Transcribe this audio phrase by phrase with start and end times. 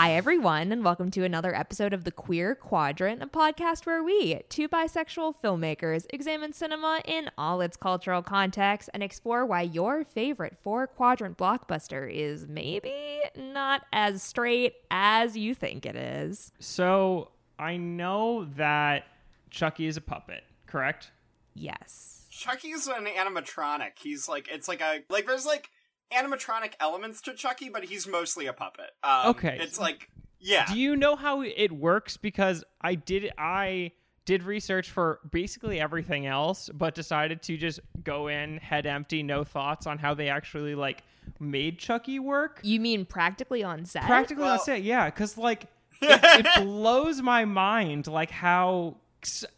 [0.00, 4.40] Hi, everyone, and welcome to another episode of The Queer Quadrant, a podcast where we,
[4.48, 10.56] two bisexual filmmakers, examine cinema in all its cultural contexts and explore why your favorite
[10.56, 16.50] four quadrant blockbuster is maybe not as straight as you think it is.
[16.60, 19.04] So I know that
[19.50, 21.10] Chucky is a puppet, correct?
[21.52, 22.26] Yes.
[22.30, 23.98] Chucky's an animatronic.
[24.02, 25.68] He's like it's like a like there's like
[26.12, 28.90] animatronic elements to Chucky, but he's mostly a puppet.
[29.02, 29.58] Um, Okay.
[29.60, 30.66] It's like yeah.
[30.72, 32.16] Do you know how it works?
[32.16, 33.92] Because I did I
[34.24, 39.44] did research for basically everything else, but decided to just go in head empty, no
[39.44, 41.02] thoughts on how they actually like
[41.38, 42.60] made Chucky work.
[42.62, 44.04] You mean practically on set?
[44.04, 45.06] Practically Well- that's it, yeah.
[45.06, 45.64] Because like
[46.02, 48.96] it, it blows my mind, like how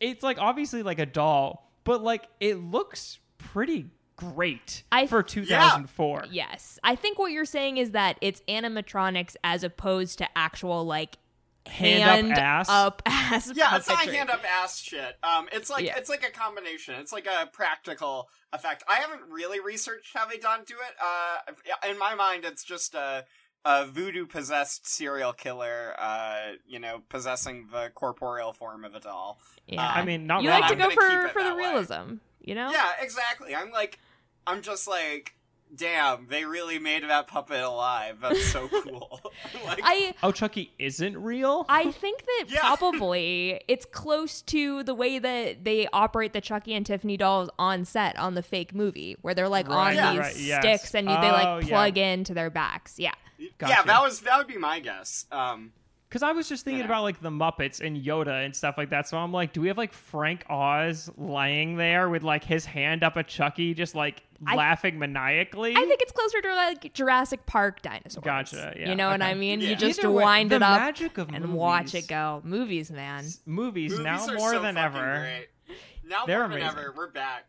[0.01, 6.27] it's like obviously like a doll, but like it looks pretty great I- for 2004.
[6.31, 6.79] Yes.
[6.85, 11.19] I think what you're saying is that it's animatronics as opposed to actual, like,
[11.65, 12.69] Hand up ass?
[12.69, 14.15] up ass yeah, it's not puppetry.
[14.15, 15.17] hand up ass shit.
[15.23, 15.97] Um, it's like Yeah.
[15.97, 16.97] it's like a combination.
[16.97, 18.83] It's like a practical effect.
[18.89, 20.97] I haven't really researched how they done do it.
[21.01, 23.25] Uh, in my mind, it's just a
[23.65, 25.95] a voodoo possessed serial killer.
[26.01, 29.39] Uh, you know, possessing the corporeal form of a doll.
[29.69, 29.87] Yeah.
[29.89, 31.93] I mean, not you like to I'm go for, for the realism.
[31.95, 32.17] way.
[32.45, 32.71] Realism, you know?
[32.73, 33.55] Yeah, exactly.
[33.55, 33.99] I'm like,
[34.47, 35.35] I'm just like,
[35.75, 38.19] damn, they really made that puppet alive.
[38.21, 39.21] That's so cool.
[39.67, 41.65] like, I Oh, Chucky isn't real?
[41.69, 42.61] I think that Yeah.
[42.77, 47.85] probably it's close to the way that they operate the Chucky and Tiffany dolls on
[47.85, 50.11] set on the fake movie, where they're like Right, on Yeah.
[50.11, 50.63] these right, yes.
[50.63, 51.69] sticks and you, they Oh, like yeah.
[51.71, 52.99] plug into their backs.
[52.99, 53.13] Yeah.
[53.39, 55.27] yeah, that was that would be my guess.
[55.33, 55.73] Um,
[56.13, 59.09] Because I was just thinking about like the Muppets and Yoda and stuff like that.
[59.09, 63.03] So I'm like, do we have like Frank Oz lying there with like his hand
[63.03, 65.71] up a Chucky, just like I- laughing maniacally?
[65.75, 68.23] I think it's closer to like Jurassic Park dinosaurs.
[68.23, 69.23] Gotcha, yeah, You know what.
[69.23, 69.63] I mean?
[69.63, 69.71] Yeah.
[69.71, 72.43] You just Either way, wind the it up magic of and watch it go.
[72.45, 73.25] Movies, man.
[73.47, 75.19] movies, movies now are more so than ever.
[75.19, 75.77] Great.
[76.07, 77.45] Now They're more than ever, we're back.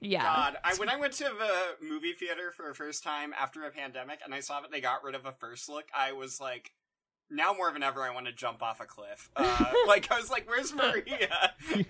[0.00, 0.22] Yeah.
[0.22, 3.70] God, I, when I went to the movie theater for the first time after a
[3.70, 6.72] pandemic, and I saw that they got rid of a first look, I was like,
[7.30, 9.30] now more than ever, I want to jump off a cliff.
[9.36, 11.52] Uh, like I was like, "Where's Maria?"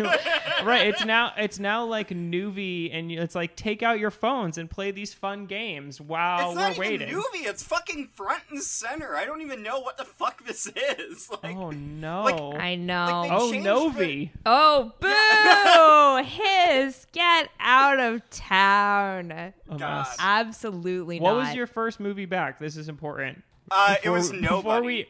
[0.64, 4.68] right, it's now it's now like Noovie, and it's like take out your phones and
[4.70, 7.08] play these fun games while It's we're not even waiting.
[7.14, 7.46] Noovie.
[7.46, 9.14] It's fucking front and center.
[9.16, 11.28] I don't even know what the fuck this is.
[11.42, 12.52] Like, oh no!
[12.54, 13.04] I know.
[13.22, 14.30] like oh changed Noovie!
[14.44, 16.24] oh, boo!
[16.28, 19.52] His, get out of town.
[19.76, 20.06] God.
[20.18, 21.46] Absolutely What not.
[21.46, 22.58] was your first movie back?
[22.58, 23.42] This is important.
[23.70, 24.86] uh, it Before- was Before nobody.
[24.86, 25.06] we,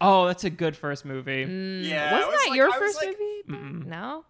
[0.00, 1.42] oh, that's a good first movie.
[1.88, 3.16] yeah, Wasn't was that like- your I first like-
[3.48, 3.88] movie?
[3.88, 4.24] No.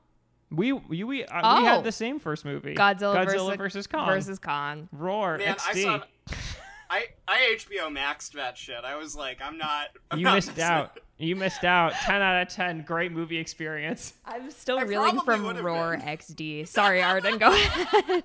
[0.50, 1.60] We we we, uh, Oh.
[1.60, 2.74] we had the same first movie.
[2.74, 4.06] Godzilla, Godzilla versus, versus Kong.
[4.06, 4.88] Versus Kong.
[4.92, 5.82] Roar Man, I XD.
[5.82, 6.02] saw.
[6.90, 8.82] I I HBO Maxed that shit.
[8.82, 9.88] I was like, I'm not.
[10.10, 10.96] I'm you not missed out.
[10.96, 11.02] it.
[11.18, 11.92] You missed out.
[11.92, 12.80] Ten out of ten.
[12.82, 14.14] Great movie experience.
[14.24, 16.06] I'm still I reeling from Roar been.
[16.06, 16.66] XD.
[16.66, 17.36] Sorry, Arden.
[17.36, 18.24] Go ahead.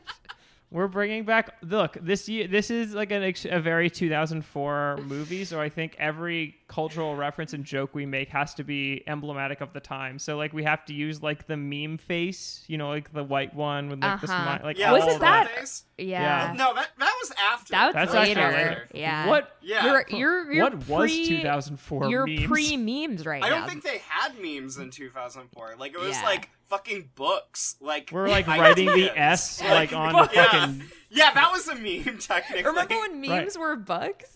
[0.72, 1.56] We're bringing back.
[1.62, 5.44] Look, this year, this is like an a very 2004 movie.
[5.44, 9.73] So I think every cultural reference and joke we make has to be emblematic of
[9.73, 10.17] the time.
[10.17, 13.53] So like we have to use like the meme face, you know, like the white
[13.53, 14.44] one with like the Uh-huh.
[14.44, 15.83] smile, like Yeah, Was it that- Face?
[16.00, 16.53] Yeah.
[16.57, 17.72] No, that that was after.
[17.72, 18.39] That was That's later.
[18.41, 18.89] actually later.
[18.95, 19.28] Yeah.
[19.28, 19.57] What?
[19.62, 19.85] Yeah.
[19.85, 22.45] You're you're you're what was 2004 You're memes?
[22.47, 25.75] pre memes right I don't think they had memes in 2004.
[25.78, 26.23] Like it was Yeah.
[26.25, 27.75] like fucking books.
[27.81, 28.59] Like We're like ideas.
[28.59, 30.45] writing the S like on yeah.
[30.50, 30.83] fucking.
[31.12, 32.63] Yeah, that was a meme technically.
[32.63, 33.59] Remember when memes Right.
[33.59, 34.31] were books?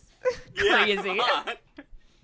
[0.61, 1.19] Yeah, Crazy.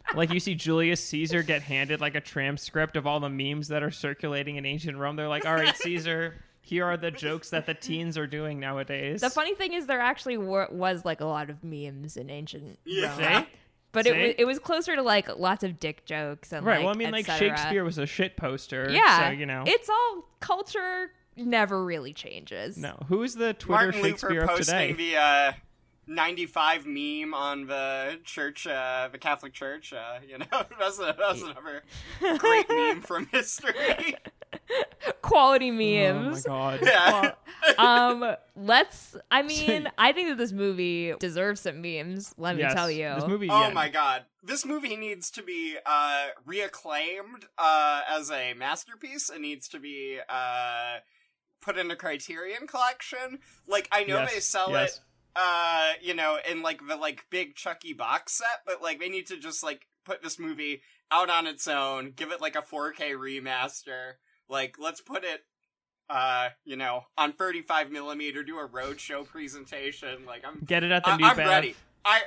[0.08, 0.18] Come on.
[0.18, 3.84] like you see Julius Caesar get handed like a transcript of all the memes that
[3.84, 5.16] are circulating in ancient Rome.
[5.16, 9.22] They're like, "All right, Caesar, here are the jokes that the teens are doing nowadays."
[9.22, 12.80] The funny thing is, there actually were, was like a lot of memes in ancient
[12.86, 13.36] Yeah.
[13.38, 13.46] Rome.
[13.92, 16.78] But it was it was closer to like lots of dick jokes and right.
[16.78, 17.28] like, well, I mean, like.
[17.28, 18.90] Shakespeare was a shit poster.
[18.90, 19.64] Yeah, So you know.
[19.68, 21.12] it's all culture.
[21.36, 22.78] Never really changes.
[22.78, 22.96] no.
[23.08, 25.12] Who's the Twitter Martin Shakespeare Luther of posting today?
[25.12, 25.52] the uh,
[26.08, 29.94] 95 meme on the church, uh, the Catholic Church.
[29.94, 30.46] Uh, you know,
[30.80, 31.84] that's, a, that's another
[32.38, 34.16] great meme from history.
[35.22, 36.46] Quality memes.
[36.46, 36.82] Oh my god.
[36.84, 37.34] Yeah.
[37.78, 39.16] um, let's.
[39.32, 42.34] I mean, I think that this movie deserves some memes.
[42.38, 43.14] Let me tell you.
[43.16, 43.50] This movie.
[43.50, 43.74] Oh yeah.
[43.74, 44.26] my god.
[44.44, 49.30] This movie needs to be uh reacclaimed uh as a masterpiece.
[49.30, 50.98] It needs to be uh
[51.62, 53.40] put in a criterion collection.
[53.68, 54.98] Like I know Yes, they sell yes.
[54.98, 55.02] it
[55.36, 59.28] uh you know in like the like big Chucky box set, but like they need
[59.28, 60.82] to just like put this movie
[61.12, 64.14] out on its own, give it like a 4K remaster.
[64.50, 65.42] Like let's put it
[66.10, 70.26] uh, you know, on 35 millimeter, do a roadshow presentation.
[70.26, 71.48] Like I'm Get it at the I- new I'm Bev.
[71.48, 71.76] ready.
[72.06, 72.22] I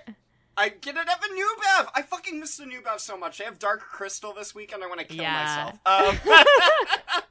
[0.56, 1.88] I get it at the new Bev.
[1.94, 2.66] I fucking liking Mr.
[2.66, 3.40] Newbev so much.
[3.40, 5.72] I have Dark Crystal this week, and I want to kill Yeah.
[5.84, 6.20] myself.
[6.22, 7.22] Um,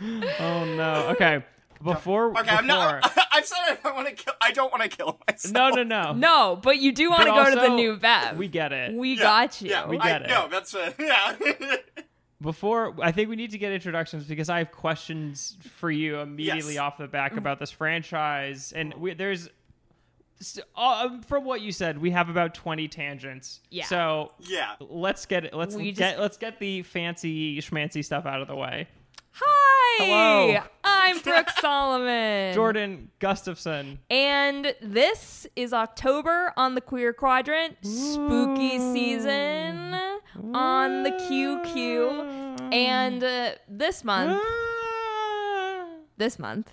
[0.40, 1.06] Oh no.
[1.12, 1.42] Okay.
[1.84, 2.30] Before.
[2.30, 3.18] okay, before I'm not.
[3.32, 4.34] I've said I don't want to kill.
[4.40, 5.52] I don't want to kill myself.
[5.52, 6.12] no, no, no.
[6.14, 8.36] No, but you do want to But go to the new Bev.
[8.38, 8.94] We get it.
[8.94, 9.70] We Yeah, got you.
[9.70, 10.28] Yeah, We I, get it.
[10.28, 11.36] No, that's uh, yeah.
[12.40, 16.74] Before, I think we need to get introductions because I have questions for you immediately
[16.74, 16.80] Yes.
[16.80, 19.48] off the back about this franchise, and we, there's.
[20.76, 23.60] uh, from what you said, we have about twenty tangents.
[23.70, 23.84] Yeah.
[23.86, 24.72] So yeah.
[24.80, 25.54] let's get it.
[25.54, 28.88] Let's We get just- let's get the fancy schmancy stuff out of the way.
[29.36, 30.04] Hi.
[30.04, 30.62] Hello.
[30.84, 32.54] I'm Brooke Solomon.
[32.54, 33.98] Jordan Gustafson.
[34.08, 39.92] And this is October on the Queer Quadrant, spooky season
[40.54, 42.72] on the QQ.
[42.72, 45.86] And uh, this month, ah.
[46.16, 46.70] this month,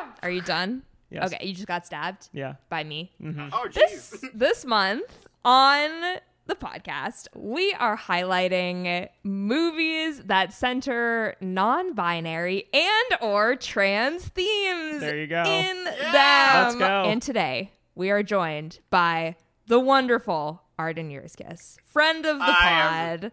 [0.00, 0.12] ah.
[0.22, 0.82] are you done?
[1.10, 1.32] Yes.
[1.32, 2.54] Okay, you just got stabbed Yeah.
[2.68, 3.12] by me.
[3.22, 3.48] Mm-hmm.
[3.52, 4.30] Oh, This jeez.
[4.34, 14.24] this month on the podcast, we are highlighting movies that center non-binary and or trans
[14.28, 15.42] themes There you go.
[15.42, 16.12] in Yeah.
[16.12, 16.64] them.
[16.64, 17.04] Let's go.
[17.04, 19.36] And today we are joined by
[19.66, 23.32] the wonderful Arden Jurskis, friend of the I am- pod,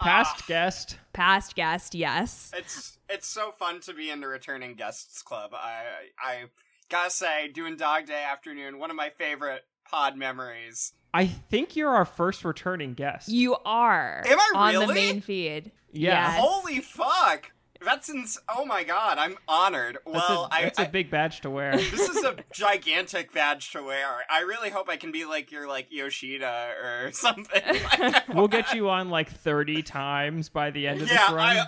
[0.00, 0.44] Past ah.
[0.46, 0.98] guest.
[1.12, 2.52] past guest, yes.
[2.56, 5.52] It's it's so fun to be in the returning guests club.
[5.54, 5.82] I
[6.18, 6.44] I
[6.88, 10.92] gotta say, doing Dog Day Afternoon, one of my favorite pod memories.
[11.14, 13.28] I think you're our first returning guest.
[13.28, 15.72] You are Am I on the main feed.
[15.92, 16.32] Yeah.
[16.32, 16.40] Yes.
[16.40, 17.52] Holy fuck!
[17.80, 19.98] That's ins- oh my god, I'm honored.
[20.04, 21.72] that's Well, a, that's I, a big badge to wear.
[21.74, 24.06] I this is a gigantic badge to wear.
[24.28, 27.62] I really hope I can be like your like Yoshida or something.
[28.34, 31.56] we'll get you on like 30 times by the end of yeah, this run.
[31.56, 31.66] I,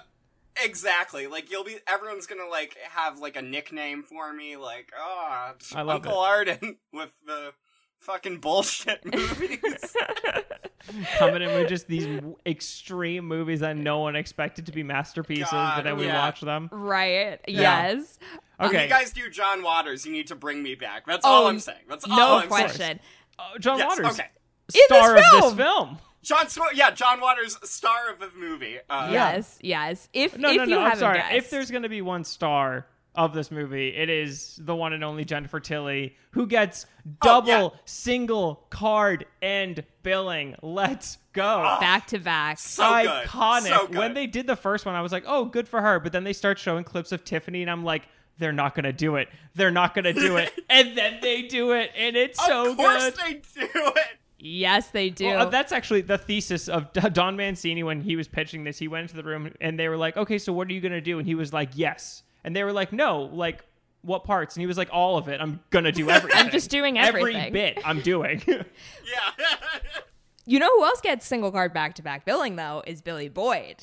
[0.64, 1.26] exactly.
[1.28, 5.74] Like you'll be everyone's gonna like have like a nickname for me, like oh, it's
[5.74, 6.28] I love Uncle it.
[6.28, 7.52] Arden with the
[8.00, 9.96] fucking bullshit movies.
[11.18, 15.76] Coming in with just these extreme movies that no one expected to be masterpieces, God,
[15.76, 16.18] but then we yeah.
[16.18, 16.68] watch them.
[16.72, 17.38] Right.
[17.46, 17.60] Yeah.
[17.92, 18.18] Yes.
[18.56, 18.84] When Okay.
[18.84, 21.06] you guys do John Waters, you need to bring me back.
[21.06, 21.78] That's all Oh, I'm saying.
[21.88, 22.48] That's all No I'm saying.
[22.50, 23.00] question.
[23.38, 24.28] Uh, John Yes, Waters, okay.
[24.72, 25.42] this star of film!
[25.42, 25.98] this film.
[26.22, 28.78] John Sw- yeah, John Waters, star of the movie.
[28.90, 29.32] Uh, Yeah.
[29.34, 29.58] Yes.
[29.62, 30.08] Yes.
[30.12, 30.80] If No, if no, you no.
[30.82, 31.18] I'm sorry.
[31.18, 34.92] guessed, If there's going to be one star of this movie, it is the one
[34.92, 36.86] and only Jennifer Tilly, who gets
[37.22, 37.80] double, Oh, yeah.
[37.84, 40.54] single card and billing.
[40.62, 41.76] Let's go.
[41.80, 42.58] back to back.
[42.58, 43.26] So good.
[43.26, 43.68] iconic.
[43.68, 43.96] So good.
[43.96, 46.24] When they did the first one, I was like, "Oh, good for her." But then
[46.24, 48.08] they start showing clips of Tiffany, and I'm like,
[48.38, 49.28] "They're not gonna do it.
[49.54, 53.10] They're not gonna do it." and then they do it, and it's of so course
[53.10, 53.14] good.
[53.16, 53.32] they
[53.64, 54.06] do it.
[54.42, 55.26] Yes, they do.
[55.26, 58.78] Well, uh, that's actually the thesis of D- Don Mancini when he was pitching this.
[58.78, 61.00] He went into the room, and they were like, "Okay, so what are you gonna
[61.02, 63.64] do?" And he was like, "Yes." And they were like, "No, like."
[64.02, 64.56] What parts?
[64.56, 65.42] And he was like, "All of it.
[65.42, 66.38] I'm gonna do everything.
[66.40, 67.78] I'm just doing every bit.
[67.84, 69.46] I'm doing." Yeah.
[70.46, 73.76] you know who else gets single card back to back billing though is Billy Boyd.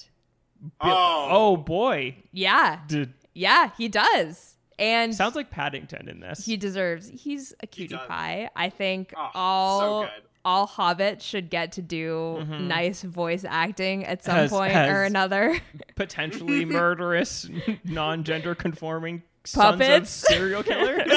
[0.82, 1.28] oh.
[1.30, 2.80] oh boy, Yeah.
[2.88, 4.56] Dude, Yeah, he does.
[4.80, 6.44] And sounds like Paddington in this.
[6.46, 8.08] he deserves he's a cutie does.
[8.08, 8.50] pie.
[8.56, 10.24] I think Oh, all so good.
[10.48, 15.04] All hobbits should get to do nice voice acting at some Has- point has- or
[15.04, 15.60] another.
[15.96, 17.50] potentially murderous,
[17.84, 20.24] non-gender conforming sons Puppets?
[20.24, 21.04] of serial killer.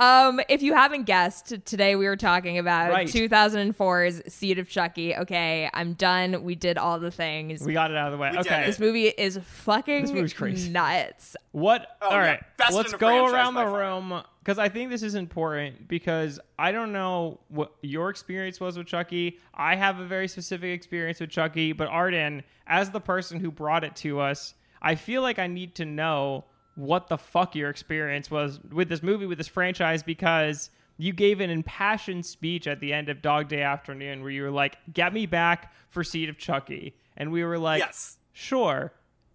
[0.00, 3.06] Um, if you haven't guessed, today we were talking about Right.
[3.06, 5.14] 2004's Seed of Chucky.
[5.16, 6.42] Okay, I'm done.
[6.42, 7.62] We did all the things.
[7.62, 8.32] we got it out of the way.
[8.32, 10.70] We okay, this movie is fucking This movie's crazy.
[10.70, 11.36] nuts.
[11.52, 11.96] what?
[12.02, 12.18] Oh, all yeah.
[12.18, 14.10] right, Best let's go around the room.
[14.10, 14.24] far.
[14.46, 18.86] Because I think this is important because I don't know what your experience was with
[18.86, 19.40] Chucky.
[19.52, 23.82] I have a very specific experience with Chucky, but Arden, as the person who brought
[23.82, 26.44] it to us, I feel like I need to know
[26.76, 31.40] what the fuck your experience was with this movie, with this franchise, because you gave
[31.40, 35.12] an impassioned speech at the end of Dog Day Afternoon where you were like, "Get
[35.12, 38.18] me back for Seed of Chucky," and we were like, Yes.
[38.32, 38.92] Sure.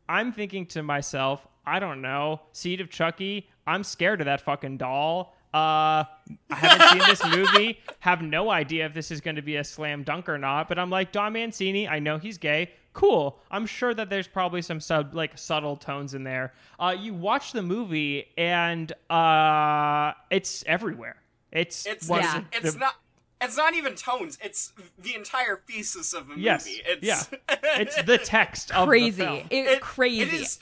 [0.07, 3.49] I'm thinking to myself, I don't know, Seed of Chucky.
[3.67, 5.35] I'm scared of that fucking doll.
[5.53, 6.05] Uh,
[6.49, 7.79] I haven't seen this movie.
[7.99, 10.69] Have no idea if this is going to be a slam dunk or not.
[10.69, 11.87] But I'm like Don Mancini.
[11.87, 12.71] I know he's gay.
[12.93, 13.37] Cool.
[13.51, 16.53] I'm sure that there's probably some sub like subtle tones in there.
[16.79, 21.17] Uh, you watch the movie and uh, it's everywhere.
[21.51, 22.39] It's It's one Yeah.
[22.51, 22.95] the- it's the- not
[23.43, 24.37] it's not even tones.
[24.43, 26.65] It's the entire thesis of the Yes.
[26.65, 26.81] movie.
[26.85, 27.21] It's Yeah.
[27.81, 29.09] It's the text of Crazy.
[29.11, 29.37] the film.
[29.49, 30.21] It, it- crazy.
[30.21, 30.59] It is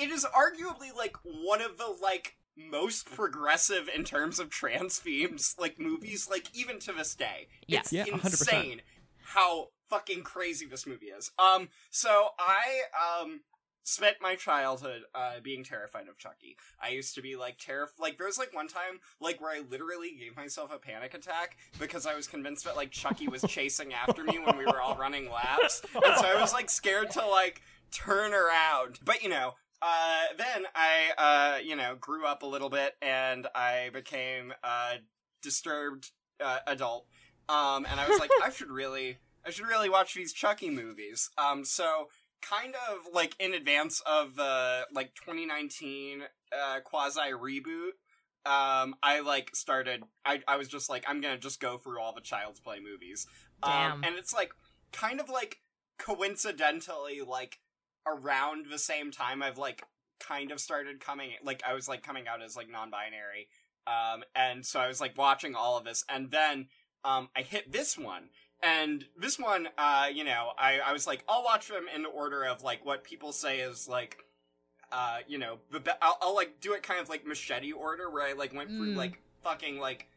[0.00, 5.54] it is arguably like one of the like most progressive in terms of trans themes
[5.58, 7.48] like movies like even to this day.
[7.66, 7.80] Yeah.
[7.80, 8.24] It's Yeah, 100%.
[8.24, 8.82] insane
[9.22, 11.30] how fucking crazy this movie is.
[11.38, 13.40] Um so I um
[13.82, 16.54] spent my childhood uh, being terrified of Chucky.
[16.82, 17.98] I used to be like terrified.
[17.98, 21.56] Like there was like one time like where I literally gave myself a panic attack
[21.78, 24.96] because I was convinced that like Chucky was chasing after me when we were all
[24.96, 29.00] running laps, and so I was like scared to like turn around.
[29.02, 33.46] But you know, uh, then I, uh, you know, grew up a little bit and
[33.54, 34.98] I became a
[35.42, 36.10] disturbed
[36.42, 37.06] uh, adult.
[37.48, 41.30] Um, and I was like, I should really, I should really watch these Chucky movies.
[41.38, 42.08] Um, so
[42.42, 46.22] kind of like in advance of the like 2019
[46.52, 47.92] uh, quasi reboot.
[48.46, 50.02] Um, I like started.
[50.24, 53.26] I I was just like, I'm gonna just go through all the Child's Play movies.
[53.62, 54.04] Um, Damn.
[54.04, 54.52] and it's like
[54.92, 55.58] kind of like
[55.98, 57.58] coincidentally like
[58.06, 59.82] around the same time I've like
[60.18, 63.48] kind of started coming like I was like coming out as like non-binary.
[63.86, 66.68] Um and so I was like watching all of this and then
[67.04, 68.28] um I hit this one
[68.62, 72.44] and this one uh you know I I was like I'll watch them in order
[72.44, 74.18] of like what people say is like
[74.92, 78.10] uh you know the be- I'll, I'll like do it kind of like machete order
[78.10, 78.96] where I like went through Mm.
[78.96, 80.08] like fucking like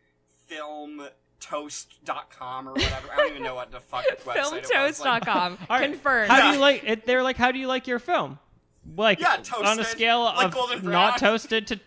[0.48, 1.08] film
[1.43, 3.07] toast.com or whatever.
[3.12, 4.45] I don't even know what the fuck website it was.
[4.45, 5.57] Like, Filmtoast.com.
[5.69, 5.89] All right.
[5.91, 6.31] Confirmed.
[6.31, 7.05] How do you like it?
[7.05, 8.39] They're like, how do you like your film?
[8.95, 10.91] Like, Yeah, on a toasted, scale like of golden brown.
[10.91, 11.83] not toasted to t-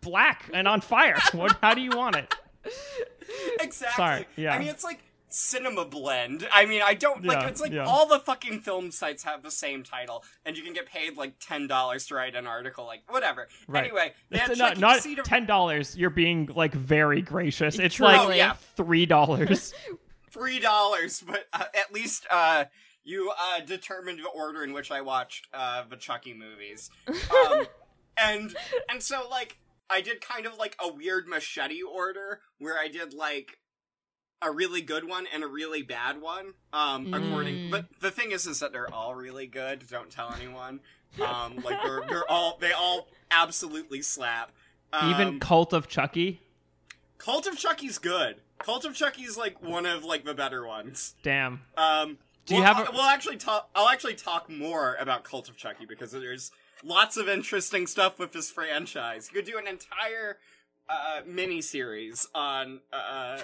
[0.00, 1.18] black and on fire.
[1.32, 1.56] What?
[1.62, 2.34] How do you want it?
[3.60, 3.94] exactly.
[3.96, 4.54] Sorry, yeah.
[4.54, 5.00] I mean, it's like
[5.34, 6.46] cinema blend.
[6.52, 7.40] I mean, I don't like.
[7.42, 7.84] Yeah, it's like yeah.
[7.84, 11.34] all the fucking film sites have the same title, and you can get paid like
[11.40, 12.86] ten dollars to write an article.
[12.86, 13.48] Like whatever.
[13.66, 13.84] Right.
[13.84, 15.96] Anyway, they had It's not, not Cedar- ten dollars.
[15.96, 17.78] You're being like very gracious.
[17.78, 18.12] It's Truly.
[18.14, 18.54] like Oh, yeah.
[18.76, 19.74] three dollars.
[20.30, 22.64] three dollars, but uh, at least uh,
[23.02, 27.66] you uh, determined the order in which I watched uh, the Chucky movies, um,
[28.16, 28.54] and
[28.88, 29.58] and so like
[29.90, 33.58] I did kind of like a weird machete order where I did like
[34.42, 36.54] a really good one and a really bad one.
[36.72, 37.70] Um, according, Mm.
[37.70, 39.86] but the thing is, is that they're all really good.
[39.88, 40.80] Don't tell anyone.
[41.24, 44.50] Um, like they're they're all they all absolutely slap.
[44.92, 46.40] Um, Even Cult of Chucky.
[47.18, 48.36] Cult of Chucky's good.
[48.58, 51.14] Cult of Chucky's like one of like the better ones.
[51.22, 51.62] Damn.
[51.76, 53.70] Um, Do you we'll, have a- We'll actually talk.
[53.74, 56.50] I'll actually talk more about Cult of Chucky because there's
[56.82, 59.30] lots of interesting stuff with this franchise.
[59.32, 60.38] You could do an entire
[60.88, 63.38] uh, mini series on uh,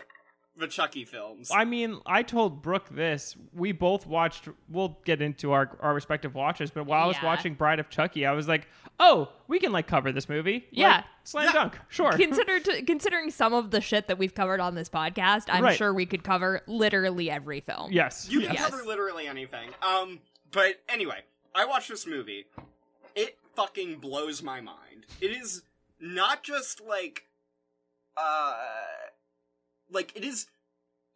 [0.56, 1.50] the Chucky films.
[1.54, 3.36] I mean, I told Brooke this.
[3.52, 4.48] We both watched.
[4.68, 7.24] We'll get into our our respective watches, but while I was Yeah.
[7.24, 8.66] watching Bride of Chucky, I was like,
[8.98, 11.04] "Oh, we can like cover this movie." Like, Yeah.
[11.24, 11.52] slam Yeah.
[11.52, 11.78] dunk.
[11.88, 12.12] Sure.
[12.12, 15.76] Consider to, considering some of the shit that we've covered on this podcast, I'm Right.
[15.78, 17.92] sure we could cover literally every film.
[17.92, 18.28] yes.
[18.28, 18.68] You can Yes.
[18.70, 19.70] cover literally anything.
[19.82, 21.22] Um, but anyway,
[21.54, 22.46] I watched this movie.
[23.14, 25.06] It fucking blows my mind.
[25.20, 25.62] It is
[26.00, 27.26] not just like,
[28.16, 28.56] uh,
[29.92, 30.46] like it is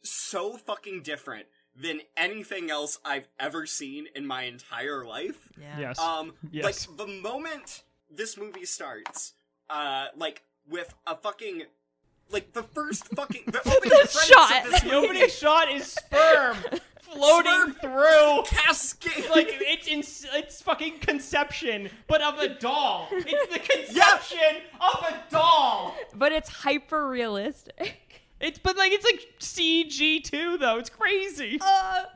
[0.02, 5.48] so fucking different than anything else I've ever seen in my entire life.
[5.60, 5.78] Yeah.
[5.78, 5.98] Yes.
[5.98, 6.64] Um, Yes.
[6.88, 9.32] like the moment this movie starts,
[9.68, 11.62] uh, like with a fucking,
[12.30, 14.64] like the first fucking the opening credits shot.
[14.66, 15.06] of this the movie.
[15.06, 16.56] opening shot is sperm
[17.00, 17.72] floating Sperm.
[17.80, 18.42] through.
[18.46, 19.98] cascade Like it's in,
[20.38, 23.08] it's fucking conception, but of a doll.
[23.10, 25.94] It's the conception of a doll.
[26.14, 27.96] But it's hyper realistic.
[28.44, 30.78] It's but like it's like CG too though.
[30.78, 31.58] It's crazy.
[31.60, 32.04] Uh,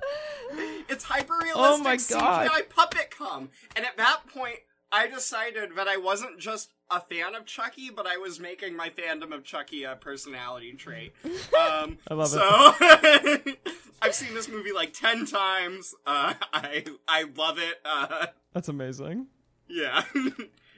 [0.91, 2.49] It's hyper realistic Oh my God.
[2.51, 3.51] CGI puppet cum.
[3.77, 4.57] And at that point,
[4.91, 8.89] I decided that I wasn't just a fan of Chucky, but I was making my
[8.89, 11.13] fandom of Chucky a personality trait.
[11.59, 13.45] Um, I love it.
[13.59, 15.95] so, I've seen this movie like ten times.
[16.07, 17.77] Uh, I I love it.
[17.85, 19.27] Uh, That's amazing.
[19.69, 20.03] yeah.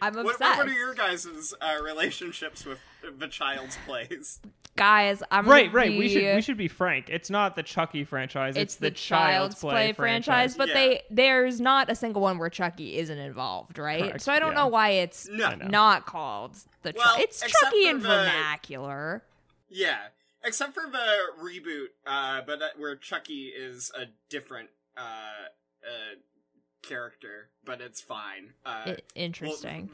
[0.03, 0.59] I'm what, obsessed.
[0.59, 2.79] what are your guys' uh, relationships with
[3.19, 4.41] the child's plays?
[4.77, 5.99] Guys, I'm Right, gonna right.
[5.99, 7.11] We should we should be frank.
[7.11, 8.57] It's not the Chucky franchise.
[8.57, 10.75] It's, It's, the, Child's Play, franchise, but Yeah.
[10.75, 14.05] they there's not a single one where Chucky isn't involved, right?
[14.05, 14.59] Correct, So I don't yeah.
[14.59, 15.55] know why it's No.
[15.57, 16.93] Not called the.
[16.93, 19.25] Chu- Well, it's except Chucky for in the- vernacular.
[19.69, 19.99] Yeah,
[20.45, 25.01] except for the reboot, uh, but uh, where Chucky is a different uh,
[25.85, 26.15] uh,
[26.83, 28.53] character, but it's fine.
[28.65, 29.91] Uh, I- interesting.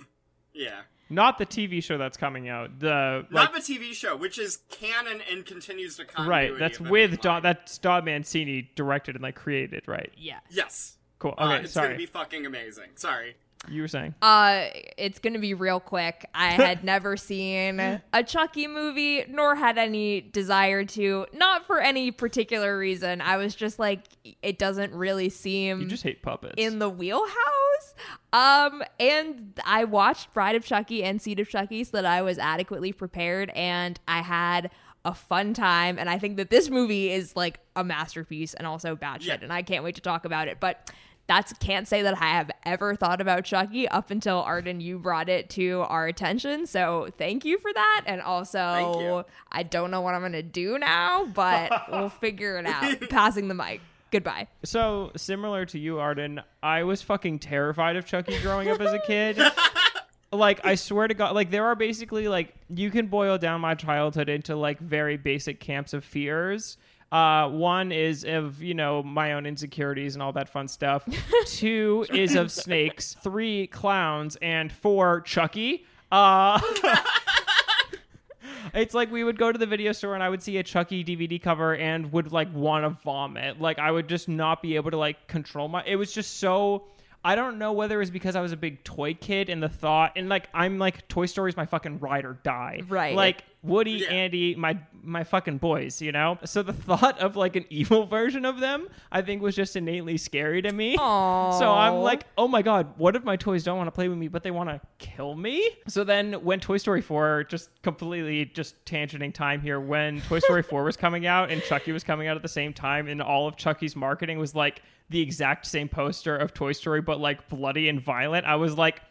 [0.52, 2.78] yeah, Not the TV show that's coming out.
[2.80, 6.28] The not like the TV show, which is canon and continues to come.
[6.28, 6.52] right.
[6.58, 7.42] That's with Don.
[7.42, 9.86] That's Don Mancini directed and like created.
[9.86, 10.10] Right.
[10.16, 10.40] yeah.
[10.50, 10.96] yes.
[11.18, 11.34] Cool.
[11.38, 11.64] Uh, Okay.
[11.64, 11.88] it's sorry.
[11.88, 12.90] gonna be fucking amazing.
[12.96, 13.36] Sorry.
[13.68, 14.14] You were saying.
[14.22, 16.28] Uh, it's gonna be real quick.
[16.34, 21.26] I had never seen a Chucky movie, nor had any desire to.
[21.32, 23.20] Not for any particular reason.
[23.20, 24.00] I was just like,
[24.42, 26.54] it doesn't really seem You just hate puppets.
[26.56, 27.94] in the wheelhouse.
[28.32, 32.38] Um, and I watched Bride of Chucky and Seed of Chucky so that I was
[32.38, 34.70] adequately prepared, and I had
[35.04, 35.98] a fun time.
[35.98, 39.44] And I think that this movie is like a masterpiece and also bad shit, Yeah.
[39.44, 40.58] and I can't wait to talk about it.
[40.60, 40.90] But
[41.26, 45.28] that's can't say that I have ever thought about Chucky up until Arden you brought
[45.28, 46.66] it to our attention.
[46.66, 48.02] So thank you for that.
[48.06, 49.26] And also.
[49.50, 53.08] I don't know what I'm gonna do now, but we'll figure it out.
[53.08, 53.80] Passing the mic.
[54.10, 54.46] Goodbye.
[54.64, 59.00] So similar to you, Arden, I was fucking terrified of Chucky growing up as a
[59.00, 59.40] kid.
[60.32, 63.74] like I swear to God, like there are basically like you can boil down my
[63.74, 66.76] childhood into like very basic camps of fears.
[67.12, 71.08] Uh, one is of you know my own insecurities and all that fun stuff.
[71.46, 73.14] Two is of snakes.
[73.22, 75.86] Three clowns, and four Chucky.
[76.10, 76.60] Uh,
[78.74, 81.04] it's like we would go to the video store and I would see a Chucky
[81.04, 83.60] DVD cover and would like want to vomit.
[83.60, 85.84] Like I would just not be able to like control my.
[85.86, 86.88] It was just so.
[87.24, 89.68] I don't know whether it was because I was a big toy kid and the
[89.68, 92.82] thought and like I'm like Toy Story is my fucking ride or die.
[92.88, 93.16] Right.
[93.16, 94.08] Like Woody, Yeah.
[94.08, 96.36] Andy, my my fucking boys, you know.
[96.44, 100.16] So the thought of like an evil version of them, I think, was just innately
[100.16, 100.96] scary to me.
[100.96, 101.56] Aww.
[101.58, 104.18] So I'm like, oh my god, what if my toys don't want to play with
[104.18, 105.68] me, but they want to kill me?
[105.86, 110.62] So then, when Toy Story 4, just completely just tangenting time here, when Toy Story
[110.64, 113.46] 4 was coming out and Chucky was coming out at the same time, and all
[113.46, 117.88] of Chucky's marketing was like the exact same poster of Toy Story, but like bloody
[117.88, 119.02] and violent, I was like,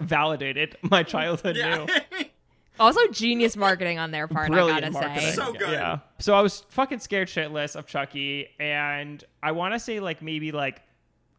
[0.00, 0.76] validated.
[0.82, 1.76] My childhood Yeah.
[1.84, 1.86] knew.
[2.80, 5.30] Also genius marketing on their part, I Brilliant gotta marketing.
[5.30, 5.34] say.
[5.34, 5.70] So good.
[5.70, 5.98] Yeah.
[6.18, 10.50] So I was fucking scared shitless of Chucky, and I want to say like maybe
[10.52, 10.82] like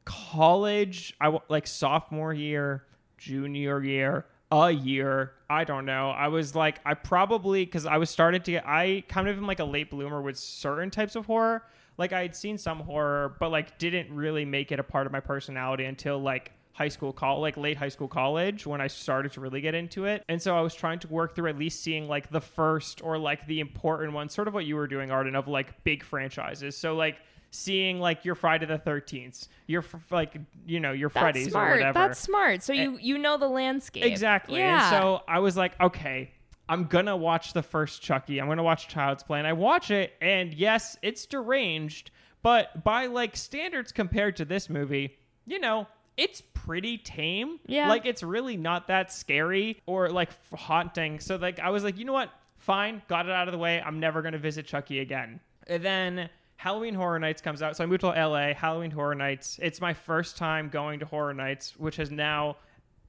[0.05, 2.83] college, I w- like sophomore year,
[3.17, 5.33] junior year, a year.
[5.49, 6.11] I don't know.
[6.11, 8.67] I was like, I probably because I was starting to get.
[8.67, 11.63] I kind of am like a late bloomer with certain types of horror.
[11.97, 15.11] Like I had seen some horror, but like didn't really make it a part of
[15.11, 16.51] my personality until like
[16.81, 20.05] high school call like late high school college when I started to really get into
[20.05, 20.23] it.
[20.27, 23.19] And so I was trying to work through at least seeing like the first or
[23.19, 26.75] like the important ones, sort of what you were doing, Arden, of like big franchises.
[26.75, 27.17] So like
[27.51, 31.69] seeing like your Friday the Thirteenth, your like you know your That's Freddy's smart.
[31.69, 31.99] or whatever.
[31.99, 32.63] That's smart.
[32.63, 34.03] So you you know the landscape.
[34.03, 34.57] Exactly.
[34.57, 34.81] Yeah.
[34.81, 36.31] And so I was like, okay,
[36.67, 38.41] I'm gonna watch the first Chucky.
[38.41, 42.09] I'm gonna watch Child's Play, and I watch it, and yes, it's deranged,
[42.41, 45.15] but by like standards compared to this movie,
[45.45, 45.85] you know,
[46.21, 47.59] it's pretty tame.
[47.65, 47.89] Yeah.
[47.89, 51.19] Like it's really not that scary or like haunting.
[51.19, 52.29] So like I was like, you know what?
[52.59, 53.81] Fine, got it out of the way.
[53.81, 55.39] I'm never gonna visit Chucky again.
[55.65, 57.75] And then Halloween Horror Nights comes out.
[57.75, 58.53] So I moved to LA.
[58.53, 59.59] Halloween Horror Nights.
[59.63, 62.57] It's my first time going to Horror Nights, which has now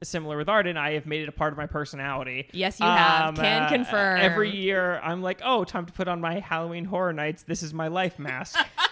[0.02, 2.48] similar with Arden, I have made it a part of my personality.
[2.52, 3.36] Yes, you have.
[3.36, 4.20] Can uh, confirm.
[4.20, 7.44] Every year, I'm like, oh, time to put on my Halloween Horror Nights.
[7.44, 8.58] This is my life mask.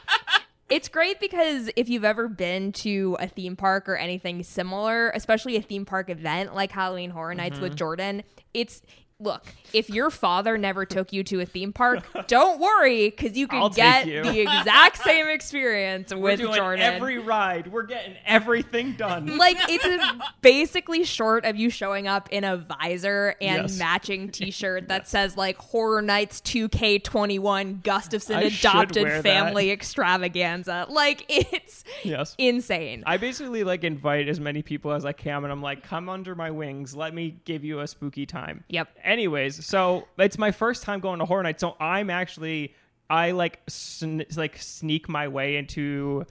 [0.71, 5.57] It's great because if you've ever been to a theme park or anything similar, especially
[5.57, 7.63] a theme park event like Halloween Horror Nights Mm-hmm.
[7.63, 8.23] with Jordan,
[8.55, 8.81] it's
[9.21, 13.47] look, if your father never took you to a theme park, don't worry because you
[13.47, 14.23] can I'll get you.
[14.25, 16.81] the exact same experience We're with doing Jordan.
[16.85, 17.71] every ride.
[17.71, 19.37] We're getting everything done.
[19.39, 23.79] like it's a, basically short of you showing up in a visor and Yes.
[23.79, 29.23] matching t-shirt that says like horror nights 2k21 gustafson I adopted wear that.
[29.23, 32.35] family extravaganza like it's yes.
[32.39, 36.09] insane I basically like invite as many people as I can, and I'm like, come
[36.09, 36.95] under my wings.
[36.95, 38.65] Let me give you a spooky time.
[38.69, 38.89] Yep.
[39.11, 42.77] Anyways, so it's my first time going to horror night, so I'm actually
[43.11, 46.27] I like sn- like sneak my way into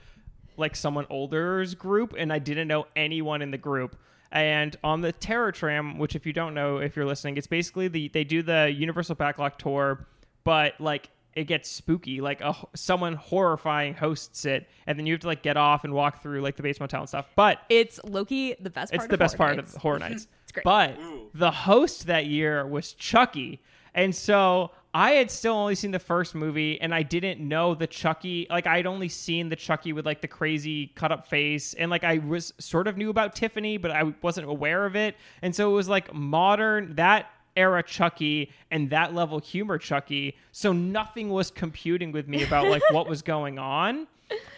[0.56, 3.98] like someone older's group, and I didn't know anyone in the group.
[4.32, 7.90] And on the Terror Tram, which if you don't know, if you're listening, it's basically
[7.90, 10.08] the they do the Universal Backlot tour,
[10.46, 12.22] but like it gets spooky.
[12.22, 15.94] Like a someone horrifying hosts it, and then you have to like get off and
[15.94, 17.28] walk through like the Bates Motel and stuff.
[17.36, 19.76] But it's loki the best part it's the of best Horror part Nights.
[19.76, 20.10] of Horror mm-hmm.
[20.10, 20.28] Nights.
[20.44, 20.64] It's great.
[20.64, 21.30] But Ooh.
[21.34, 23.62] the host that year was Chucky.
[23.94, 27.88] And so I had still only seen the first movie and I didn't know the
[27.88, 31.92] Chucky like I'd only seen the Chucky with like the crazy cut up face and
[31.92, 35.16] like I was sort of knew about Tiffany but I wasn't aware of it.
[35.42, 40.38] And so it was like modern that era Chucky and that level humor Chucky.
[40.54, 44.08] So nothing was computing with me about like what was going on.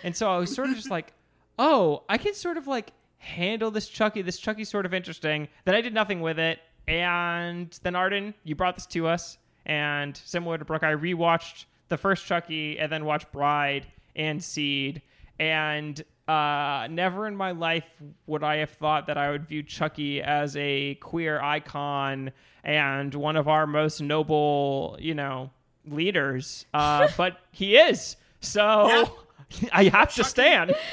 [0.03, 1.13] And so I was sort of just like,
[1.57, 4.21] oh, I can sort of like handle this Chucky.
[4.21, 5.47] This Chucky's sort of interesting.
[5.65, 6.59] Then I did nothing with it.
[6.87, 9.39] And then Arden, you brought this to us.
[9.65, 15.01] And similar to Brooke, I rewatched the first Chucky and then watched Bride and Seed.
[15.39, 17.85] And uh, never in my life
[18.27, 22.31] would I have thought that I would view Chucky as a queer icon
[22.63, 25.49] and one of our most noble, you know,
[25.85, 26.65] leaders.
[26.73, 28.15] Uh, but he is.
[28.39, 29.11] So
[29.73, 30.73] I have to stand.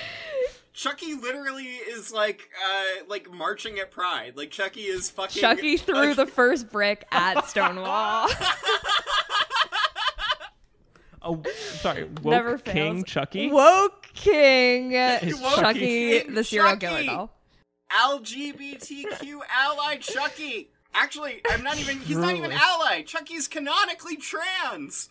[0.73, 4.35] Chucky literally is like uh like marching at Pride.
[4.37, 8.29] Like Chucky is fucking chucky threw like- the first brick at stonewall
[11.21, 11.43] Oh,
[11.81, 12.05] sorry.
[12.05, 13.05] Woke Never King fails.
[13.07, 13.51] Chucky.
[13.51, 16.31] woke King It's Chucky, Chucky.
[16.35, 16.87] the serial Chucky.
[16.87, 17.31] killer doll.
[17.91, 20.71] LGBTQ ally Chucky.
[20.95, 21.99] Actually, I'm not even.
[22.01, 22.63] He's not even Truly.
[22.63, 23.03] ally.
[23.03, 25.09] Chucky's canonically trans.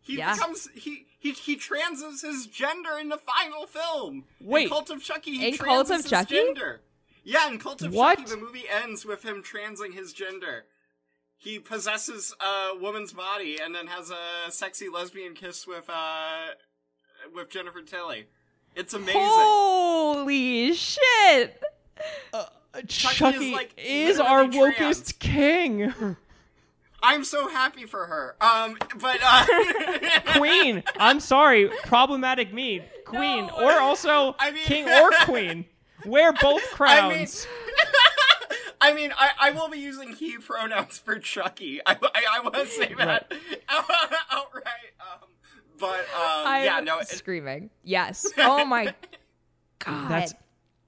[0.00, 0.34] He Yeah.
[0.34, 4.24] becomes he he he transes his gender in the final film.
[4.40, 4.64] Wait.
[4.64, 5.38] in Cult of Chucky.
[5.38, 6.34] He In Cult of transes Chucky?
[6.36, 6.80] Gender.
[7.24, 8.18] Yeah, in Cult of What?
[8.18, 10.64] Chucky, the movie ends with him transing his gender.
[11.36, 16.54] He possesses a woman's body and then has a sexy lesbian kiss with uh
[17.34, 18.26] with Jennifer Tilly.
[18.74, 19.20] It's amazing.
[19.22, 21.62] Holy shit!
[22.86, 25.92] Chucky Chucky, is, like, is our literally wokest king.
[27.02, 28.36] I'm so happy for her.
[28.40, 29.46] Um, but uh,
[30.38, 30.82] queen.
[30.98, 32.82] I'm sorry, problematic me.
[33.04, 33.54] Queen, No.
[33.66, 35.66] or also I mean- king or queen.
[36.06, 37.46] Wear both I mean, crowns.
[38.80, 41.80] I mean, I, I will be using he pronouns for Chucky.
[41.86, 43.30] I, I, I want to say that
[44.30, 44.64] outright.
[45.82, 47.00] But um, I'm yeah, no.
[47.00, 47.68] It, screaming.
[47.82, 48.26] Yes.
[48.38, 48.94] Oh my
[49.80, 50.08] god.
[50.10, 50.34] That's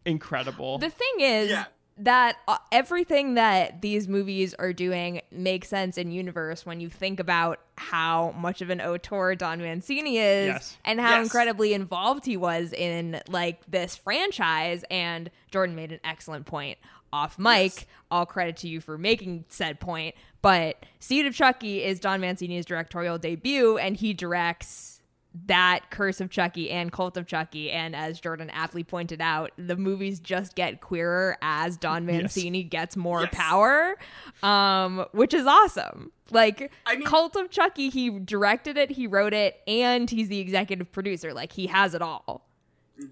[0.07, 0.79] incredible.
[0.79, 1.65] the thing is Yeah.
[1.99, 7.19] that uh, everything that these movies are doing makes sense in universe when you think
[7.21, 10.77] about how much of an auteur Don Mancini is Yes.
[10.85, 11.25] and how Yes.
[11.27, 16.79] incredibly involved he was in like this franchise and Jordan made an excellent point
[17.13, 17.73] off mic.
[17.75, 17.85] Yes.
[18.11, 20.15] All credit to you for making said point.
[20.45, 25.01] But Seed of Chucky is Don Mancini's directorial debut, and he directs
[25.47, 27.71] that Curse of Chucky and Cult of Chucky.
[27.71, 32.95] And as Jordan aptly pointed out, the movies just get queerer as Don Mancini gets
[32.95, 33.31] more Yes.
[33.35, 33.97] power,
[34.43, 36.13] um, which is awesome.
[36.31, 40.41] Like I mean- Cult of Chucky, he directed it, he wrote it, and he's the
[40.41, 41.33] executive producer.
[41.33, 42.47] Like he has it all.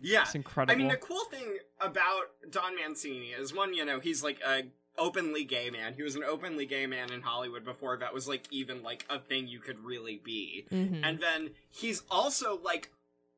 [0.03, 0.75] yeah, It's incredible.
[0.75, 4.64] I mean, the cool thing about Don Mancini is one, you know, he's like a
[4.99, 5.95] openly gay man.
[5.95, 9.19] He was an openly gay man in Hollywood before that was like even like a
[9.19, 10.67] thing you could really be.
[10.71, 11.01] Mhm.
[11.03, 12.91] And then he's also like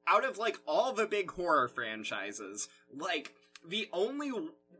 [0.06, 3.34] out of like all the big horror franchises, like
[3.66, 4.30] the only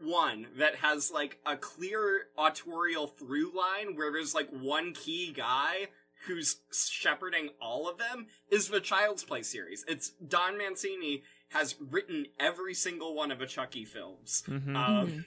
[0.03, 5.89] one that has like a clear autorial through line where there's like one key guy
[6.27, 9.85] who's shepherding all of them is the Child's Play series.
[9.87, 14.43] It's Don Mancini has written every single one of the Chucky films.
[14.49, 14.75] Mhm.
[14.77, 15.25] Um,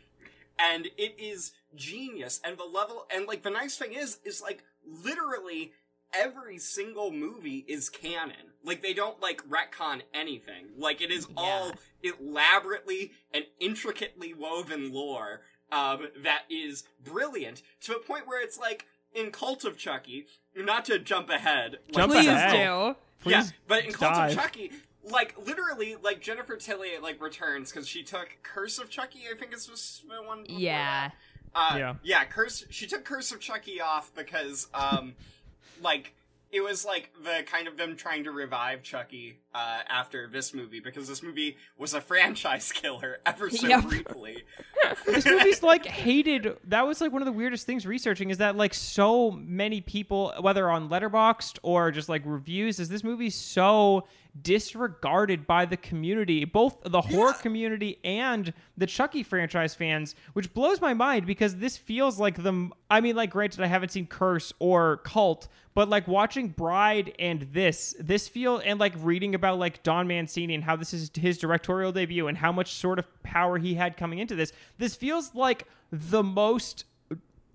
[0.59, 4.63] and it is genius and the level and like the nice thing is is like
[4.85, 5.71] literally
[6.13, 11.71] every single movie is canon like they don't like retcon anything like it is all
[12.01, 15.41] elaborately and intricately woven lore
[15.71, 20.85] um that is brilliant to a point where it's like in cult of chucky not
[20.85, 22.51] to jump ahead like, Jump Please ahead.
[22.51, 22.95] do.
[23.21, 24.29] Please yeah, but in Cult dive.
[24.31, 24.71] of Chucky,
[25.11, 29.21] like literally, like Jennifer Tilly like returns because she took Curse of Chucky.
[29.31, 30.45] I think it's was the one.
[30.47, 31.09] Yeah.
[31.09, 31.15] that.
[31.55, 31.93] Uh, Yeah.
[32.03, 32.25] yeah.
[32.25, 32.65] Curse.
[32.69, 35.15] She took Curse of Chucky off because, um,
[35.81, 36.13] like
[36.49, 40.79] it was like the kind of them trying to revive Chucky uh, after this movie
[40.79, 43.83] because this movie was a franchise killer ever so Yep.
[43.83, 44.43] briefly.
[45.05, 48.55] this movie's like hated that was like one of the weirdest things researching is that
[48.55, 54.07] like so many people whether on letterboxd or just like reviews is this movie so
[54.43, 57.41] disregarded by the community both the horror Yeah.
[57.41, 62.69] community and the chucky franchise fans which blows my mind because this feels like the
[62.89, 67.43] i mean like granted i haven't seen curse or cult but like watching bride and
[67.53, 71.37] this this feel and like reading about like don mancini and how this is his
[71.37, 75.33] directorial debut and how much sort of power he had coming into this this feels
[75.35, 76.83] like the most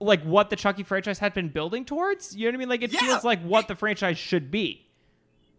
[0.01, 2.83] like what the chucky franchise had been building towards you know what i mean like
[2.83, 3.01] it Yeah.
[3.01, 4.87] feels like what the franchise should be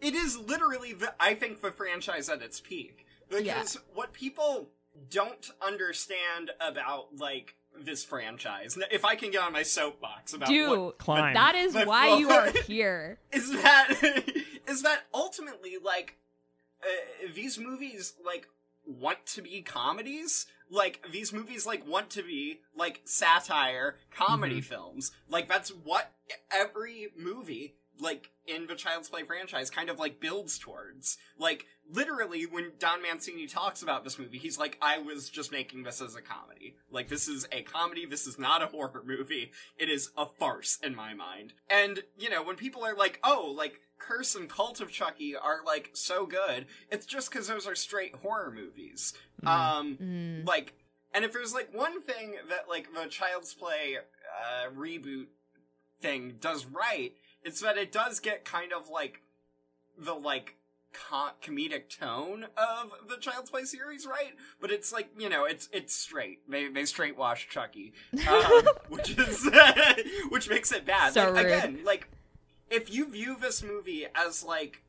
[0.04, 4.70] it is literally the I think the franchise at its peak because what people
[5.10, 8.78] don't understand about like this franchise.
[8.92, 11.34] If I can get on my soapbox about Dude, what Climb.
[11.34, 13.18] that is But- why well- you are here.
[13.32, 13.90] is that
[14.68, 16.18] is that ultimately like
[16.84, 18.48] uh, these movies like
[18.86, 25.12] want to be comedies like these movies like want to be like satire comedy films
[25.30, 26.12] like that's what
[26.52, 31.18] every movie like in the child's play franchise kind of like builds towards.
[31.38, 35.84] Like literally when don mancini talks about this movie he's like i was just making
[35.84, 36.76] this as a comedy.
[36.90, 38.06] Like this is a comedy.
[38.06, 39.52] This is not a horror movie.
[39.78, 41.54] It is a farce in my mind.
[41.70, 45.60] And you know when people are like oh like curse and cult of chucky are
[45.66, 49.14] like so good it's just because those are straight horror movies.
[49.46, 50.48] Um Mm.
[50.48, 50.74] like
[51.14, 55.28] and if there's like one thing that like the child's play uh reboot
[56.02, 59.22] thing does right it's that it does get kind of like
[59.98, 60.56] the like
[60.94, 65.68] co- comedic tone of the child's play series right but it's like you know it's
[65.72, 67.94] it's straight they they straight wash chucky
[68.28, 69.50] um, which is
[70.30, 71.54] which makes it bad So like, rude.
[71.54, 72.08] again like
[72.70, 74.82] if you view this movie as like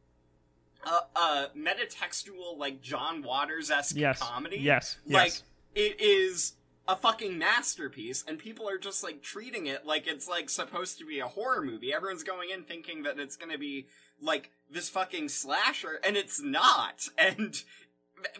[0.86, 4.18] a, a metatextual like John Waters esque Yes.
[4.20, 4.58] comedy.
[4.58, 4.98] Yes.
[5.06, 5.42] like Yes.
[5.74, 6.52] it is
[6.86, 11.06] a fucking masterpiece, and people are just like treating it like it's like supposed to
[11.06, 11.92] be a horror movie.
[11.94, 13.86] Everyone's going in thinking that it's gonna be
[14.20, 17.08] like this fucking slasher, and it's not.
[17.18, 17.62] And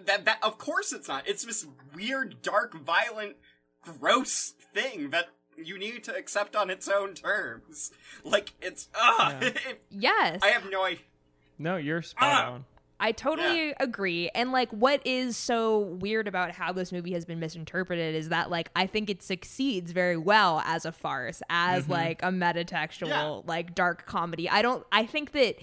[0.07, 1.28] that that of course it's not.
[1.28, 3.37] It's this weird, dark, violent,
[3.83, 5.26] gross thing that
[5.57, 7.92] you need to accept on its own terms.
[8.24, 9.50] Like it's ah, Yeah.
[9.90, 10.40] Yes.
[10.42, 11.00] I have no idea.
[11.59, 12.52] No, you're spot Ah!
[12.52, 12.64] on.
[13.00, 14.30] I totally agree.
[14.35, 18.50] And like what is so weird about how this movie has been misinterpreted is that
[18.50, 21.92] like I think it succeeds very well as a farce, as mm-hmm.
[21.92, 23.40] like a metatextual Yeah.
[23.46, 24.48] like dark comedy.
[24.48, 25.57] I don't I think that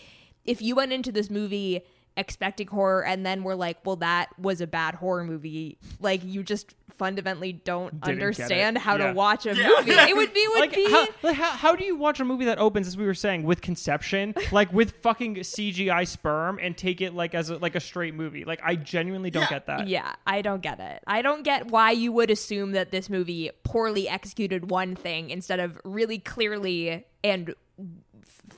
[0.45, 1.83] if you went into this movie
[2.17, 6.43] expecting horror and then we're like, well that was a bad horror movie, like you
[6.43, 9.07] just fundamentally don't Didn't understand how Yeah.
[9.07, 9.69] to watch a Yeah.
[9.79, 9.91] movie.
[9.91, 12.45] It would be would like be how, like how how do you watch a movie
[12.45, 17.01] that opens as we were saying with conception like with fucking CGI sperm and take
[17.01, 19.49] it like as a, like a straight movie like I genuinely don't Yeah.
[19.49, 21.01] get that Yeah, I don't get it.
[21.07, 25.59] I don't get why you would assume that this movie poorly executed one thing instead
[25.59, 27.55] of really clearly and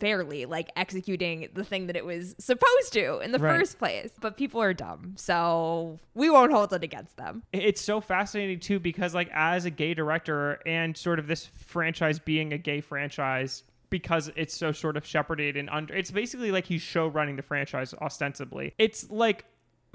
[0.03, 3.57] fairly like executing the thing that it was supposed to in the Right.
[3.59, 4.11] first place.
[4.19, 7.43] But people are dumb, so we won't hold it against them.
[7.53, 12.19] it's so fascinating too because like as a gay director and sort of this franchise
[12.19, 16.65] being a gay franchise because it's so sort of shepherded and under it's basically like
[16.65, 19.45] he's show running the franchise ostensibly it's like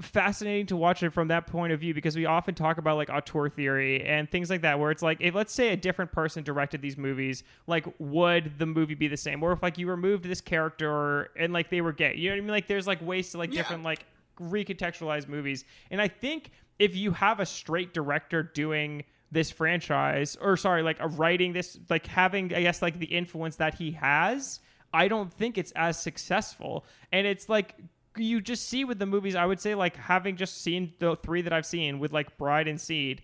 [0.01, 3.09] fascinating to watch it from that point of view because we often talk about like
[3.09, 6.41] auteur theory and things like that where it's like if let's say a different person
[6.41, 9.43] directed these movies like would the movie be the same?
[9.43, 12.37] Or if like you removed this character and like they were gay you know what
[12.37, 12.51] i mean?
[12.51, 13.61] Like there's like ways to like Yeah.
[13.61, 14.05] different like
[14.39, 15.65] recontextualize movies.
[15.91, 20.97] And i think if you have a straight director doing this franchise or sorry like
[21.01, 24.59] a writing this like having i guess like the influence that he has
[24.93, 26.85] i don't think it's as successful.
[27.11, 27.75] And it's like
[28.21, 31.41] you just see with the movies i would say like having just seen the three
[31.41, 33.21] that i've seen with like bride and seed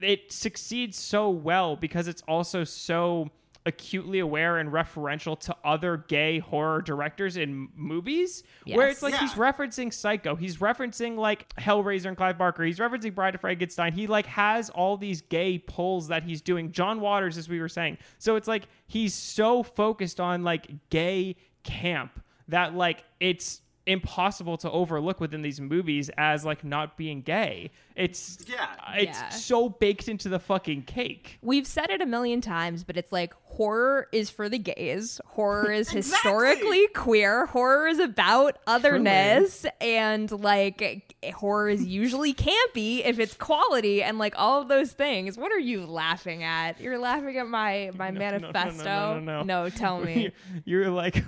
[0.00, 3.28] it succeeds so well because it's also so
[3.66, 9.20] acutely aware and referential to other gay horror directors in movies where it's like Yeah.
[9.20, 13.92] he's referencing psycho he's referencing like hellraiser and clive barker he's referencing bride of frankenstein
[13.92, 17.68] he like has all these gay pulls that he's doing john waters as we were
[17.68, 24.56] saying so it's like he's so focused on like gay camp that like it's impossible
[24.58, 28.66] to overlook within these movies as like not being gay it's Yeah.
[28.94, 29.28] it's Yeah.
[29.30, 33.34] so baked into the fucking cake We've said it a million times, but it's like
[33.42, 35.20] horror is for the gays.
[35.26, 36.30] Horror is Exactly.
[36.30, 37.46] historically queer.
[37.46, 44.34] Horror is about otherness, and like horror is usually campy if it's quality, and like
[44.38, 45.36] all of those things.
[45.36, 46.80] What are you laughing at?
[46.80, 48.84] You're laughing at my my No, no, no, no, manifesto.
[48.84, 49.68] no, no, no.
[49.68, 50.30] tell me.
[50.64, 51.22] you're, you're like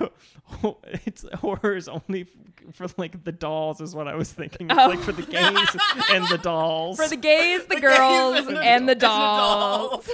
[1.05, 2.29] it's horror is only f-
[2.73, 4.89] for like the dolls is what i was thinking it's Oh.
[4.89, 5.77] like for the gays
[6.11, 8.89] and the dolls For the gays, the, The gays girls, and the- and the and
[8.89, 10.07] the dolls.
[10.07, 10.11] dolls.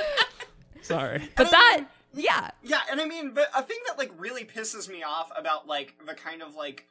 [0.82, 4.88] sorry But that, yeah, Yeah, and I mean, but a thing that like really pisses
[4.88, 6.86] me off about like the kind of like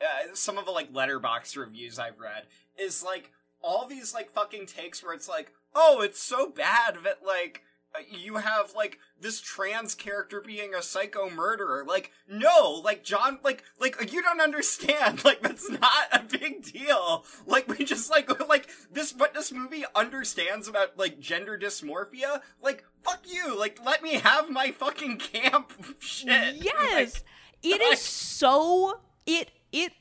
[0.00, 2.44] uh, some of the like Letterboxd reviews I've read
[2.78, 7.18] is like all these like fucking takes where it's like, oh, it's so bad that
[7.26, 7.62] like
[8.10, 11.84] you have like this trans character being a psycho murderer.
[11.86, 15.22] Like, no, like John, like, like you don't understand.
[15.28, 17.24] Like, that's not a big deal.
[17.46, 22.40] Like, we just like, like this, but this movie understands about like gender dysmorphia.
[22.62, 23.58] Like, fuck you.
[23.58, 26.56] Like, let me have my fucking camp shit.
[26.56, 27.22] Yes.
[27.62, 29.92] it like- is so it it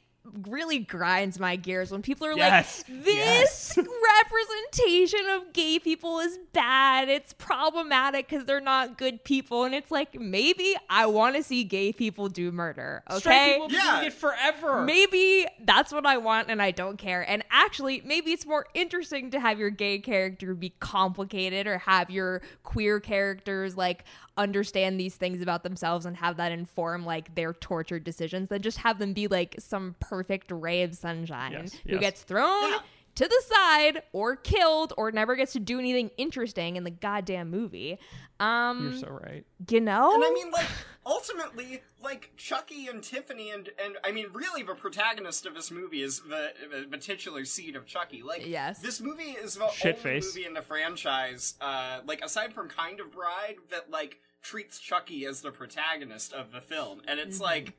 [0.47, 2.83] really grinds my gears when people are Yes.
[2.87, 3.77] like this
[4.21, 7.09] representation of gay people is bad.
[7.09, 11.63] It's problematic cuz they're not good people and it's like maybe I want to see
[11.63, 13.03] gay people do murder.
[13.17, 13.51] Straight Okay?
[13.53, 13.95] people have been Yeah.
[13.97, 17.21] doing it forever Maybe that's what I want and I don't care.
[17.29, 22.09] And actually, maybe it's more interesting to have your gay character be complicated or have
[22.09, 24.03] your queer characters like
[24.37, 28.77] understand these things about themselves and have that inform like their tortured decisions than just
[28.77, 31.99] have them be like some perfect ray of sunshine Yes, who yes.
[31.99, 32.79] gets thrown Yeah.
[33.15, 37.49] to the side or killed or never gets to do anything interesting in the goddamn
[37.49, 37.97] movie.
[38.39, 40.13] Um, you're so right you know?
[40.13, 40.67] And I mean, like,
[41.07, 46.03] ultimately, like, Chucky and Tiffany and, and I mean, really, the protagonist of this movie
[46.03, 48.21] is the, the, the titular seed of Chucky.
[48.21, 48.77] Like, Yes.
[48.79, 50.23] this movie is the only Shitface.
[50.25, 55.25] movie in the franchise, uh, like, aside from Kind of Bride, that, like, treats Chucky
[55.25, 57.01] as the protagonist of the film.
[57.07, 57.45] And it's mm-hmm.
[57.45, 57.73] like,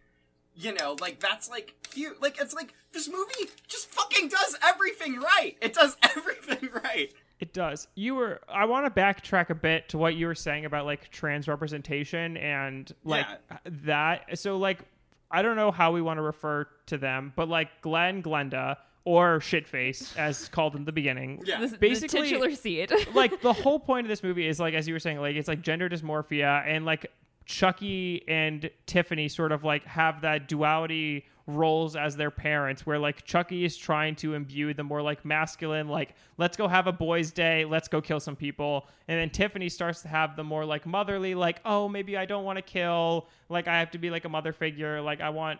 [0.55, 2.21] you know, like, that's, like, cute.
[2.21, 5.57] Like, it's like, this movie just fucking does everything right!
[5.61, 7.13] It does everything right!
[7.41, 7.87] It does.
[7.95, 8.41] You were.
[8.49, 12.37] I want to backtrack a bit to what you were saying about like trans representation
[12.37, 13.27] and like
[13.65, 14.39] that.
[14.39, 14.81] So like,
[15.31, 18.77] I don't know how we want to refer to them, but like Glenn, Glenda,
[19.09, 21.41] or Shitface, as called in the beginning.
[21.47, 21.63] Yeah.
[21.63, 22.93] The, the Basically- titular seat.
[23.15, 25.49] like the whole point of this movie is like as you were saying like it's
[25.49, 27.11] like gender dysmorphia and like
[27.47, 33.25] Chucky and Tiffany sort of like have that duality roles as their parents where like
[33.25, 37.31] Chucky is trying to imbue the more like masculine like let's go have a boys
[37.31, 40.85] day let's go kill some people and then Tiffany starts to have the more like
[40.85, 44.27] motherly like oh maybe I don't want to kill like I have to be like
[44.27, 45.59] a mother figure like I want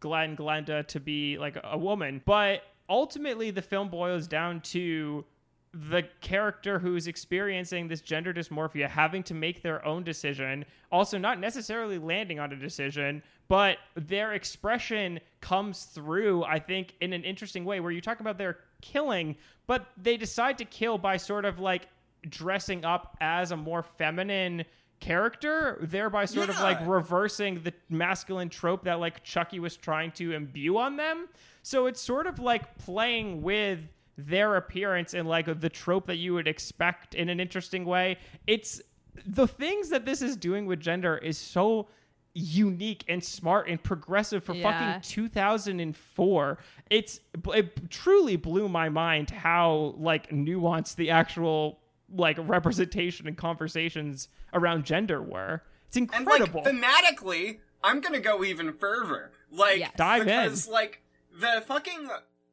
[0.00, 5.24] Glenn Glenda to be like a woman but ultimately the film boils down to
[5.72, 11.38] the character who's experiencing this gender dysmorphia having to make their own decision, also not
[11.38, 17.64] necessarily landing on a decision, but their expression comes through, I think, in an interesting
[17.64, 21.58] way where you talk about their killing, but they decide to kill by sort of
[21.58, 21.88] like
[22.28, 24.64] dressing up as a more feminine
[24.98, 30.32] character thereby sort of like reversing the masculine trope that like Chucky was trying to
[30.32, 31.28] imbue on them
[31.66, 33.80] so it's sort of like playing with
[34.16, 38.18] their appearance and like the trope that you would expect in an interesting way.
[38.46, 38.80] It's
[39.26, 41.88] the things that this is doing with gender is so
[42.34, 44.70] unique and smart and progressive for Yeah.
[44.70, 46.58] fucking 2004.
[46.88, 47.18] It's
[47.52, 51.80] it truly blew my mind how like nuanced the actual
[52.14, 55.64] like representation and conversations around gender were.
[55.88, 59.32] It's incredible And like thematically, I'm gonna go even further.
[59.50, 59.90] Like Yes.
[59.96, 60.72] Dive in.
[60.72, 61.02] like
[61.38, 62.08] the fucking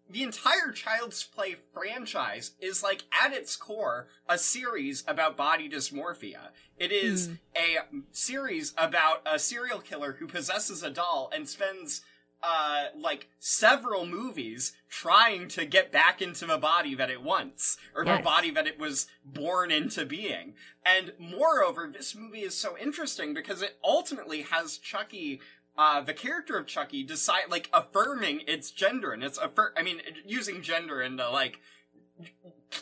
[0.10, 6.50] the entire Child's Play franchise is like at its core a series about body dysmorphia.
[6.78, 7.34] It is Hmm.
[7.56, 7.78] a
[8.12, 12.02] series about a serial killer who possesses a doll and spends
[12.44, 18.04] uh like several movies trying to get back into the body that it wants or
[18.04, 20.54] the body that it was born into being.
[20.86, 25.40] And moreover, this movie is so interesting because it ultimately has Chucky
[25.78, 30.02] uh, the character of Chucky decide like affirming its gender and it's affir- I mean
[30.26, 31.60] using gender into like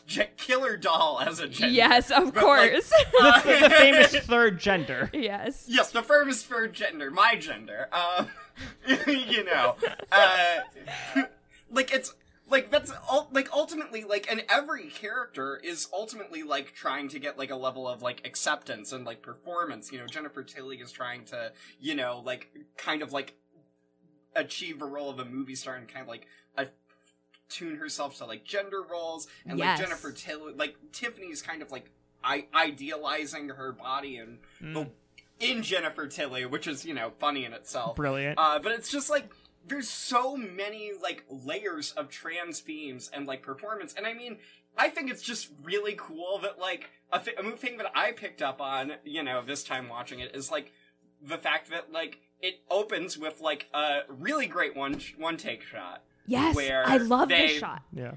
[0.07, 1.73] j- killer doll as a gender.
[1.73, 2.91] yes, of But, like, course.
[3.21, 5.09] uh, the, the famous third gender.
[5.13, 5.65] yes.
[5.67, 7.87] Yes, the firm is for gender, my gender.
[7.93, 8.27] Um,
[9.07, 9.75] you know,
[10.11, 10.59] uh,
[11.71, 12.13] like it's
[12.51, 17.37] like that's ul- like ultimately like, and every character is ultimately like trying to get
[17.39, 19.91] like a level of like acceptance and like performance.
[19.91, 23.33] You know, Jennifer Tilly is trying to, you know, like kind of like
[24.35, 26.27] achieve a role of a movie star and kind of like
[27.49, 29.77] tune herself to like gender roles and Yes.
[29.79, 31.91] like Jennifer Tilly, like Tiffany's kind of like
[32.23, 34.89] I- idealizing her body and Mm,
[35.39, 37.95] in Jennifer Tilly, which is, you know, funny in itself.
[37.97, 38.37] brilliant.
[38.39, 39.29] Uh, but it's just like,
[39.67, 43.93] there's so many, like, layers of trans themes and, like, performance.
[43.95, 44.37] And I mean,
[44.77, 48.41] I think it's just really cool that, like, a, th- a thing that I picked
[48.41, 50.71] up on, you know, this time watching it is, like,
[51.21, 56.03] the fact that, like, it opens with, like, a really great one, one take shot.
[56.25, 56.55] Yes.
[56.55, 57.83] Where I love they- this shot.
[57.93, 58.13] yeah.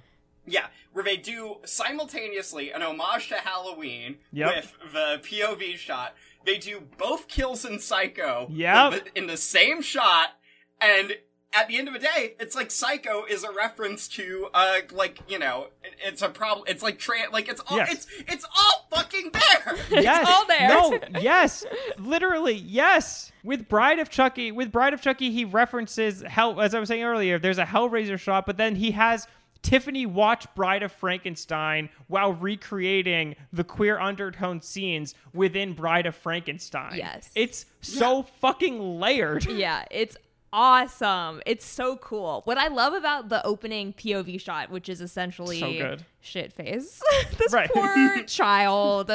[0.46, 4.54] Yeah, where they do simultaneously an homage to Halloween Yep.
[4.56, 6.14] with the POV shot.
[6.44, 8.92] They do both kills in Psycho Yep.
[8.92, 10.36] in, the, in the same shot,
[10.82, 11.16] and
[11.54, 15.18] at the end of the day, it's like Psycho is a reference to, uh, like
[15.28, 16.66] you know, it- it's a problem.
[16.68, 17.92] It's like tra- like it's all Yes.
[17.92, 19.76] it's it's all fucking there.
[20.02, 20.26] yes.
[20.28, 20.68] all there.
[20.68, 21.64] No, yes.
[21.98, 23.32] Literally, yes.
[23.42, 27.02] With Bride of Chucky, with Bride of Chucky, he references hell as I was saying
[27.02, 29.26] earlier, there's a Hellraiser shot, but then he has
[29.62, 36.96] Tiffany watch Bride of Frankenstein while recreating the queer undertone scenes within Bride of Frankenstein.
[36.96, 37.30] Yes.
[37.34, 39.46] It's so fucking layered.
[39.46, 40.16] Yeah, it's
[40.54, 41.42] awesome.
[41.44, 42.42] It's so cool.
[42.44, 46.04] What I love about the opening POV shot, which is essentially So good.
[46.20, 47.02] shit face.
[47.38, 47.68] this Right.
[47.74, 49.10] poor child.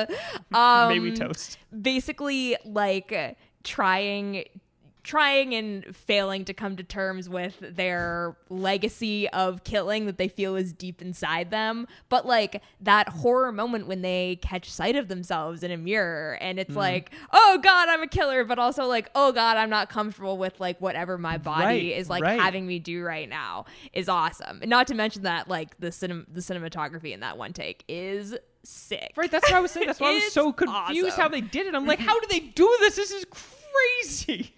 [0.54, 1.58] Um, Maybe toast.
[1.82, 4.44] basically like trying
[5.10, 10.56] trying and failing to come to terms with their legacy of killing that they feel
[10.56, 15.64] is deep inside them but like that horror moment when they catch sight of themselves
[15.64, 16.78] in a mirror and it's mm-hmm.
[16.78, 20.60] like oh god i'm a killer but also like oh god i'm not comfortable with
[20.60, 22.40] like whatever my body Right, is like right.
[22.40, 26.28] having me do right now is awesome and not to mention that like the cinem-
[26.32, 29.88] the cinematography in that one take is sick Right, that's what I was saying.
[29.88, 31.22] That's why I was so confused awesome.
[31.22, 31.74] how they did it.
[31.74, 32.08] I'm like, mm-hmm.
[32.08, 32.96] how do they do this?
[32.96, 34.54] This is crazy.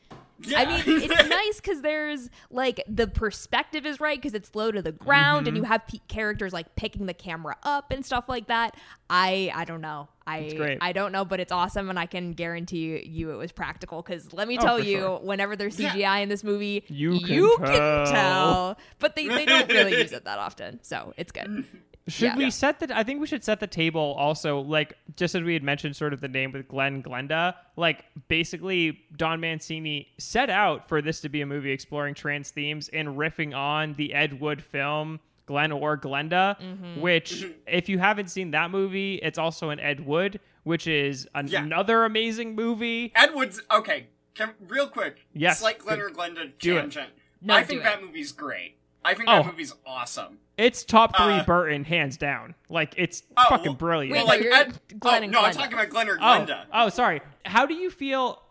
[0.55, 4.81] I mean, it's nice because there's like the perspective is right because it's low to
[4.81, 5.63] the ground, and mm-hmm.
[5.63, 8.75] you have pe- characters like picking the camera up and stuff like that.
[9.13, 10.07] I I don't know.
[10.25, 10.77] I.
[10.79, 14.01] I don't know, but it's awesome, and I can guarantee you it was practical.
[14.01, 15.19] Because let me Oh, tell for you, sure.
[15.19, 15.91] whenever there's Yeah.
[15.93, 18.05] CGI in this movie, You can can tell.
[18.05, 18.77] tell.
[18.99, 21.65] But they, they don't really use it that often, so it's good.
[22.07, 22.35] Should Yeah.
[22.37, 22.49] we Yeah.
[22.49, 22.97] set the?
[22.97, 24.59] I think we should set the table also.
[24.61, 27.53] Like just as we had mentioned, sort of the name with Glenn Glenda.
[27.75, 32.89] Like basically, Don Mancini set out for this to be a movie exploring trans themes
[32.93, 36.59] and riffing on the Ed Wood film Glenn or Glenda.
[36.59, 37.01] Mm-hmm.
[37.01, 41.47] Which, if you haven't seen that movie, it's also an Ed Wood, which is an-
[41.47, 41.63] Yeah.
[41.63, 43.11] another amazing movie.
[43.15, 44.07] Ed Wood's, okay.
[44.33, 46.81] Can, real quick, Yes, slight Glenn or Glenda do it.
[46.81, 47.09] tangent.
[47.41, 47.83] No, I do think it.
[47.83, 48.77] that movie's great.
[49.03, 49.37] I think Oh.
[49.43, 50.37] that movie's awesome.
[50.57, 52.53] It's top three Uh, Burton, hands down.
[52.69, 54.11] Like it's Oh, fucking well- brilliant.
[54.13, 56.23] Wait, Well, like you're Ed, Glenn oh, and no, I'm talking about Glenn or Oh,
[56.23, 56.65] Glenda.
[56.71, 57.21] oh, sorry.
[57.45, 58.45] How do you feel, uh,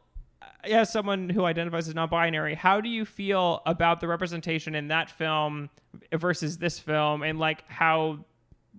[0.64, 2.54] as someone who identifies as non-binary?
[2.54, 5.70] How do you feel about the representation in that film
[6.12, 8.24] versus this film, and like how,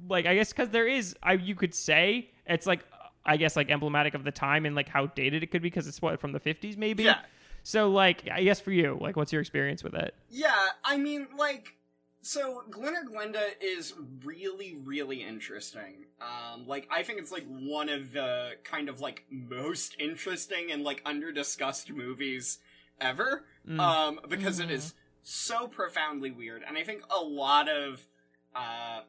[0.07, 2.85] like I guess because there is, I you could say it's like
[3.25, 5.87] I guess like emblematic of the time and like how dated it could be because
[5.87, 7.03] it's what from the fifties maybe.
[7.03, 7.19] Yeah.
[7.63, 10.15] So like I guess for you, like what's your experience with it?
[10.29, 11.75] Yeah, I mean, like,
[12.21, 13.93] so Glenn or Glenda is
[14.23, 16.05] really, really interesting.
[16.21, 20.83] Um, like, I think it's like one of the kind of like most interesting and
[20.83, 22.59] like under discussed movies
[22.99, 23.45] ever.
[23.67, 23.79] Mm.
[23.79, 24.71] Um, because it Mhm.
[24.73, 24.93] is
[25.23, 28.07] so profoundly weird, and I think a lot of,
[28.55, 29.01] uh,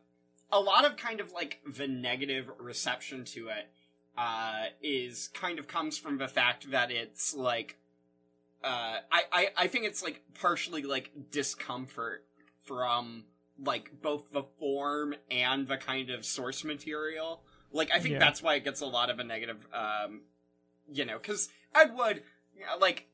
[0.50, 3.70] a lot of kind of like the negative reception to it,
[4.16, 7.76] uh, is kind of comes from the fact that it's like
[8.64, 12.24] uh, I, I, I think it's like partially like discomfort
[12.64, 13.24] from
[13.58, 17.42] like both the form and the kind of source material.
[17.70, 18.18] Like I think Yeah.
[18.18, 20.22] that's why it gets a lot of a negative, um,
[20.92, 22.22] you know, because Ed Wood,
[22.56, 23.06] you know, like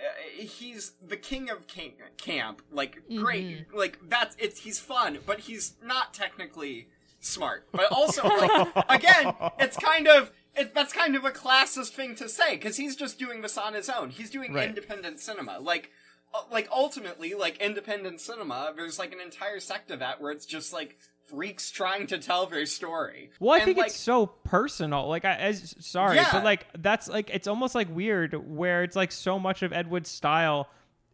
[0.00, 0.04] uh,
[0.42, 2.62] he's the king of king- camp.
[2.70, 6.88] Like great, like that's it's he's fun, but he's not technically
[7.20, 7.66] smart.
[7.72, 12.28] But also like again, it's kind of it, that's kind of a classist thing to
[12.28, 14.10] say because he's just doing this on his own.
[14.10, 14.68] He's doing Right.
[14.68, 15.90] independent cinema, like.
[16.34, 20.46] Uh, Like ultimately, like independent cinema, there's like an entire sect of that where it's
[20.46, 23.30] just like freaks trying to tell their story.
[23.40, 25.08] Well, I And, think like, it's so personal.
[25.08, 26.28] Like, I as sorry, Yeah.
[26.32, 29.88] but like that's like it's almost like weird where it's like so much of Ed
[29.90, 30.68] Wood's style,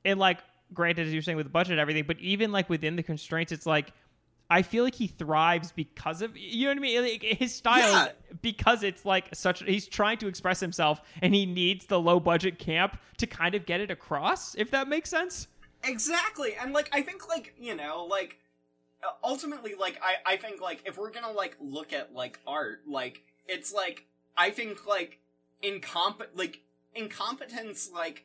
[0.05, 0.39] and like
[0.73, 3.53] granted, as you're saying with the budget and everything, but even like within the constraints,
[3.53, 3.93] it's like
[4.51, 7.03] I feel like he thrives because of you know what I mean.
[7.03, 8.13] Like, his style, Yeah.
[8.41, 9.63] because it's like such.
[9.63, 13.67] He's trying to express himself, and he needs the low budget camp to kind of
[13.67, 14.55] get it across.
[14.55, 15.49] If that makes sense.
[15.85, 18.39] Exactly, and like I think like you know like
[19.23, 23.23] ultimately like I I think like if we're gonna like look at like art like
[23.47, 25.19] it's like I think like
[25.63, 26.61] incomp like
[26.95, 28.25] incompetence like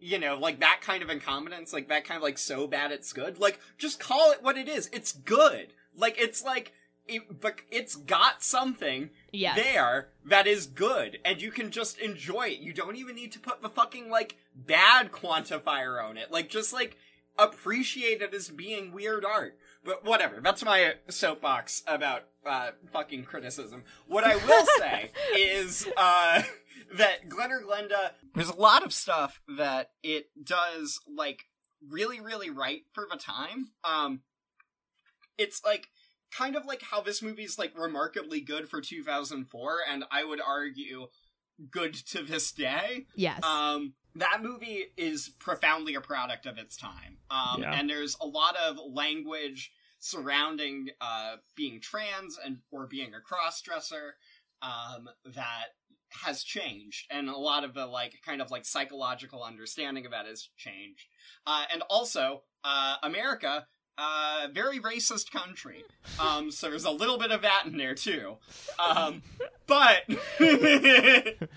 [0.00, 3.12] you know like that kind of incompetence like that kind of like so bad it's
[3.12, 6.72] good like just call it what it is it's good like it's like
[7.08, 9.56] it, but it's got something Yes.
[9.56, 12.58] there that is good and you can just enjoy it.
[12.58, 16.30] You don't even need to put the fucking like bad quantifier on it.
[16.30, 16.98] Like just like
[17.38, 19.56] appreciate it as being weird art.
[19.84, 20.40] But whatever.
[20.42, 23.84] That's my soapbox about uh fucking criticism.
[24.06, 26.42] What I will say is uh
[26.96, 31.44] that Glenn or Glenda there's a lot of stuff that it does like
[31.86, 33.70] really really right for the time.
[33.84, 34.20] Um
[35.36, 35.88] it's like
[36.36, 41.06] kind of like how this movie's like remarkably good for 2004 and i would argue
[41.70, 43.42] good to this day Yes.
[43.42, 47.72] um that movie is profoundly a product of its time um Yeah.
[47.72, 54.16] and there's a lot of language surrounding uh being trans and or being a cross-dresser
[54.60, 55.66] um that
[56.24, 60.26] has changed and a lot of the like kind of like psychological understanding of that
[60.26, 61.06] has changed.
[61.46, 63.66] Uh and also uh america
[63.98, 65.82] uh very racist country.
[66.20, 68.38] Um so there's a little bit of that in there too.
[68.78, 69.22] Um
[69.66, 70.02] but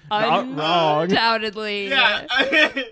[0.09, 1.03] Not wrong.
[1.03, 1.87] Undoubtedly.
[1.89, 2.27] yeah.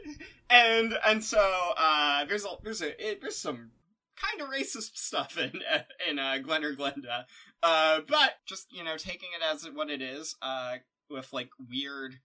[0.52, 1.40] And and so
[1.78, 3.70] uh there's a there's a it, there's some
[4.16, 5.62] kind of racist stuff in
[6.10, 7.26] in uh glenn or glenda.
[7.62, 10.78] Uh but just you know taking it as what it is uh
[11.10, 12.20] with like weird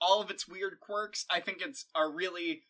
[0.00, 2.62] all of its weird quirks i think it's a really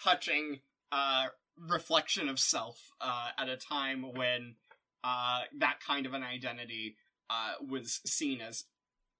[0.00, 0.60] touching
[0.92, 1.26] uh
[1.58, 4.54] reflection of self uh at a time when
[5.04, 6.96] uh that kind of an identity
[7.30, 8.64] uh was seen as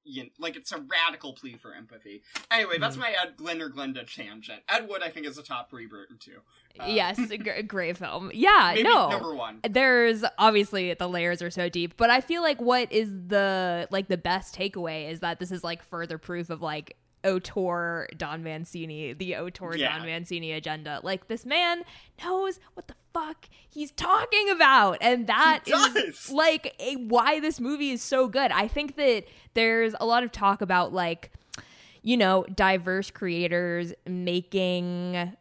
[0.07, 2.23] you know, like it's a radical plea for empathy.
[2.51, 4.61] Anyway, that's my Ed Glenn or Glenda tangent.
[4.69, 6.39] Ed Wood, I think, is a top three Burton too.
[6.79, 7.19] Uh, yes.
[7.31, 8.31] a gr- great film.
[8.35, 8.73] Yeah.
[8.75, 9.09] maybe no.
[9.11, 9.61] number one.
[9.69, 14.09] there's obviously the layers are so deep but i feel like what is the like
[14.09, 19.13] the best takeaway is that this is like further proof of like auteur don mancini
[19.15, 19.97] the auteur Yeah.
[19.99, 21.83] don mancini agenda like this man
[22.23, 24.99] knows what the fuck he's talking about.
[25.01, 28.51] And that is like a, why this movie is so good.
[28.51, 31.31] I think that there's a lot of talk about like
[32.03, 35.33] you know diverse creators making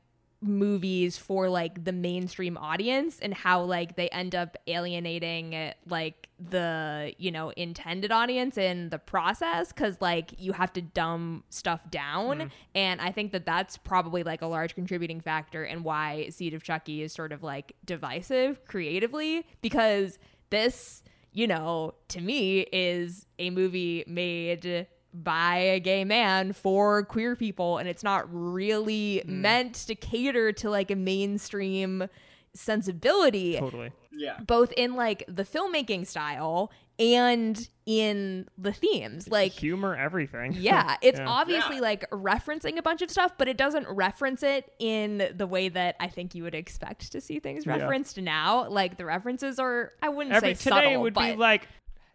[0.48, 7.14] movies for like the mainstream audience and how like they end up alienating like the
[7.18, 12.40] you know intended audience in the process cuz like you have to dumb stuff down.
[12.40, 12.48] Mm-hmm.
[12.76, 16.64] And i think that that's probably like a large contributing factor in why seed of
[16.64, 20.20] chucky is sort of like divisive creatively because
[20.50, 24.88] this you know to me is a movie made
[25.24, 29.30] by a gay man for queer people and it's not really mm.
[29.30, 32.08] meant to cater to like a mainstream
[32.54, 33.92] sensibility Totally.
[34.12, 34.38] Yeah.
[34.46, 40.54] both in like the filmmaking style and in the themes like Humor, everything.
[40.58, 41.28] yeah it's Yeah.
[41.28, 41.82] obviously Yeah.
[41.82, 45.96] like referencing a bunch of stuff but it doesn't reference it in the way that
[46.00, 47.74] i think you would expect to see things Yeah.
[47.78, 51.38] referenced now like the references are i wouldn't Every say today subtle, would be but-
[51.38, 51.68] like,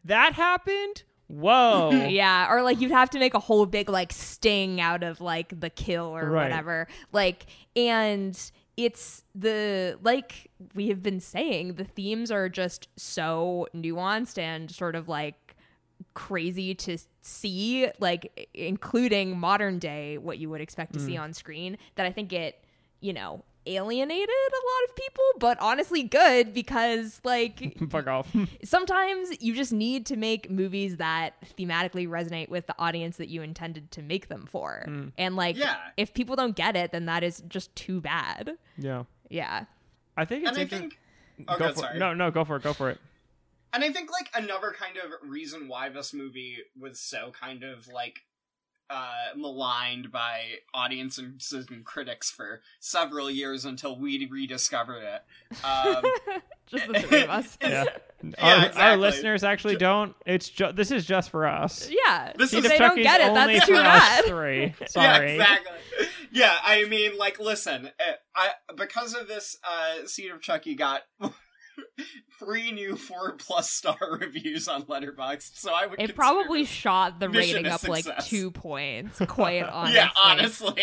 [0.05, 1.03] that happened?
[1.31, 1.91] Whoa.
[2.09, 5.59] yeah, or like you'd have to make a whole big like sting out of like
[5.61, 6.45] the kill or Right.
[6.45, 6.89] whatever.
[7.13, 8.37] Like and
[8.77, 14.97] it's the like we have been saying the themes are just so nuanced and sort
[14.97, 15.55] of like
[16.15, 21.21] crazy to see like including modern day what you would expect to see Mm.
[21.21, 22.65] on screen that I think it,
[23.01, 23.45] you know,
[23.77, 28.35] alienated a lot of people, but honestly good because like Fuck off.
[28.65, 33.43] sometimes you just need to make movies that thematically resonate with the audience that you
[33.43, 34.85] intended to make them for.
[34.89, 35.13] Mm.
[35.17, 35.77] And like Yeah.
[35.97, 38.53] if people don't get it, then that is just too bad.
[38.77, 39.05] yeah.
[39.29, 39.67] Yeah.
[40.17, 40.99] I think it's And I think.
[41.49, 41.99] Oh, go God, for sorry.
[41.99, 42.63] No, no, go for it.
[42.63, 42.99] Go for it.
[43.73, 47.87] And I think like another kind of reason why this movie was so kind of
[47.87, 48.23] like
[48.91, 50.43] uh maligned by
[50.75, 55.23] audiences and critics for several years until we rediscovered it.
[55.65, 56.03] Um
[56.67, 57.59] just the three of us.
[57.63, 57.85] Yeah.
[58.23, 60.15] Yeah, our, our listeners actually don't.
[60.27, 61.89] It's ju- this is just for us.
[61.91, 62.33] Yeah.
[62.37, 64.25] This if is they don't get it, only that's too for bad.
[64.25, 64.75] us three.
[64.89, 65.37] Sorry.
[65.37, 66.07] Yeah, exactly.
[66.31, 71.01] Yeah, I mean, like, listen, uh, I because of this, uh, Seed of Chucky got
[72.41, 76.01] three new four plus star reviews on Letterboxd, so I would.
[76.01, 79.21] It probably this- shot the rating a up like two points.
[79.29, 79.95] Quite honestly.
[79.95, 80.83] Yeah, honestly.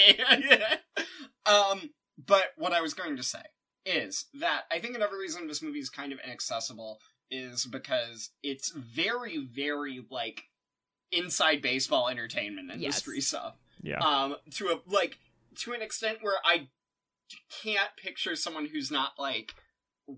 [1.45, 1.89] um,
[2.25, 3.41] but what I was going to say
[3.85, 6.99] is that I think another reason this movie is kind of inaccessible
[7.29, 10.43] is because it's very, very like
[11.11, 13.55] inside baseball entertainment industry stuff.
[13.81, 13.99] Yeah.
[13.99, 15.19] um to a like
[15.57, 16.67] to an extent where i
[17.63, 19.53] can't picture someone who's not like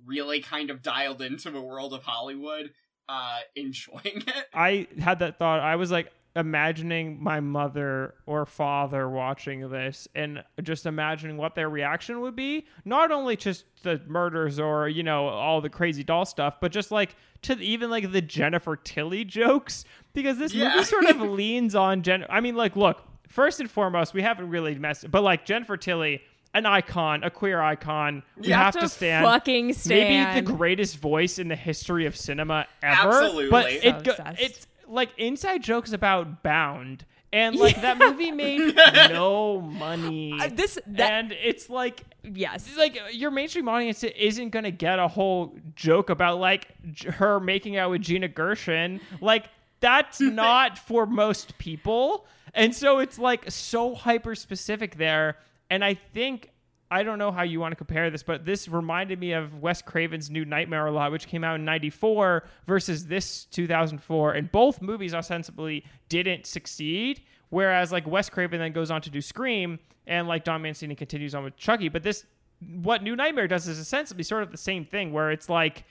[0.05, 2.71] really kind of dialed into the world of hollywood
[3.07, 5.59] uh enjoying it I had that thought.
[5.61, 11.69] I was like imagining my mother or father watching this and just imagining what their
[11.69, 12.65] reaction would be.
[12.85, 16.91] Not only just the murders or, you know, all the crazy doll stuff, but just
[16.91, 20.69] like to even like the Jennifer Tilly jokes because this Yeah.
[20.75, 22.25] movie sort of leans on Jen.
[22.29, 26.21] I mean, like, look, first and foremost, we haven't really messed, but like Jennifer Tilly,
[26.53, 28.23] an icon, a queer icon.
[28.37, 29.25] We You have, have to, to stand.
[29.25, 30.33] fucking stand.
[30.35, 33.09] Maybe the greatest voice in the history of cinema ever.
[33.09, 33.49] Absolutely.
[33.51, 37.05] But So it go- it's like inside jokes about Bound.
[37.31, 38.75] And like that movie made
[39.09, 40.35] no money.
[40.39, 42.75] Uh, this that and it's like yes.
[42.75, 47.77] like your mainstream audience isn't gonna get a whole joke about like J- her making
[47.77, 48.99] out with Gina Gershon.
[49.21, 49.45] Like
[49.79, 52.25] that's not for most people,
[52.55, 55.37] and so it's like so hyper specific there.
[55.69, 56.51] And I think
[56.91, 59.81] I don't know how you want to compare this, but this reminded me of Wes
[59.81, 64.81] Craven's New Nightmare a lot, which came out in '94 versus this 2004, and both
[64.81, 67.21] movies ostensibly didn't succeed.
[67.49, 71.35] Whereas like Wes Craven then goes on to do Scream, and like Don Mancini continues
[71.35, 71.89] on with Chucky.
[71.89, 72.25] But this,
[72.81, 75.83] what New Nightmare does is essentially sort of the same thing, where it's like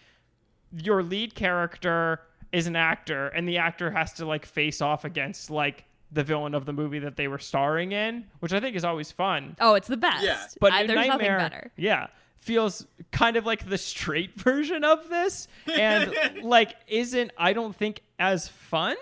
[0.72, 5.49] your lead character is an actor, and the actor has to like face off against
[5.49, 8.84] like the villain of the movie that they were starring in, which I think is
[8.84, 9.56] always fun.
[9.61, 10.24] Oh, it's the best.
[10.24, 10.42] Yeah.
[10.61, 11.70] But I, New there's Nightmare, nothing better.
[11.76, 12.06] yeah,
[12.38, 18.02] feels kind of like the straight version of this, and like isn't I don't think
[18.18, 18.96] as fun.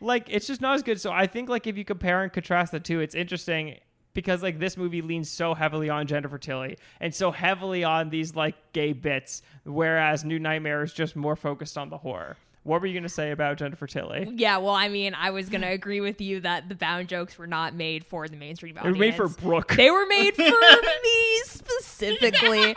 [0.00, 1.00] Like it's just not as good.
[1.00, 3.78] So I think like if you compare and contrast the two, it's interesting
[4.14, 8.34] because like this movie leans so heavily on Jennifer Tilly and so heavily on these
[8.34, 12.36] like gay bits, whereas New Nightmare is just more focused on the horror.
[12.66, 14.28] What were you gonna say about Jennifer Tilly?
[14.34, 17.46] Yeah, well, I mean, I was gonna agree with you that the bound jokes were
[17.46, 18.92] not made for the mainstream audience.
[18.94, 19.74] They were made for Brooke.
[19.76, 22.74] They were made for me specifically.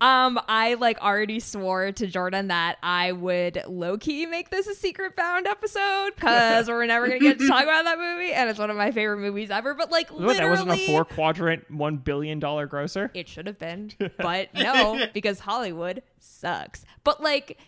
[0.00, 4.74] Um, I like already swore to Jordan that I would low key make this a
[4.74, 8.58] secret bound episode because we're never gonna get to talk about that movie, and it's
[8.58, 9.74] one of my favorite movies ever.
[9.74, 13.10] But like, literally, that wasn't a four quadrant, one billion dollar grosser.
[13.14, 16.84] it should have been, but no, because Hollywood sucks.
[17.04, 17.58] But like,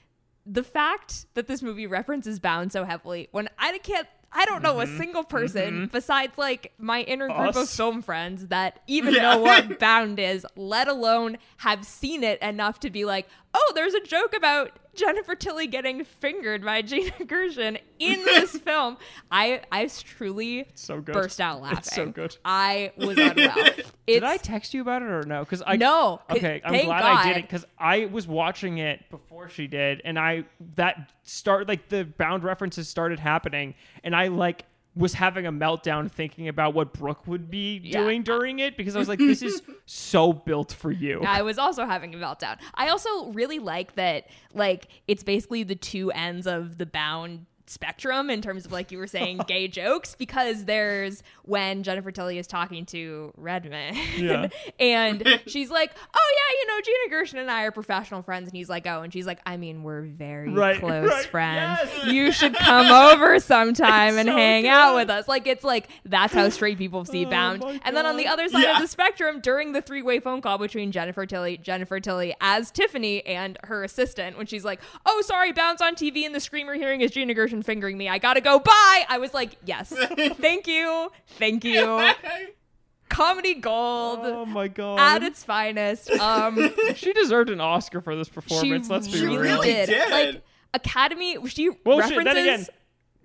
[0.47, 4.07] the fact that this movie references Bound so heavily, when I can't.
[4.37, 4.99] I don't know a mm-hmm.
[4.99, 5.85] single person mm-hmm.
[5.93, 7.77] besides like my inner group of Us.
[7.77, 9.23] film friends that even Yeah.
[9.23, 13.95] know what Bound is, let alone have seen it enough to be like, oh, there's
[13.95, 18.97] a joke about Jennifer Tilly getting fingered by Gina Gershon in this film.
[19.31, 21.13] I I truly So good.
[21.13, 21.79] burst out laughing.
[21.79, 22.37] It's so good.
[22.45, 23.55] I was unwell.
[23.57, 25.41] It's, Did I text you about it or no?
[25.41, 26.21] Because I No.
[26.31, 27.17] Okay, I'm glad God.
[27.27, 30.45] I did it because I was watching it before she did, and I
[30.77, 34.65] that start like the bound references started happening, and I like
[34.97, 38.03] was having a meltdown thinking about what Brooke would be Yeah.
[38.03, 41.21] doing during it because I was like, this is so built for you.
[41.27, 42.59] I was also having a meltdown.
[42.75, 48.31] I also really like that, like, it's basically the two ends of the bound spectrum
[48.31, 52.47] in terms of, like you were saying, gay jokes, because there's when Jennifer Tilly is
[52.47, 54.49] talking to Redman, Yeah.
[54.81, 58.49] and she's like, oh, yeah, you know, Gina Gershon and I are professional friends.
[58.49, 61.81] And he's like, oh, and she's like, I mean, we're very Right, close right, friends.
[61.97, 62.07] yes.
[62.07, 65.29] You should come over sometime and so hang out with us.
[65.29, 67.62] Like, it's like, that's how straight people see Oh bound.
[67.85, 68.77] And then on the other side Yeah.
[68.77, 73.25] of the spectrum during the three-way phone call between Jennifer Tilly, Jennifer Tilly as Tiffany
[73.27, 77.01] and her assistant when she's like, "Oh, sorry, bounce on TV and the screamer hearing
[77.01, 78.09] is Gina Gershon fingering me.
[78.09, 78.59] I gotta go.
[78.59, 79.91] Bye." I was like, "Yes,
[80.39, 82.11] thank you, thank you."
[83.11, 84.99] Comedy gold oh my god.
[84.99, 86.11] at its finest.
[86.11, 88.89] Um, she deserved an Oscar for this performance.
[88.89, 89.55] let's be really, real.
[89.61, 89.87] really did.
[89.89, 90.11] did.
[90.11, 90.43] Like
[90.73, 92.67] Academy, she Well, references then again-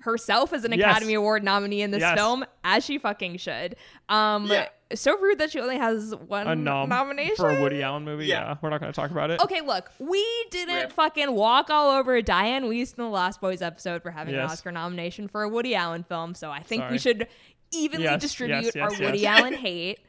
[0.02, 0.82] herself as an Yes.
[0.92, 2.16] Academy Award nominee in this Yes.
[2.18, 3.78] film, as she fucking should.
[4.10, 4.68] Um, Yeah.
[4.96, 8.26] So rude that she only has one a nom nomination for a Woody Allen movie.
[8.26, 8.56] Yeah, Yeah.
[8.62, 9.40] we're not going to talk about it.
[9.42, 10.92] Okay, look, we didn't Rip.
[10.94, 14.72] fucking walk all over Dianne Wiest in the Lost Boys episode for having an Oscar
[14.72, 17.28] nomination for a Woody Allen film, so I think we should
[17.72, 19.28] evenly Yes, distribute yes, yes, our Woody.
[19.28, 20.00] Allen hate.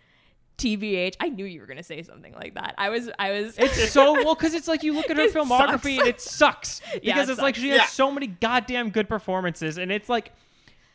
[0.57, 1.17] TBH.
[1.21, 2.75] I knew you were gonna say something like that.
[2.77, 5.33] I was I was It's so well because it's like you look at her It
[5.33, 5.99] filmography sucks.
[5.99, 7.63] and it sucks because Yeah, it it's like sucks.
[7.63, 10.33] she has so many goddamn good performances and it's like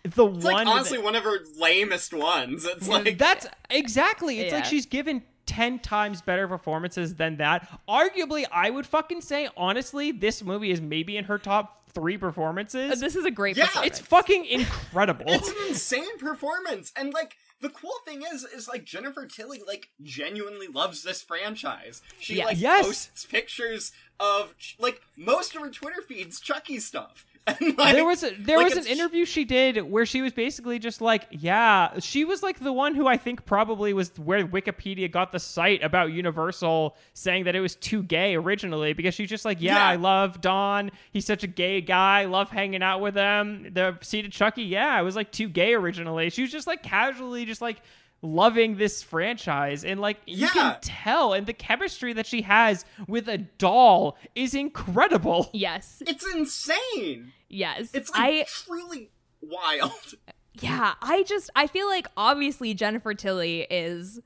[0.05, 2.65] the It's one like honestly that- one of her lamest ones.
[2.65, 8.45] It's like that's exactly it's like she's given 10 times better performances than that arguably
[8.51, 12.95] i would fucking say honestly this movie is maybe in her top three performances uh,
[12.95, 13.67] this is a great Yeah.
[13.67, 13.99] performance.
[13.99, 18.85] it's fucking incredible it's an insane performance and like the cool thing is is like
[18.85, 22.45] jennifer tilly like genuinely loves this franchise she Yes.
[22.47, 22.85] like Yes.
[22.87, 27.34] posts pictures of like most of her twitter feeds chucky stuff and,
[27.77, 30.79] like, there was a, there like, was an interview she did where she was basically
[30.79, 35.11] just like, yeah, she was like the one who I think probably was where Wikipedia
[35.11, 39.45] got the site about Universal saying that it was too gay originally because she's just
[39.45, 39.87] like, yeah, Yeah.
[39.87, 40.89] I love Don.
[41.11, 42.25] He's such a gay guy.
[42.25, 43.69] Love hanging out with him.
[43.73, 46.31] The Seed of Chucky, yeah, I was like too gay originally.
[46.31, 47.77] She was just like casually just like
[48.21, 50.49] loving this franchise and like you Yeah.
[50.49, 55.49] can tell and the chemistry that she has with a doll is incredible.
[55.53, 57.89] yes, it's insane yes.
[57.93, 59.11] it's like I truly
[59.41, 59.91] wild
[60.59, 60.93] yeah.
[61.01, 64.19] I just I feel like obviously Jennifer Tilly is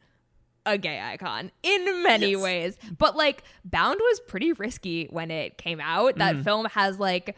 [0.66, 2.42] a gay icon in many Yes.
[2.42, 6.18] ways, but like Bound was pretty risky when it came out.
[6.18, 6.44] That Mm.
[6.44, 7.36] film has like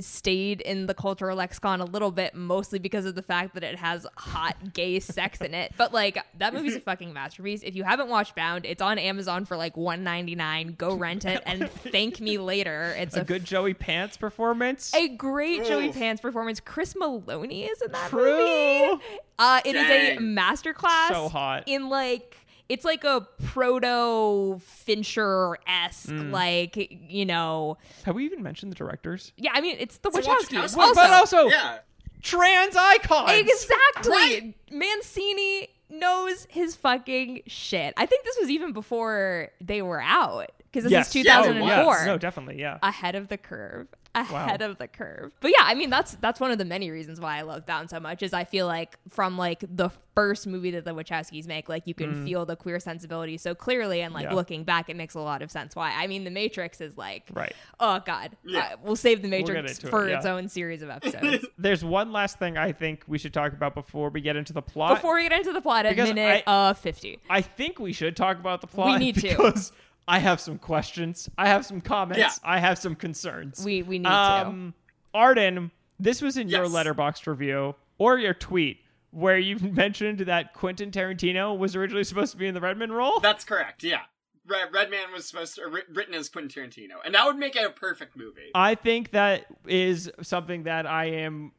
[0.00, 3.76] stayed in the cultural lexicon a little bit mostly because of the fact that it
[3.76, 5.72] has hot gay sex in it.
[5.76, 7.62] But like that movie's a fucking masterpiece.
[7.62, 11.70] If you haven't watched bound it's on amazon for like 199 go rent it and
[11.70, 12.94] thank me later.
[12.98, 14.92] It's a a, good Joey Pants performance.
[14.94, 16.60] a great joey pants performance.
[16.60, 18.90] Chris Meloni is in that True.
[18.92, 19.02] movie.
[19.38, 21.64] Uh it is a masterclass So hot.
[21.66, 22.36] in like
[22.68, 26.30] it's like a proto fincher esque Mm.
[26.32, 26.76] like
[27.08, 29.32] you know Have we even mentioned the directors?
[29.36, 30.76] yeah i mean it's the It's the wachowskis Wachowskis.
[30.78, 31.78] also, but also yeah
[32.22, 33.30] trans icons.
[33.32, 34.10] Exactly.
[34.10, 34.54] Right.
[34.70, 37.92] Mancini knows his fucking shit.
[37.98, 41.08] I think this was even before they were out because this Yes.
[41.08, 41.68] is 2004.
[41.68, 42.06] Yeah, oh, yes.
[42.06, 42.58] No, definitely.
[42.58, 42.78] Yeah.
[42.82, 43.88] Ahead of the curve.
[44.14, 45.32] Ahead of the curve.
[45.40, 47.90] But yeah, I mean that's that's one of the many reasons why I love Bound
[47.90, 51.68] so much is I feel like from like the first movie that the Wachowskis make,
[51.68, 54.30] like you can feel the queer sensibility so clearly and like Mm.
[54.30, 54.34] Yeah.
[54.36, 55.90] looking back it makes a lot of sense why.
[55.92, 57.52] I mean the Matrix is like Right.
[57.80, 58.36] oh god.
[58.44, 58.60] Yeah.
[58.74, 60.16] Uh, we'll save the Matrix into it, for yeah.
[60.18, 61.44] its own series of episodes.
[61.58, 64.62] There's one last thing I think we should talk about before we get into the
[64.62, 64.94] plot.
[64.96, 67.18] Before we get into the plot at Because minute I- uh 50.
[67.28, 68.92] I think we should talk about the plot.
[68.92, 69.54] We need to.
[70.06, 71.28] because I have some questions.
[71.38, 72.18] I have some comments.
[72.18, 72.30] Yeah.
[72.42, 73.64] I have some concerns.
[73.64, 74.74] We we need um,
[75.12, 78.78] Arden, this was in your Letterboxd review or your tweet
[79.10, 83.20] where you mentioned that Quentin Tarantino was originally supposed to be in the Redman role.
[83.20, 83.84] That's correct.
[83.84, 84.00] Yeah.
[84.46, 87.70] Redman was supposed to writ- written as Quentin Tarantino, and that would make it a
[87.70, 88.50] perfect movie.
[88.54, 91.52] I think that is something that I am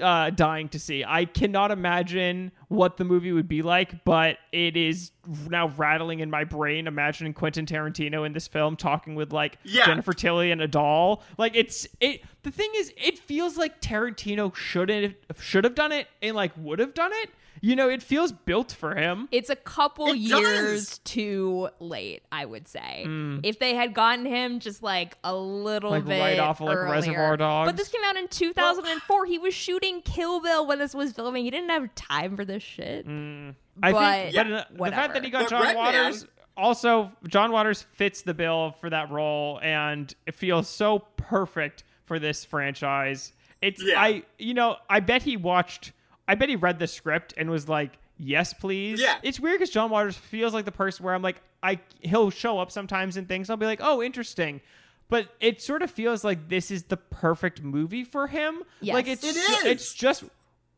[0.00, 1.04] uh, dying to see.
[1.06, 5.12] I cannot imagine what the movie would be like, but it is
[5.48, 9.86] now rattling in my brain imagining Quentin Tarantino in this film talking with like Yeah.
[9.86, 11.22] Jennifer Tilly and a doll.
[11.38, 12.22] Like it's it.
[12.42, 16.52] The thing is, it feels like Tarantino should have should have done it and like
[16.56, 17.30] would have done it.
[17.64, 19.28] You know, it feels built for him.
[19.30, 20.98] It's a couple It years does.
[21.04, 23.04] too late, I would say.
[23.44, 25.94] If they had gotten him just like a little Mm.
[25.94, 26.90] Like, bit right off of, like, earlier.
[26.92, 27.68] Reservoir Dogs.
[27.70, 29.26] But this came out in 2004.
[29.26, 31.44] he was shooting Kill Bill when this was filming.
[31.44, 33.06] He didn't have time for this shit.
[33.06, 33.54] I
[33.92, 33.92] But-
[34.22, 37.52] think Yeah, but, uh, the fact that he got But John Redman- Waters also John
[37.52, 43.32] Waters fits the bill for that role and it feels so perfect for this franchise.
[43.62, 44.02] It's Yeah.
[44.02, 45.92] I you know, I bet he watched
[46.32, 49.18] I bet he read the script and was like, "Yes, please." Yeah.
[49.22, 52.58] It's weird cuz John Waters feels like the person where I'm like I he'll show
[52.58, 54.62] up sometimes in things I'll be like, "Oh, interesting."
[55.08, 58.62] But it sort of feels like this is the perfect movie for him.
[58.80, 58.94] Yes.
[58.94, 59.64] Like it's It ju- is.
[59.64, 60.24] it's just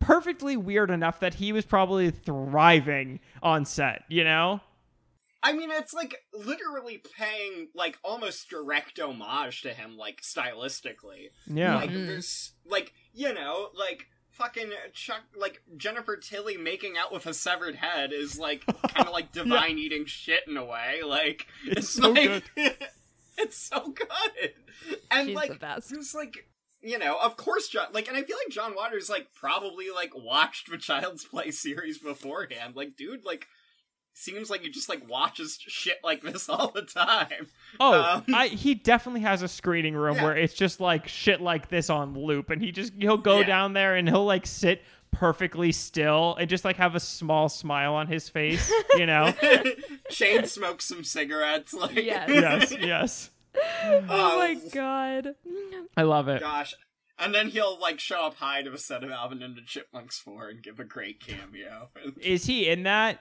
[0.00, 4.60] perfectly weird enough that he was probably thriving on set, you know?
[5.44, 11.28] I mean, it's like literally paying like almost direct homage to him, like stylistically.
[11.46, 11.76] Yeah.
[11.76, 12.06] Like mm-hmm.
[12.06, 17.76] there's like you know like fucking Chuck like Jennifer Tilly making out with a severed
[17.76, 21.00] head is like kind of like divine eating shit in a way.
[21.04, 22.44] Like it's, so like
[23.38, 24.52] it's so good,
[25.10, 25.58] and She's like.
[25.62, 26.46] It's like
[26.84, 27.86] you know, of course, John.
[27.92, 31.98] Like, and I feel like John Waters like probably like watched the Child's Play series
[31.98, 32.76] beforehand.
[32.76, 33.46] Like, dude, like
[34.14, 37.48] seems like he just like watches shit like this all the time.
[37.80, 40.24] oh, um, I, he definitely has a screening room Yeah.
[40.24, 43.46] where it's just like shit like this on loop, and he just he'll go Yeah.
[43.46, 47.94] down there and he'll like sit perfectly still and just like have a small smile
[47.94, 49.32] on his face, you know?
[50.10, 51.72] Shane smokes some cigarettes.
[51.72, 52.28] Like, Yes.
[52.30, 53.30] yes, yes,
[53.82, 55.34] Oh my god.
[55.96, 56.40] I love it.
[56.40, 56.74] gosh.
[57.16, 60.18] And then he'll like show up high to a set of Alvin and the Chipmunks
[60.18, 61.90] 4 and give a great cameo.
[62.20, 63.20] Is he in that?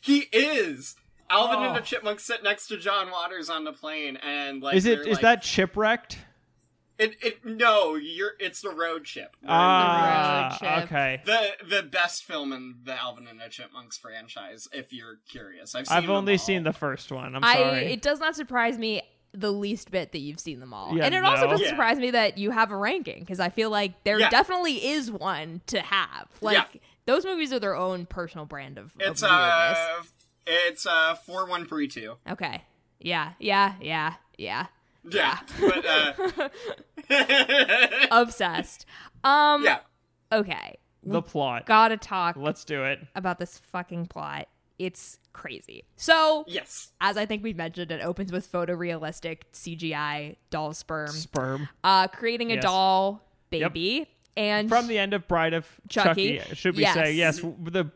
[0.00, 0.96] He is.
[1.28, 1.74] Alvin and Oh.
[1.74, 5.06] the Chipmunks sit next to John Waters on the plane, and like Is it is
[5.14, 6.16] like- that Chipwrecked?
[6.98, 9.34] It it no, you're it's the road chip.
[9.48, 10.84] Ah, chip.
[10.84, 11.22] okay.
[11.24, 14.68] the the best film in the Alvin and the Chipmunks franchise.
[14.72, 16.38] If you're curious, I've seen I've only all.
[16.38, 17.34] seen the first one.
[17.36, 17.92] I'm I sorry.
[17.92, 19.00] it does not surprise me
[19.32, 20.94] the least bit that you've seen them all.
[20.94, 21.70] Yeah, and it also doesn't Yeah.
[21.70, 24.28] surprise me that you have a ranking because I feel like there Yeah.
[24.28, 26.26] definitely is one to have.
[26.42, 26.80] Like Yeah.
[27.10, 29.78] Those movies are their own personal brand of, of It's weirdness.
[29.78, 30.02] uh
[30.46, 32.14] it's uh four one three two.
[32.28, 32.62] Okay.
[33.00, 34.66] Yeah, yeah, yeah, yeah.
[35.10, 36.48] Yeah, but uh,
[38.10, 38.86] Obsessed.
[39.24, 39.78] Um yeah,
[40.32, 40.78] okay.
[41.02, 41.66] the plot.
[41.66, 43.00] Gotta talk Let's do it.
[43.14, 44.48] about this fucking plot.
[44.78, 45.84] It's crazy.
[45.96, 51.68] So yes, as I think we mentioned, it opens with photorealistic CGI doll sperm, Sperm.
[51.84, 52.62] uh, creating a Yes.
[52.62, 53.72] doll Yep.
[54.34, 56.38] Baby, and from the end of Bride of Chucky.
[56.38, 56.94] Chucky, should we Yes.
[56.94, 57.40] say yes?
[57.40, 57.90] The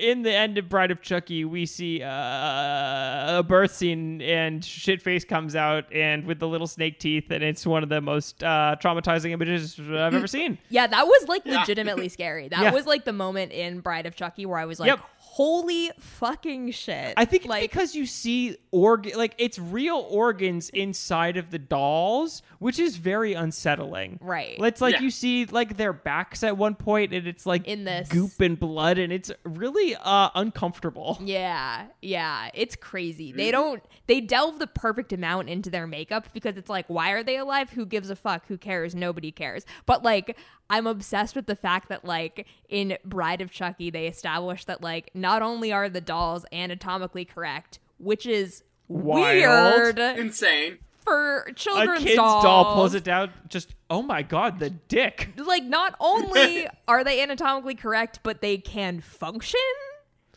[0.00, 5.26] in the end of Bride of Chucky, we see uh, a birth scene, and shitface
[5.26, 8.76] comes out, and with the little snake teeth, and it's one of the most uh,
[8.82, 10.58] traumatizing images I've ever seen.
[10.68, 11.60] yeah, that was like Yeah.
[11.60, 12.48] legitimately scary.
[12.48, 12.72] That Yeah.
[12.72, 15.00] was like the moment in Bride of Chucky where I was like, Yep.
[15.36, 20.68] "Holy fucking shit!" I think it's like because you see organ, like it's real organs
[20.70, 24.18] inside of the dolls, which is very unsettling.
[24.20, 24.56] Right.
[24.58, 25.00] It's like Yeah.
[25.00, 28.08] you see like their backs at one point, and it's like In this.
[28.08, 31.18] goop and blood, and it's really uh uncomfortable.
[31.24, 33.32] Yeah, yeah, it's crazy.
[33.32, 37.22] They don't they delve the perfect amount into their makeup because it's like why are
[37.22, 37.70] they alive?
[37.70, 38.46] Who gives a fuck?
[38.48, 38.94] Who cares?
[38.94, 39.64] Nobody cares.
[39.86, 40.36] But like
[40.70, 45.10] I'm obsessed with the fact that like in Bride of Chucky they established that like
[45.22, 49.96] not only are the dolls anatomically correct, which is Wild.
[49.96, 50.76] weird insane.
[51.00, 52.44] for A children's kid's dolls.
[52.44, 53.30] doll pulls it down.
[53.48, 55.30] Just oh my god, the dick.
[55.38, 59.60] Like not only are they anatomically correct, but they can function.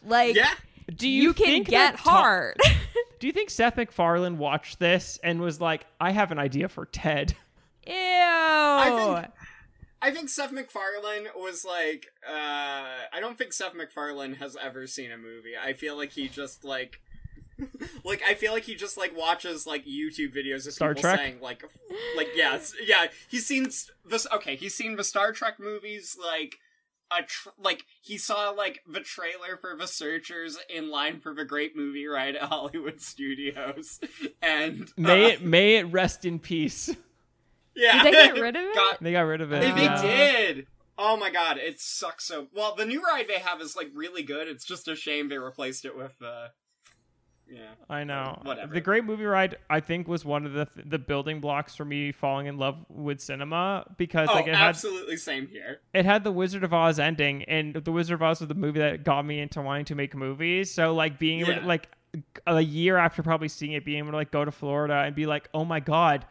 [0.05, 0.53] Like Yeah,
[0.95, 2.57] Do you, you, can think get that to- hard.
[3.19, 6.86] Do you think Seth MacFarlane watched this and was like, "I have an idea for
[6.86, 7.36] Ted"?
[7.88, 7.93] Ew.
[7.93, 9.27] think-
[10.06, 12.32] I think Seth MacFarlane was like, uh,
[13.12, 15.53] I don't think Seth MacFarlane has ever seen a movie.
[15.60, 17.01] I feel like he just like,
[18.03, 21.20] like I feel like he just like watches like YouTube videos of Star people Trek?
[21.20, 21.64] saying like,
[22.16, 23.08] like yeah, yeah.
[23.28, 23.68] He's seen
[24.06, 24.28] this.
[24.32, 26.16] Okay, he's seen the Star Trek movies.
[26.24, 26.58] Like,
[27.10, 31.45] a tr- like he saw like the trailer for The Searchers in line for the
[31.45, 33.99] great movie ride at Hollywood Studios,
[34.39, 36.95] and May uh, it may it rest in peace.
[37.76, 38.76] Yeah, Did they get rid of it?
[38.76, 39.61] Got- They got rid of it.
[39.61, 40.01] They, they yeah.
[40.01, 40.67] did.
[40.97, 42.47] Oh my god, it sucks so.
[42.53, 44.47] Well, the new ride they have is like really good.
[44.47, 46.47] It's just a shame they replaced it with uh
[47.51, 47.71] Yeah.
[47.89, 48.39] I know.
[48.43, 48.73] Whatever.
[48.73, 52.11] The Great Movie Ride, I think, was one of the the building blocks for me
[52.13, 55.82] falling in love with cinema because Oh, like it had absolutely same here.
[55.93, 58.80] it had the Wizard of Oz ending, and the Wizard of Oz was the movie
[58.80, 60.73] that got me into wanting to make movies.
[60.73, 61.89] So like being able to like
[62.47, 65.26] a year after probably seeing it, being able to like go to Florida and be
[65.26, 66.26] like, oh my god,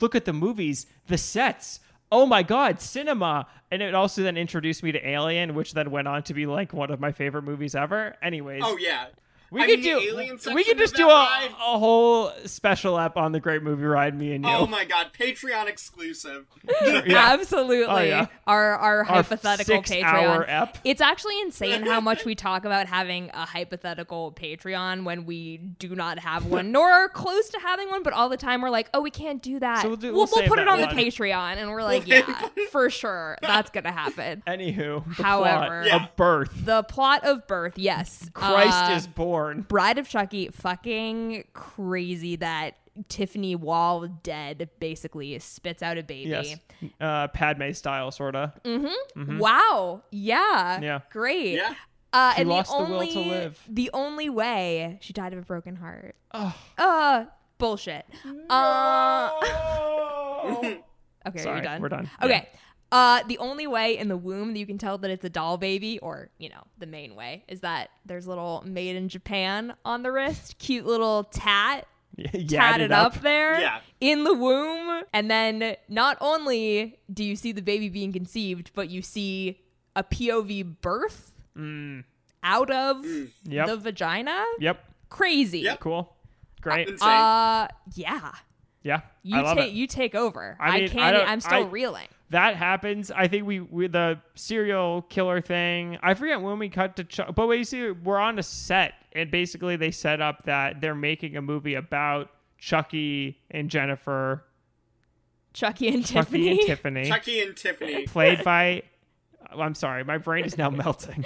[0.00, 1.80] look at the movies, the sets.
[2.12, 3.46] Oh my god, cinema!
[3.70, 6.72] And it also then introduced me to Alien, which then went on to be like
[6.72, 8.14] one of my favorite movies ever.
[8.22, 9.06] Anyways, Oh yeah.
[9.54, 12.98] We I could mean, do Alien we could just do a, ride- a whole special
[12.98, 14.50] app on the Great Movie Ride, me and you.
[14.50, 16.46] Oh my god, Patreon exclusive.
[17.06, 17.32] Yeah.
[17.34, 17.84] Absolutely.
[17.86, 18.26] Oh, yeah.
[18.46, 20.48] Our our Our hypothetical six-hour Patreon.
[20.48, 20.78] ep.
[20.84, 25.94] It's actually insane how much we talk about having a hypothetical Patreon when we do
[25.94, 28.02] not have one, nor are close to having one.
[28.02, 29.82] But all the time we're like, oh, we can't do that.
[29.82, 30.86] So we'll do- we'll, we'll save put it that on the.
[31.04, 32.22] Patreon, and we're like, yeah,
[32.70, 34.42] for sure, that's gonna happen.
[34.46, 36.04] Anywho, the However- plot Yeah.
[36.04, 36.50] of birth.
[36.64, 39.43] The plot of Birth, yes, Christ Uh, is born.
[39.52, 42.76] Bride of Chucky, fucking crazy that
[43.08, 46.30] Tiffany Wall dead basically spits out a baby.
[46.30, 46.56] Yes.
[47.00, 48.52] Uh, Padme style, sorta.
[48.64, 49.38] Mm-hmm.
[49.38, 50.02] Wow.
[50.12, 50.80] Yeah.
[50.80, 51.00] Yeah.
[51.10, 51.54] Great.
[51.54, 51.74] Yeah.
[52.12, 53.60] Uh, She and lost the the will only to live.
[53.68, 56.14] the only way she died of a broken heart.
[56.32, 56.54] Oh.
[56.78, 57.24] Uh
[57.58, 58.06] bullshit.
[58.48, 59.30] Uh
[60.54, 60.80] okay,
[61.26, 61.82] are Sorry, you done?
[61.82, 62.08] we're done.
[62.22, 62.48] Okay.
[62.94, 65.56] Uh, the only way in the womb that you can tell that it's a doll
[65.56, 70.02] baby, or you know, the main way, is that there's little "Made in Japan" on
[70.04, 73.20] the wrist, cute little tat Yeah, tatted up.
[73.22, 73.80] there Yeah.
[74.00, 75.02] in the womb.
[75.12, 79.58] And then not only do you see the baby being conceived, but you see
[79.96, 81.32] a POV birth
[82.44, 83.28] out of Mm.
[83.44, 83.66] Yep.
[83.66, 84.44] the vagina.
[84.60, 84.84] Yep.
[85.08, 85.60] Crazy.
[85.60, 85.80] Yep.
[85.80, 86.14] Cool.
[86.60, 86.88] Great.
[86.88, 87.08] Insane.
[87.08, 88.30] Uh, yeah.
[88.84, 89.00] yeah.
[89.24, 90.56] You take you take over.
[90.60, 91.16] I I, mean, I can't.
[91.16, 92.08] don't- I'm still I- reeling.
[92.34, 93.12] That happens.
[93.12, 95.98] I think we, we the serial killer thing.
[96.02, 99.30] I forget when we cut to, Chuck, but we see we're on a set, and
[99.30, 104.42] basically they set up that they're making a movie about Chucky and Jennifer,
[105.52, 106.50] Chucky and Chucky Tiffany.
[106.50, 108.06] and Tiffany, Chucky and Tiffany.
[108.08, 108.82] played by.
[109.58, 111.24] I'm sorry, my brain is now melting.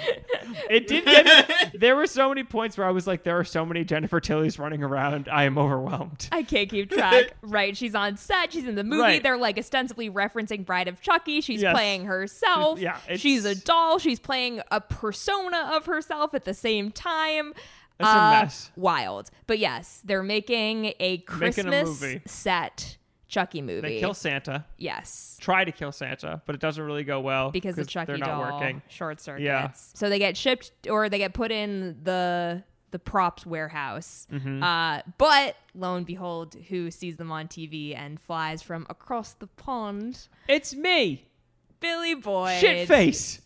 [0.69, 1.79] It did get.
[1.79, 4.57] There were so many points where I was like, there are so many Jennifer Tillys
[4.59, 5.27] running around.
[5.31, 6.27] I am overwhelmed.
[6.31, 7.33] I can't keep track.
[7.41, 7.75] right.
[7.77, 8.51] She's on set.
[8.53, 9.01] She's in the movie.
[9.01, 9.23] Right.
[9.23, 11.41] They're like ostensibly referencing Bride of Chucky.
[11.41, 11.73] She's Yes.
[11.73, 12.79] playing herself.
[12.79, 13.99] Yeah, it's- She's a doll.
[13.99, 17.53] She's playing a persona of herself at the same time.
[17.99, 18.71] It's a Uh, mess.
[18.77, 19.29] Wild.
[19.45, 22.21] But yes, they're making a Christmas movie.
[22.25, 22.95] set
[23.29, 23.81] Chucky movie.
[23.81, 24.65] They kill Santa.
[24.77, 25.37] yes.
[25.39, 28.25] Try to kill Santa, but it doesn't really go well Because the Chucky they're not
[28.27, 28.81] doll working.
[28.89, 29.45] short circuits.
[29.45, 29.71] Yeah.
[29.73, 34.25] So they get shipped or they get put in the the props warehouse.
[34.33, 34.63] Mm-hmm.
[34.63, 39.45] Uh, but lo and behold, who sees them on TV and flies from across the
[39.45, 40.27] pond?
[40.47, 41.27] It's me,
[41.79, 42.59] Billy Boyd.
[42.59, 43.41] shit face.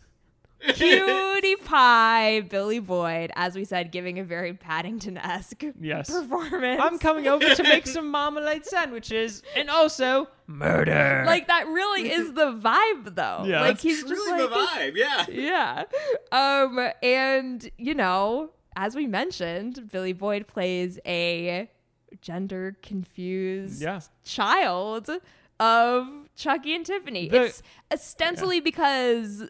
[0.74, 6.09] Cutie pie, Billy Boyd, as we said, giving a very Paddington esque Yes.
[6.09, 6.82] performance.
[6.82, 11.24] I'm coming over to make some marmalade sandwiches and also murder.
[11.26, 13.43] like that really is the vibe though.
[13.45, 13.61] Yeah.
[13.61, 15.26] like It's he's Truly just the like vibe, yeah.
[15.30, 15.84] yeah.
[16.32, 21.70] Um, and you know, as we mentioned, Billy Boyd plays a
[22.22, 23.99] gender confused Yeah.
[24.24, 25.09] child
[25.59, 27.28] of Chucky and Tiffany.
[27.30, 29.47] The- it's ostensibly because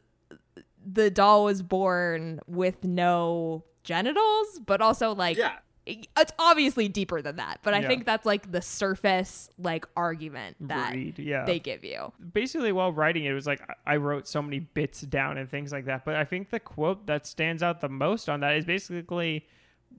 [0.85, 5.53] the doll was born with no genitals, but also like Yeah.
[5.85, 7.59] it's obviously deeper than that.
[7.63, 7.87] But I Yeah.
[7.89, 11.43] think that's like the surface like argument that Read, yeah.
[11.45, 12.13] they give you.
[12.33, 15.49] Basically, while writing it, it was like I- I wrote so many bits down and
[15.49, 16.05] things like that.
[16.05, 19.45] But I think the quote that stands out the most on that is basically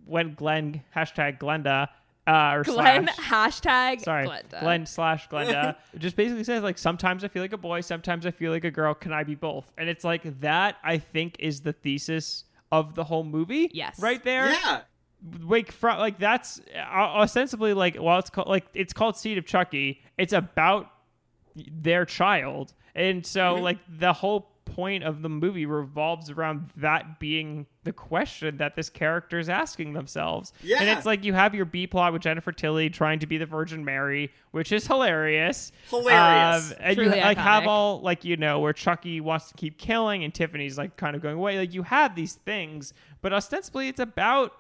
[0.07, 1.89] when Glenn hashtag Glenda
[2.27, 4.61] uh, or Glenn slash hashtag sorry Glenda.
[4.61, 8.31] Glenn slash Glenda just basically says like sometimes I feel like a boy, sometimes I
[8.31, 8.95] feel like a girl.
[8.95, 9.73] Can I be both?
[9.77, 10.77] And it's like that.
[10.83, 13.71] I think is the thesis of the whole movie.
[13.73, 13.99] Yes.
[14.01, 14.51] right there.
[14.51, 14.81] Yeah.
[15.43, 19.47] like fro- like that's uh, ostensibly like well it's called like it's called seed of
[19.47, 20.91] chucky it's about
[21.57, 27.67] their child and so like the whole point of the movie revolves around that being
[27.85, 30.53] the question that this character is asking themselves.
[30.81, 33.47] And it's like you have your b plot with jennifer tilly trying to be the
[33.47, 35.73] virgin mary which is hilarious.
[35.91, 36.71] Hilarious.
[36.71, 39.79] Um, and Truly you like have all like you know where chucky wants to keep
[39.79, 41.59] killing and tiffany's like kind of going away.
[41.59, 44.53] Like you have these things but ostensibly it's about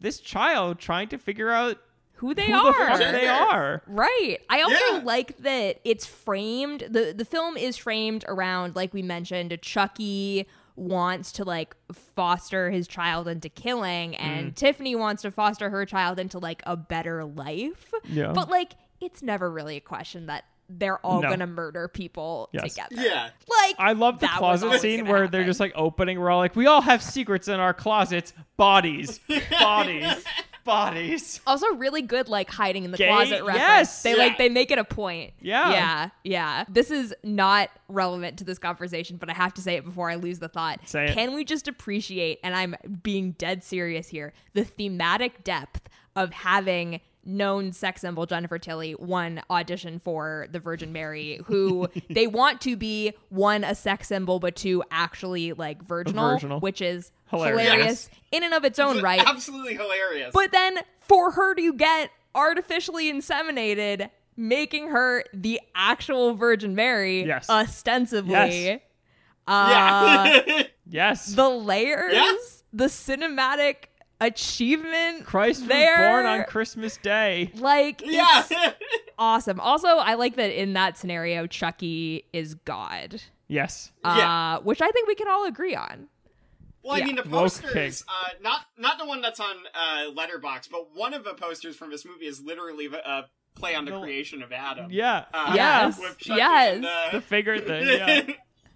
[0.00, 1.78] this child trying to figure out
[2.22, 2.96] who they who are.
[2.98, 3.82] the they are.
[3.88, 4.38] Right.
[4.48, 5.00] I also Yeah.
[5.02, 10.46] like that it's framed the the film is framed around like we mentioned Chucky
[10.76, 11.74] wants to like
[12.14, 14.54] foster his child into killing and mm.
[14.54, 17.92] Tiffany wants to foster her child into like a better life.
[18.04, 18.32] Yeah.
[18.32, 21.28] But like it's never really a question that they're all No.
[21.28, 22.72] going to murder people Yes.
[22.74, 23.02] together.
[23.02, 23.30] Yeah.
[23.62, 26.20] Like I love the closet scene gonna where they're just like opening.
[26.20, 28.32] We're all like, we all have secrets in our closets.
[28.56, 29.18] Bodies,
[29.50, 30.24] bodies.
[30.64, 31.40] Bodies.
[31.46, 33.58] Also, really good like hiding in the Gay- closet reference.
[33.58, 34.02] yes.
[34.02, 34.16] they Yeah.
[34.16, 35.32] like they make it a point.
[35.40, 35.70] Yeah.
[35.72, 36.64] yeah, yeah.
[36.68, 40.14] This is not relevant to this conversation, but I have to say it before I
[40.14, 40.80] lose the thought.
[40.88, 41.14] Say it.
[41.14, 42.38] Can we just appreciate?
[42.42, 44.32] And I'm being dead serious here.
[44.54, 50.92] The thematic depth of having known sex symbol Jennifer Tilly one audition for the Virgin
[50.92, 56.32] Mary, who they want to be one a sex symbol, but two actually like virginal,
[56.32, 56.60] Virginal.
[56.60, 57.62] which is Hilarious.
[57.70, 59.22] hilarious in and of its own right.
[59.26, 60.32] Absolutely hilarious.
[60.34, 67.48] But then for her to get artificially inseminated, making her the actual Virgin Mary, Yes.
[67.48, 68.32] ostensibly.
[68.32, 68.80] Yes.
[69.46, 70.62] Uh, yeah.
[70.90, 71.34] Yes.
[71.34, 72.32] the layers, Yeah.
[72.72, 73.84] the cinematic
[74.26, 75.24] achievement.
[75.26, 77.50] Christ there, was born on Christmas Day.
[77.54, 78.44] Like, yeah.
[78.50, 78.76] it's
[79.18, 79.60] awesome.
[79.60, 83.20] Also, I like that in that scenario, Chucky is God.
[83.48, 83.92] Yes.
[84.04, 84.54] Yeah.
[84.56, 86.08] Uh, which I think we can all agree on.
[86.82, 87.06] Well, I Yeah.
[87.06, 91.22] mean, the posters, uh, not not the one that's on uh, Letterboxd, but one of
[91.22, 94.00] the posters from this movie is literally a play on the No.
[94.00, 94.90] creation of Adam.
[94.90, 95.26] Yeah.
[95.32, 95.98] Uh, Yes.
[96.00, 96.76] with Yes.
[96.76, 97.86] and, uh, The figure thing.
[97.86, 98.22] Yeah.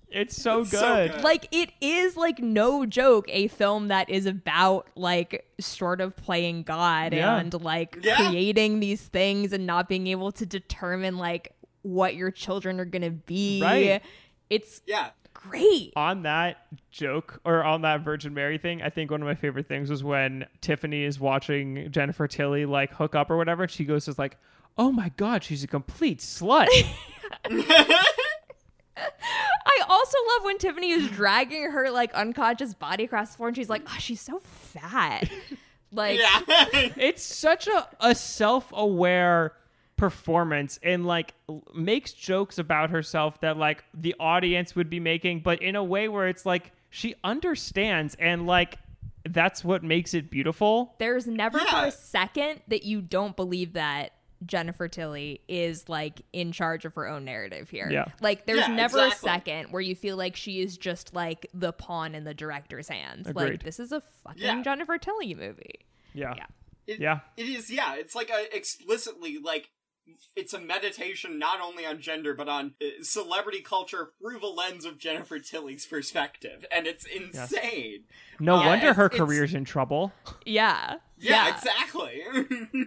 [0.08, 0.78] It's so It's good.
[0.80, 1.24] so good.
[1.24, 6.62] like it is like no joke a film that is about like sort of playing
[6.62, 7.36] god Yeah.
[7.38, 8.16] and like Yeah.
[8.28, 11.52] creating these things and not being able to determine like
[11.82, 14.00] what your children are gonna be Right.
[14.48, 15.10] it's yeah.
[15.34, 19.34] great on that joke or on that Virgin Mary thing, I think one of my
[19.34, 23.70] favorite things was when Tiffany is watching Jennifer Tilly like hook up or whatever, and
[23.70, 24.38] she goes just like,
[24.78, 26.66] "Oh my god, she's a complete slut."
[29.80, 33.56] i also love when tiffany is dragging her like unconscious body across the floor and
[33.56, 35.28] she's like oh she's so fat.
[35.92, 36.40] Like yeah.
[36.96, 39.52] it's such a, a self-aware
[39.96, 45.40] performance and like l- makes jokes about herself that like the audience would be making
[45.40, 48.78] but in a way where it's like she understands and like
[49.28, 50.94] that's what makes it beautiful.
[50.98, 54.12] There's never for a second that you don't believe that
[54.44, 57.88] Jennifer Tilly is like in charge of her own narrative here.
[57.90, 58.06] Yeah.
[58.20, 59.30] Like there's Yeah, never exactly.
[59.30, 62.88] a second where you feel like she is just like the pawn in the director's
[62.88, 63.26] hands.
[63.28, 63.50] Agreed.
[63.52, 64.62] Like this is a fucking Yeah.
[64.62, 65.80] Jennifer Tilly movie.
[66.12, 66.46] yeah Yeah.
[66.86, 67.94] It- yeah It is, yeah.
[67.96, 69.70] It's like a explicitly like
[70.36, 74.84] it's a meditation not only on gender but on uh, celebrity culture through the lens
[74.84, 78.04] of Jennifer Tilly's perspective, and it's insane.
[78.38, 80.12] no Uh, wonder her it's- it's- career's in trouble
[80.44, 80.98] Yeah.
[81.18, 82.22] Yeah, exactly.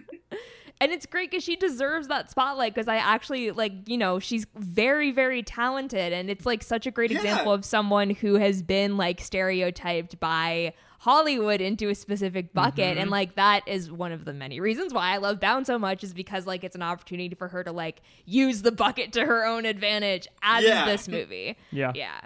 [0.80, 4.46] And it's great because she deserves that spotlight because I actually like, you know, she's
[4.56, 6.12] very, very talented.
[6.14, 7.18] And it's like such a great Yeah.
[7.18, 12.96] example of someone who has been like stereotyped by Hollywood into a specific bucket.
[12.96, 13.10] And mm-hmm.
[13.10, 16.14] like that is one of the many reasons why I love Bound so much is
[16.14, 19.66] because like it's an opportunity for her to like use the bucket to her own
[19.66, 20.86] advantage as Yeah.
[20.86, 21.58] this movie.
[21.70, 21.92] Yeah.
[21.94, 22.20] Yeah.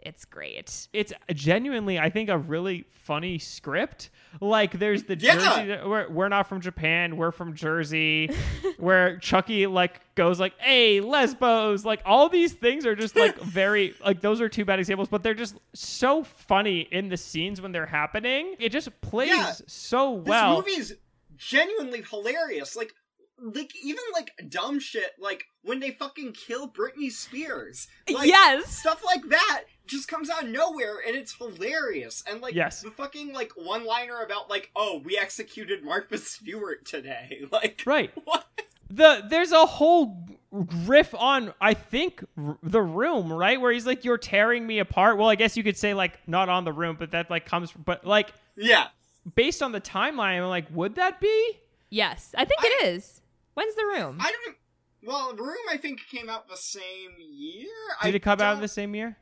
[0.00, 0.88] It's great.
[0.92, 5.34] it's genuinely i think a really funny script like there's the Yeah.
[5.64, 8.30] jersey we're, we're not from japan we're from jersey
[8.78, 13.94] where chucky like goes like hey lesbos like all these things are just like very
[14.04, 17.72] like those are two bad examples but they're just so funny in the scenes when
[17.72, 19.52] they're happening it just plays Yeah.
[19.66, 20.62] so well.
[20.62, 20.92] this movie's
[21.36, 22.76] genuinely hilarious.
[22.76, 22.92] Like
[23.40, 27.86] like even like dumb shit like when they fucking kill Britney Spears.
[28.12, 28.76] Like, yes.
[28.76, 32.82] stuff like that just comes out of nowhere and it's hilarious and like Yes.
[32.82, 38.12] the fucking like one liner about like oh we executed martha stewart today like right
[38.24, 38.46] what
[38.90, 44.02] the there's a whole riff on I think r- the room right where he's like
[44.04, 45.18] you're tearing me apart.
[45.18, 47.70] Well, I guess you could say like not on the room, but that like comes
[47.72, 48.86] but like yeah
[49.34, 51.58] based on the timeline, I'm like would that be?
[51.90, 52.34] Yes.
[52.36, 53.20] I think it is.
[53.54, 54.18] When's the room?
[54.20, 54.56] i don't
[55.04, 57.66] well room i think came out the same year
[58.02, 59.16] Did I it come out in the same year?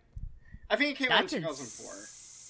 [0.70, 1.92] I think it came That's out in 2004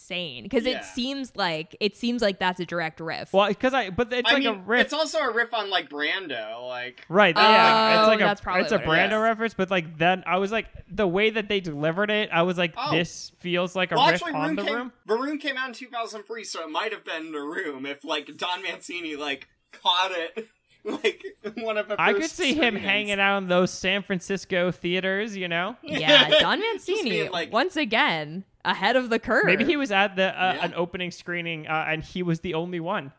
[0.09, 0.79] insane because Yeah.
[0.79, 3.33] it seems like it seems like that's a direct riff.
[3.33, 4.85] Well, because I but it's I like mean, a riff.
[4.85, 8.45] it's also a riff on like Brando, like Right, yeah, Oh, it's like that's a
[8.45, 9.23] probably it's a what it Brando is.
[9.23, 12.57] reference, but like then I was like the way that they delivered it, I was
[12.57, 12.93] like, Oh.
[12.93, 14.93] this feels like a well, riff actually, on Room the came, room.
[15.07, 18.31] The Room came out in 2003, so it might have been The Room if like
[18.37, 20.47] Don Mancini like caught it
[21.03, 21.25] like
[21.57, 21.97] one of the.
[22.01, 25.77] I could first see him hanging out in those San Francisco theaters, you know.
[25.83, 29.45] yeah, Don Mancini like- once again ahead of the curve.
[29.47, 30.65] Maybe he was at the uh, Yeah.
[30.65, 33.13] an opening screening, uh, and he was the only one.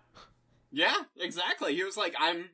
[0.71, 1.75] Yeah, exactly.
[1.75, 2.49] He was like, "I'm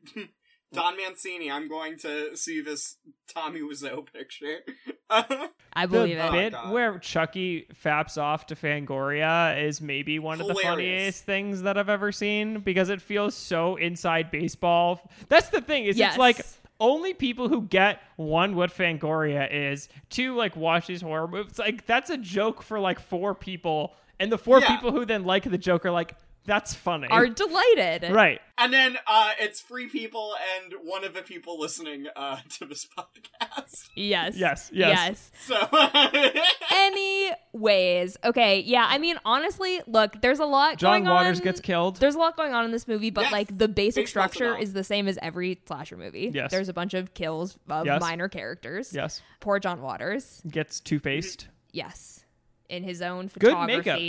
[0.74, 1.50] Don Mancini.
[1.52, 2.98] I'm going to see this
[3.34, 4.60] Tommy Wiseau picture."
[5.10, 6.22] I The believe it.
[6.22, 6.72] Oh, bit God.
[6.74, 11.90] where Chucky faps off to Fangoria is maybe one of the funniest things that I've
[11.90, 15.02] ever seen because it feels so inside baseball.
[15.30, 16.14] That's the thing is Yes.
[16.14, 16.42] it's like
[16.80, 21.60] only people who get one what Fangoria is, two like watch these horror movies.
[21.60, 24.76] Like that's a joke for like four people, and the four Yeah.
[24.76, 26.16] people who then like the joke are like,
[26.46, 27.08] That's funny.
[27.10, 28.12] are delighted.
[28.12, 28.42] right.
[28.58, 32.86] And then uh, it's free people and one of the people listening uh, to this
[32.98, 33.90] podcast.
[33.96, 34.38] Yes.
[34.38, 35.32] Yes, yes.
[35.48, 35.56] So
[36.72, 38.86] Anyways, okay, yeah.
[38.90, 41.00] I mean, honestly, look, there's a lot going on.
[41.00, 41.44] John going Waters on.
[41.44, 41.98] gets killed.
[41.98, 43.32] There's a lot going on in this movie, but Yes.
[43.32, 46.32] like the basic Big structure is the same as every slasher movie.
[46.34, 46.52] Yes.
[46.52, 48.02] There's a bunch of kills of Yes.
[48.02, 48.94] minor characters.
[48.94, 49.22] yes.
[49.40, 50.42] Poor John Waters.
[50.50, 51.48] Gets two faced.
[51.72, 52.24] Yes.
[52.70, 54.00] In his own Good makeup.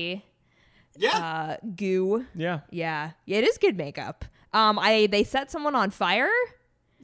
[0.94, 1.18] Photography.
[1.18, 2.26] yeah, Uh goo.
[2.34, 2.60] Yeah.
[2.70, 3.10] Yeah.
[3.26, 4.24] Yeah, it is good makeup.
[4.52, 6.30] Um I they set someone on fire.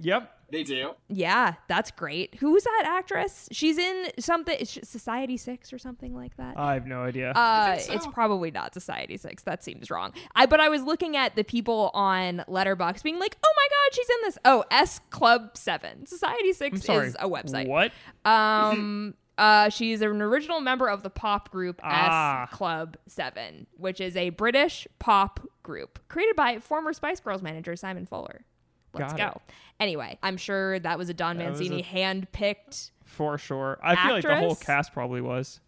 [0.02, 0.30] Yep.
[0.50, 0.92] they do.
[1.08, 2.34] Yeah, that's great.
[2.36, 3.48] Who's that actress?
[3.52, 6.58] She's in something Society 6 or something like that.
[6.58, 7.32] I have no idea.
[7.32, 7.92] Uh, so?
[7.92, 9.42] it's probably not Society Six.
[9.42, 10.12] That seems wrong.
[10.34, 13.94] I but I was looking at the people on Letterboxd being like, "Oh my god,
[13.94, 16.06] she's in this." Oh, S Club Seven.
[16.06, 17.68] Society Six is a website.
[17.68, 17.92] What?
[18.24, 22.44] Um, uh, she's an original member of the pop group Ah.
[22.44, 27.74] S Club Seven, which is a British pop group created by former Spice Girls manager
[27.76, 28.44] Simon Fuller.
[28.92, 29.40] Let's Got go.
[29.48, 29.54] it.
[29.78, 32.90] Anyway, I'm sure that was a Don Mancini a- hand-picked.
[33.04, 33.78] For sure.
[33.82, 35.60] I feel like the whole cast probably was.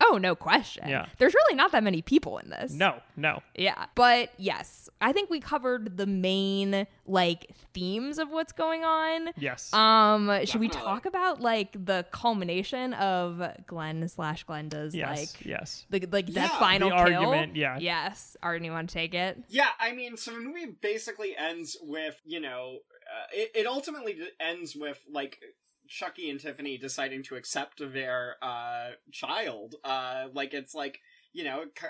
[0.00, 0.88] Oh, no question.
[0.88, 1.06] Yeah.
[1.18, 2.72] There's really not that many people in this.
[2.72, 3.42] No, no.
[3.54, 3.86] Yeah.
[3.94, 9.30] But yes, I think we covered the main like themes of what's going on.
[9.36, 9.72] Yes.
[9.72, 15.18] Um, should we talk about like the culmination of Glenn slash Glenda's yes.
[15.18, 15.86] like yes.
[15.90, 16.58] the like that Yeah.
[16.58, 17.30] final The kill?
[17.30, 17.78] argument, yeah.
[17.78, 18.36] Yes.
[18.42, 19.38] Arden, you want to take it?
[19.48, 22.78] Yeah, I mean, so the movie basically ends with, you know,
[23.08, 25.40] uh, it, it ultimately ends with, like,
[25.88, 29.74] Chucky and Tiffany deciding to accept their, uh, child.
[29.84, 31.00] Uh, like, it's like,
[31.32, 31.88] you know, it co-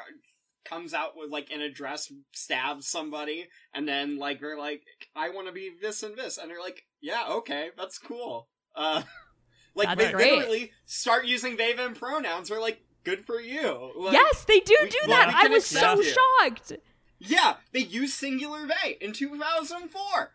[0.64, 4.82] comes out with, like, in a dress, stabs somebody, and then, like, they're like,
[5.16, 6.38] I want to be this and this.
[6.38, 8.48] And they're like, yeah, okay, that's cool.
[8.74, 9.02] Uh,
[9.74, 12.50] like, they literally start using they, them pronouns.
[12.50, 13.92] We're like, good for you.
[13.96, 15.34] Like, yes, they do we- do well, that.
[15.34, 16.04] I was so you.
[16.04, 16.72] shocked.
[17.20, 20.32] Yeah, they used singular they in 2004.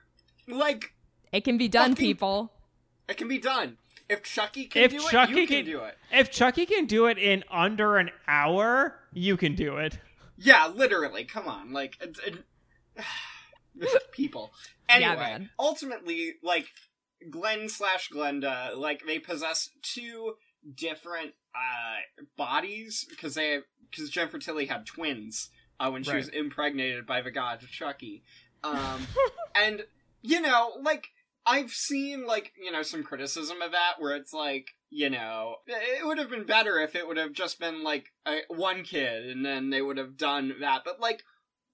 [0.49, 0.93] Like,
[1.31, 2.51] It can be done, Fucking- people.
[3.07, 3.77] It can be done.
[4.09, 5.97] If Chucky can If do Chucky it, you can, can- do it.
[6.11, 9.97] If Chucky can do it in under an hour, you can do it.
[10.37, 11.23] Yeah, literally.
[11.23, 12.43] Come on, like it's, it,
[14.11, 14.51] people.
[14.89, 15.49] Anyway, man.
[15.57, 16.65] ultimately, like
[17.29, 20.33] Glenn slash Glenda, like they possess two
[20.75, 22.01] different uh
[22.35, 25.49] bodies because they because Jennifer Tilly had twins
[25.79, 26.17] uh, when she Right.
[26.17, 28.23] was impregnated by the god Chucky,
[28.61, 29.07] um,
[29.55, 29.85] and
[30.21, 31.07] you know, like
[31.45, 36.05] I've seen like you know some criticism of that where it's like you know it
[36.05, 39.45] would have been better if it would have just been like a, one kid and
[39.45, 41.23] then they would have done that, but like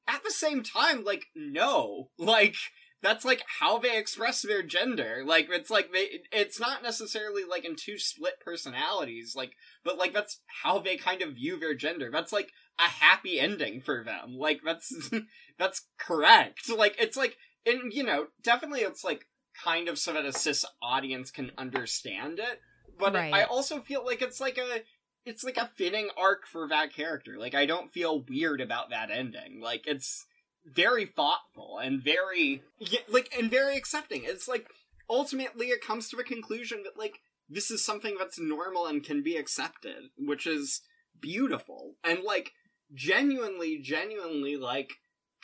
[0.08, 2.56] at the same time, like no, like
[3.02, 5.24] that's like how they express their gender.
[5.26, 9.54] Like it's like they it's not necessarily like in two split personalities, like
[9.84, 12.10] but like that's how they kind of view their gender.
[12.12, 14.36] That's like a happy ending for them.
[14.38, 15.12] Like that's
[15.60, 16.70] that's correct.
[16.70, 19.26] Like it's like and you know, definitely it's like
[19.64, 22.62] kind of so that a cis audience can understand it.
[22.98, 23.34] But Right.
[23.34, 24.84] I also feel like it's like a
[25.26, 27.38] it's like a fitting arc for that character.
[27.38, 29.62] Like I don't feel weird about that ending.
[29.62, 30.26] Like it's
[30.66, 32.62] very thoughtful and very
[33.08, 34.24] like and very accepting.
[34.26, 34.68] It's like
[35.10, 39.24] ultimately it comes to a conclusion that like this is something that's normal and can
[39.24, 40.82] be accepted, which is
[41.20, 42.52] beautiful and like
[42.94, 44.94] genuinely genuinely like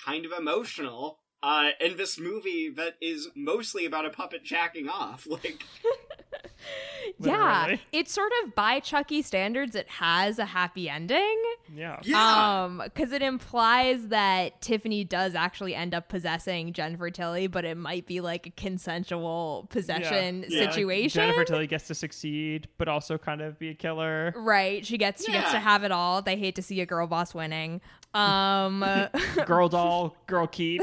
[0.03, 5.27] kind of emotional uh in this movie that is mostly about a puppet jacking off.
[5.35, 5.63] Like
[7.19, 11.37] Yeah, it's sort of by Chucky standards, it has a happy ending.
[11.73, 11.99] Yeah.
[12.03, 12.63] yeah.
[12.63, 17.77] Um, because it implies that Tiffany does actually end up possessing Jennifer Tilly, but it
[17.77, 20.67] might be like a consensual possession Yeah.
[20.71, 21.21] situation.
[21.21, 24.33] Jennifer Tilly gets to succeed, but also kind of be a killer.
[24.35, 26.21] Right, she gets she gets to have it all.
[26.23, 27.81] They hate to see a girl boss winning.
[28.15, 28.83] Um,
[29.45, 30.81] Girl doll, girl keep,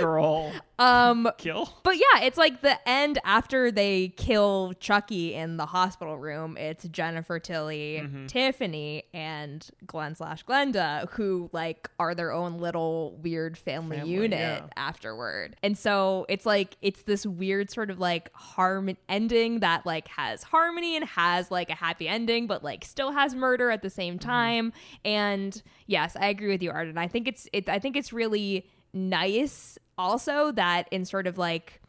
[0.00, 1.68] girl um, kill.
[1.82, 6.56] But yeah, it's like the end after they kill Chucky in the hospital room.
[6.56, 8.26] It's Jennifer Tilly, Mm-hmm.
[8.26, 14.38] Tiffany, and Glenn slash Glenda who like are their own little weird family, Family, unit
[14.40, 14.66] yeah.
[14.76, 15.56] afterward.
[15.62, 20.42] And so it's like it's this weird sort of like harm ending that like has
[20.42, 24.14] harmony and has like a happy ending, but like still has murder at the same
[24.14, 24.28] Mm-hmm.
[24.28, 24.72] time.
[25.04, 26.96] And yes, I agree with you, Arden.
[26.96, 27.68] I think it's it.
[27.68, 31.80] I think it's really nice also that in sort of like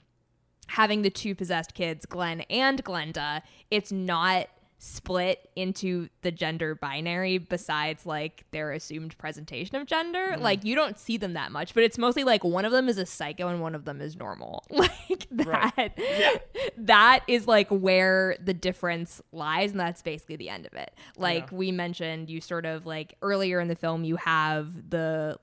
[0.68, 4.48] having the two possessed kids, Glenn and Glenda, it's not
[4.78, 10.34] split into the gender binary besides like their assumed presentation of gender.
[10.34, 10.42] Mm.
[10.42, 12.98] Like you don't see them that much, but it's mostly like one of them is
[12.98, 14.64] a psycho and one of them is normal.
[14.76, 15.92] Like that Right.
[15.98, 16.32] Yeah.
[16.78, 20.94] that is like where the difference lies and that's basically the end of it.
[21.18, 21.58] Like Yeah.
[21.58, 25.38] we mentioned you sort of like earlier in the film you have the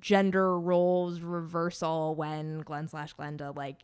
[0.00, 3.80] gender roles reversal when Glenn slash Glenda like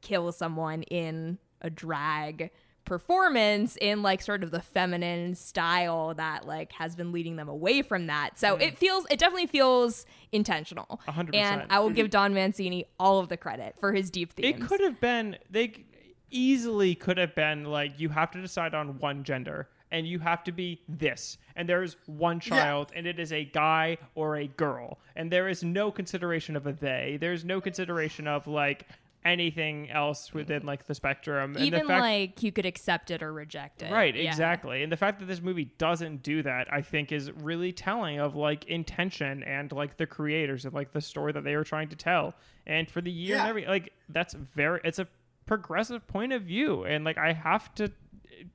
[0.00, 2.50] kill someone in a drag
[2.88, 7.82] performance in like sort of the feminine style that like has been leading them away
[7.82, 8.38] from that.
[8.38, 11.00] So it feels it definitely feels intentional.
[11.06, 11.62] Hundred And percent.
[11.62, 14.62] And I will give Don Mancini all of the credit for his deep themes.
[14.62, 15.84] It could have been they
[16.30, 20.44] easily could have been like you have to decide on one gender and you have
[20.44, 24.98] to be this and there's one child and it is a guy or a girl
[25.16, 28.86] and there is no consideration of a they there's no consideration of like
[29.30, 33.22] anything else within like the spectrum and even the fact like you could accept it
[33.22, 33.90] or reject it.
[33.92, 34.28] Right, Yeah.
[34.28, 34.82] exactly.
[34.82, 38.36] And the fact that this movie doesn't do that, I think, is really telling of
[38.36, 41.96] like intention and like the creators of like the story that they were trying to
[41.96, 42.34] tell.
[42.66, 45.06] And for the year and every like that's very it's a
[45.46, 46.84] progressive point of view.
[46.84, 47.90] And like I have to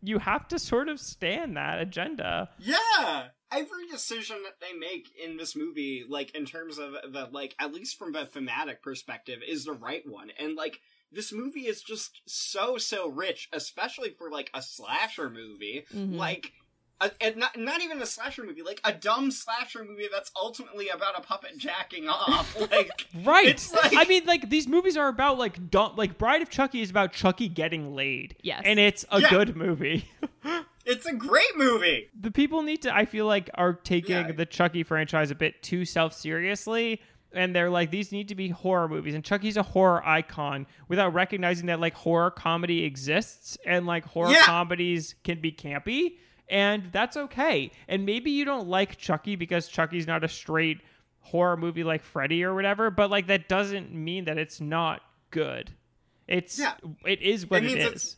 [0.02, 2.50] you have to sort of stand that agenda.
[2.60, 3.26] Yeah.
[3.56, 7.74] Every decision that they make in this movie, like in terms of the like, at
[7.74, 10.32] least from a thematic perspective, is the right one.
[10.40, 10.80] And like,
[11.12, 15.86] this movie is just so so rich, especially for like a slasher movie.
[15.94, 16.16] Mhm.
[16.16, 16.52] Like,
[17.02, 20.90] a, and not not even a slasher movie, like a dumb slasher movie that's ultimately
[20.90, 22.56] about a puppet jacking off.
[22.72, 22.90] Like,
[23.24, 23.48] Right.
[23.48, 26.82] It's like- I mean, like these movies are about like dumb, like Bride of Chucky
[26.82, 28.36] is about Chucky getting laid.
[28.42, 28.62] Yes.
[28.66, 29.30] and it's a Yeah.
[29.30, 30.06] good movie.
[30.86, 32.10] it's a great movie.
[32.20, 34.32] the people need to i feel like are taking Yeah.
[34.32, 37.02] the chucky franchise a bit too self-seriously
[37.34, 41.14] and they're like these need to be horror movies and chucky's a horror icon without
[41.14, 44.44] recognizing that like horror comedy exists and like horror Yeah.
[44.44, 46.18] comedies can be campy
[46.50, 50.82] and that's okay and maybe you don't like chucky because chucky's not a straight
[51.22, 55.02] horror movie like freddy or whatever but like that doesn't mean that it's not
[55.32, 55.72] good
[56.28, 56.74] it's Yeah.
[57.06, 58.18] it is what It it is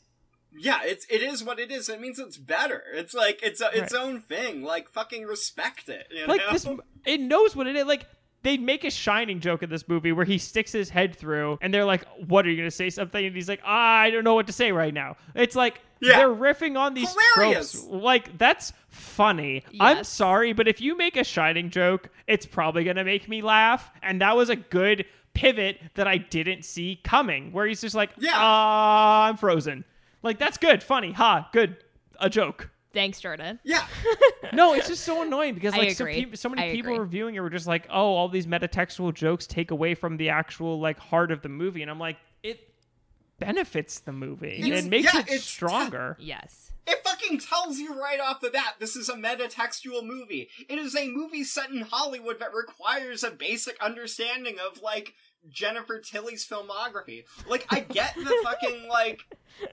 [0.57, 1.89] Yeah, it's it is what it is.
[1.89, 2.83] It means it's better.
[2.93, 4.01] It's like it's a, its Right.
[4.01, 4.63] own thing.
[4.63, 6.07] Like fucking respect it.
[6.11, 6.51] You like know?
[6.53, 6.67] this
[7.05, 8.07] it knows what it is like
[8.43, 11.73] they make a shining joke in this movie where he sticks his head through and
[11.73, 14.45] they're like what are you gonna say something and he's like i don't know what
[14.45, 16.17] to say right now it's like Yeah.
[16.17, 17.71] they're riffing on these Hilarious.
[17.71, 22.83] tropes like that's funny i'm sorry but if you make a shining joke it's probably
[22.83, 27.51] gonna make me laugh and that was a good pivot that i didn't see coming
[27.51, 28.31] where he's just like Yeah.
[28.35, 29.83] ah i'm frozen
[30.25, 31.77] like that's good funny ha good
[32.19, 33.59] a joke Thanks, Jordan.
[33.65, 33.85] yeah.
[34.53, 36.15] no, it's just so annoying because I like so, agree.
[36.23, 36.99] peop so many I people agree.
[37.01, 40.79] reviewing it were just like, oh, all these metatextual jokes take away from the actual
[40.79, 42.73] like heart of the movie, and I'm like, it
[43.37, 44.61] benefits the movie.
[44.63, 46.15] You- it makes yeah, it stronger.
[46.21, 46.64] Yes.
[46.87, 50.49] It fucking tells you right off the bat this is a metatextual movie.
[50.69, 55.13] It is a movie set in Hollywood that requires a basic understanding of like
[55.49, 57.23] Jennifer Tilly's filmography.
[57.47, 59.21] Like I get the fucking like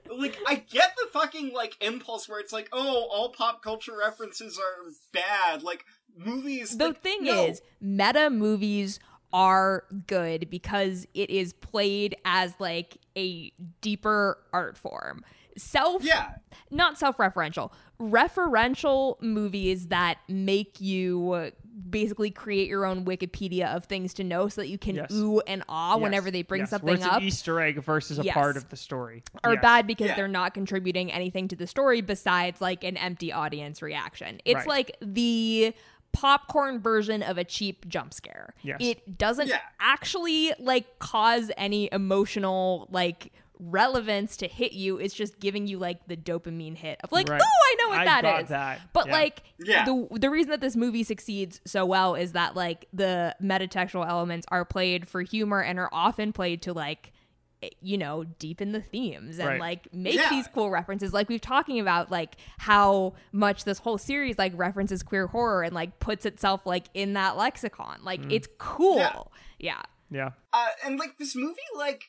[0.09, 4.57] like I get the fucking like impulse where it's like, "Oh, all pop culture references
[4.57, 5.85] are bad." Like
[6.15, 7.45] movies The like, thing no.
[7.45, 8.99] is, meta movies
[9.31, 15.23] are good because it is played as like a deeper art form.
[15.57, 16.35] Self Yeah.
[16.71, 21.51] not self-referential, referential movies that make you
[21.89, 25.11] basically create your own Wikipedia of things to know so that you can Yes.
[25.11, 27.21] ooh and ah Yes, whenever they bring yes, where something it's up.
[27.21, 28.33] an Easter egg versus a Yes.
[28.33, 29.23] part of the story.
[29.43, 29.61] are Yes.
[29.61, 30.15] bad because Yeah.
[30.15, 34.39] they're not contributing anything to the story besides like an empty audience reaction.
[34.45, 34.67] It's Right.
[34.67, 35.73] like the
[36.11, 38.53] popcorn version of a cheap jump scare.
[38.61, 38.77] Yes.
[38.79, 39.59] It doesn't Yeah.
[39.79, 43.31] actually like cause any emotional like
[43.69, 44.97] relevance to hit you.
[44.97, 47.41] It's just giving you like the dopamine hit of like, Right.
[47.41, 48.49] oh, I know what I that got is.
[48.49, 48.81] that.
[48.93, 49.11] But Yeah.
[49.13, 49.85] like Yeah.
[49.85, 54.45] the the reason that this movie succeeds so well is that like the metatextual elements
[54.51, 57.13] are played for humor and are often played to like
[57.61, 59.59] eh, you know deepen the themes and Right.
[59.59, 60.29] like make Yeah.
[60.29, 65.01] these cool references like we've talking about like how much this whole series like references
[65.03, 68.33] queer horror and like puts itself like in that lexicon like Mm.
[68.33, 69.21] it's cool Yeah.
[69.59, 69.81] yeah
[70.11, 70.29] Yeah.
[70.51, 72.03] Uh, and like this movie, like,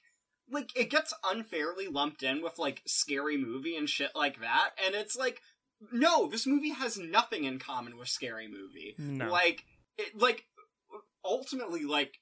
[0.51, 4.95] like it gets unfairly lumped in with like scary movie and shit like that, and
[4.95, 5.41] it's like,
[5.93, 8.95] no, this movie has nothing in common with scary movie.
[8.99, 9.31] No.
[9.31, 9.65] Like,
[9.99, 10.45] it, like,
[11.25, 12.21] ultimately, like,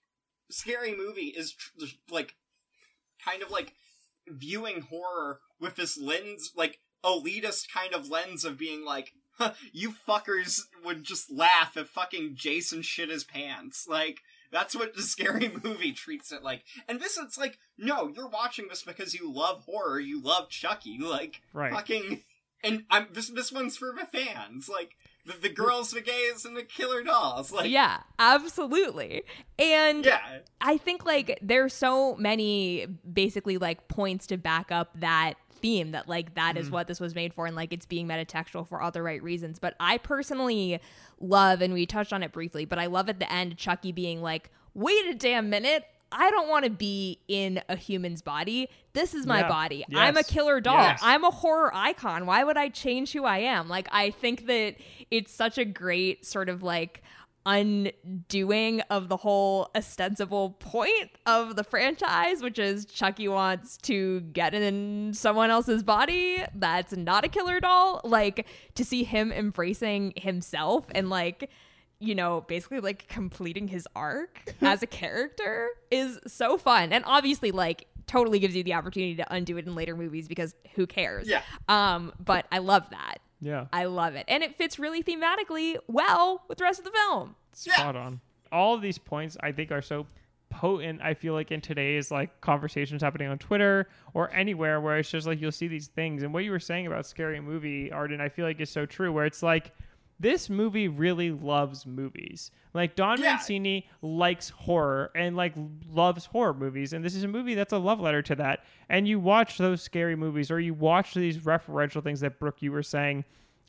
[0.51, 2.35] scary movie is tr- like,
[3.25, 3.73] kind of like
[4.29, 9.95] viewing horror with this lens, like elitist kind of lens of being like, huh, you
[10.09, 14.21] fuckers would just laugh if fucking Jason shit his pants, like.
[14.53, 16.63] That's what the scary movie treats it like.
[16.89, 20.99] And this, it's like, no, you're watching this because you love horror, you love Chucky.
[21.01, 21.73] Like, Right.
[21.73, 22.23] fucking.
[22.63, 24.91] and I'm this this one's for the fans, like
[25.25, 27.51] the, the girls, the gays, and the killer dolls.
[27.51, 29.23] Like, yeah, absolutely.
[29.59, 30.21] And yeah,
[30.61, 36.09] I think like there's so many basically like points to back up that theme that
[36.09, 36.75] like that is mm-hmm.
[36.75, 39.59] what this was made for and like it's being metatextual for all the right reasons.
[39.59, 40.81] But I personally
[41.21, 44.21] love and we touched on it briefly, but I love at the end Chucky being
[44.21, 45.85] like, "Wait a damn minute.
[46.15, 48.69] I don't want to be in a human's body.
[48.93, 49.49] This is my Yeah.
[49.49, 49.85] body.
[49.95, 50.77] I'm a killer doll.
[50.77, 51.01] Yes.
[51.03, 52.27] I'm a horror icon.
[52.27, 53.69] Why would I change who I am?
[53.69, 54.77] Like I think that
[55.11, 57.03] it's such a great sort of like
[57.45, 64.55] undoing of the whole ostensible point of the franchise, which is Chucky wants to get
[64.55, 68.01] in someone else's body that's not a killer doll.
[68.05, 71.51] Like to see him embracing himself and like
[71.99, 76.93] you know, basically like completing his arc as a character is so fun.
[76.93, 80.55] And obviously like totally gives you the opportunity to undo it in later movies because
[80.75, 81.29] who cares?
[81.29, 81.43] Yeah.
[81.69, 83.19] Um, but I love that.
[83.43, 83.67] Yeah.
[83.73, 84.25] I love it.
[84.29, 87.35] And it fits really thematically well with the rest of the film.
[87.53, 88.21] spot on.
[88.53, 90.07] All of these points I think are so
[90.49, 91.01] potent.
[91.03, 95.27] I feel like in today's like conversations happening on Twitter or anywhere where it's just
[95.27, 98.29] like you'll see these things and what you were saying about scary movie Arden I
[98.29, 99.73] feel like is so true where it's like
[100.23, 102.53] this movie really loves movies.
[102.75, 103.33] Like Don Yeah.
[103.35, 105.53] Mancini likes horror and like
[105.91, 108.65] loves horror movies and this is a movie that's a love letter to that.
[108.89, 112.71] And you watch those scary movies or you watch these referential things that Brooke you
[112.71, 113.25] were saying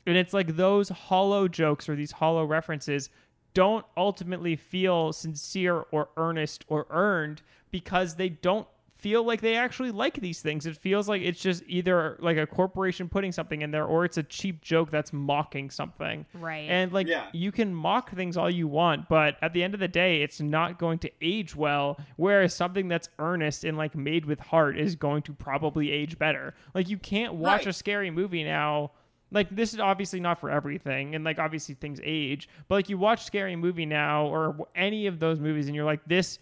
[0.06, 3.10] and it's like those hollow jokes or these hollow references
[3.52, 8.68] don't ultimately feel sincere or earnest or earned because they don't
[9.04, 10.64] feel like they actually like these things.
[10.64, 14.16] It feels like it's just either like a corporation putting something in there or it's
[14.16, 16.24] a cheap joke that's mocking something.
[16.32, 16.66] Right.
[16.70, 17.26] And like Yeah.
[17.34, 20.40] you can mock things all you want, but at the end of the day, it's
[20.40, 21.98] not going to age well.
[22.16, 26.54] Whereas something that's earnest and like made with heart is going to probably age better.
[26.74, 27.66] Like you can't watch Right.
[27.66, 28.92] a scary movie now.
[29.30, 32.48] Like this is obviously not for everything, and like obviously things age.
[32.68, 36.00] But like you watch scary movie now or any of those movies, and you're like,
[36.06, 36.38] this,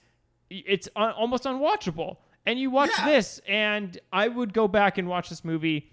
[0.51, 2.19] it's un- almost unwatchable.
[2.47, 3.07] And you watch Yeah.
[3.07, 5.91] this, and I would go back and watch this movie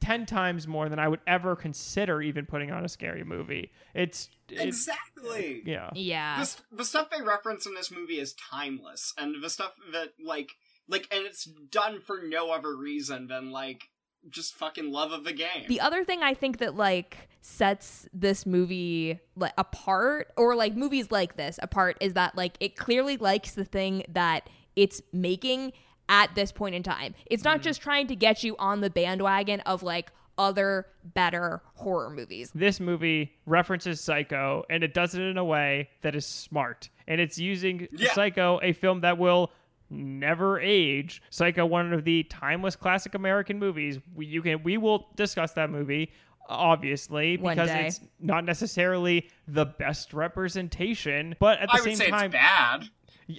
[0.00, 3.70] 10 times more than I would ever consider even putting on a scary movie.
[3.94, 5.62] It's, it's exactly.
[5.64, 5.90] yeah.
[5.94, 6.40] yeah.
[6.40, 10.10] the, st- the stuff they reference in this movie is timeless and the stuff that
[10.22, 10.50] like
[10.88, 13.84] like and it's done for no other reason than like
[14.28, 18.44] just fucking love of the game The other thing I think that like sets this
[18.44, 23.52] movie like apart or like movies like this apart is that like it clearly likes
[23.52, 25.72] the thing that it's making
[26.08, 27.14] at this point in time.
[27.26, 32.10] It's not just trying to get you on the bandwagon of like other better horror
[32.10, 32.50] movies.
[32.54, 36.88] This movie references Psycho, and it does it in a way that is smart.
[37.06, 38.12] And it's using Yeah.
[38.12, 39.52] Psycho, a film that will
[39.90, 41.22] never age.
[41.30, 43.98] Psycho, one of the timeless classic American movies.
[44.14, 46.10] We, you can we will discuss that movie
[46.46, 52.10] obviously because it's not necessarily the best representation, but at the i would same say
[52.10, 52.88] time it's bad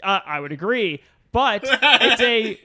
[0.01, 1.03] Uh, I would agree,
[1.35, 2.57] but it's a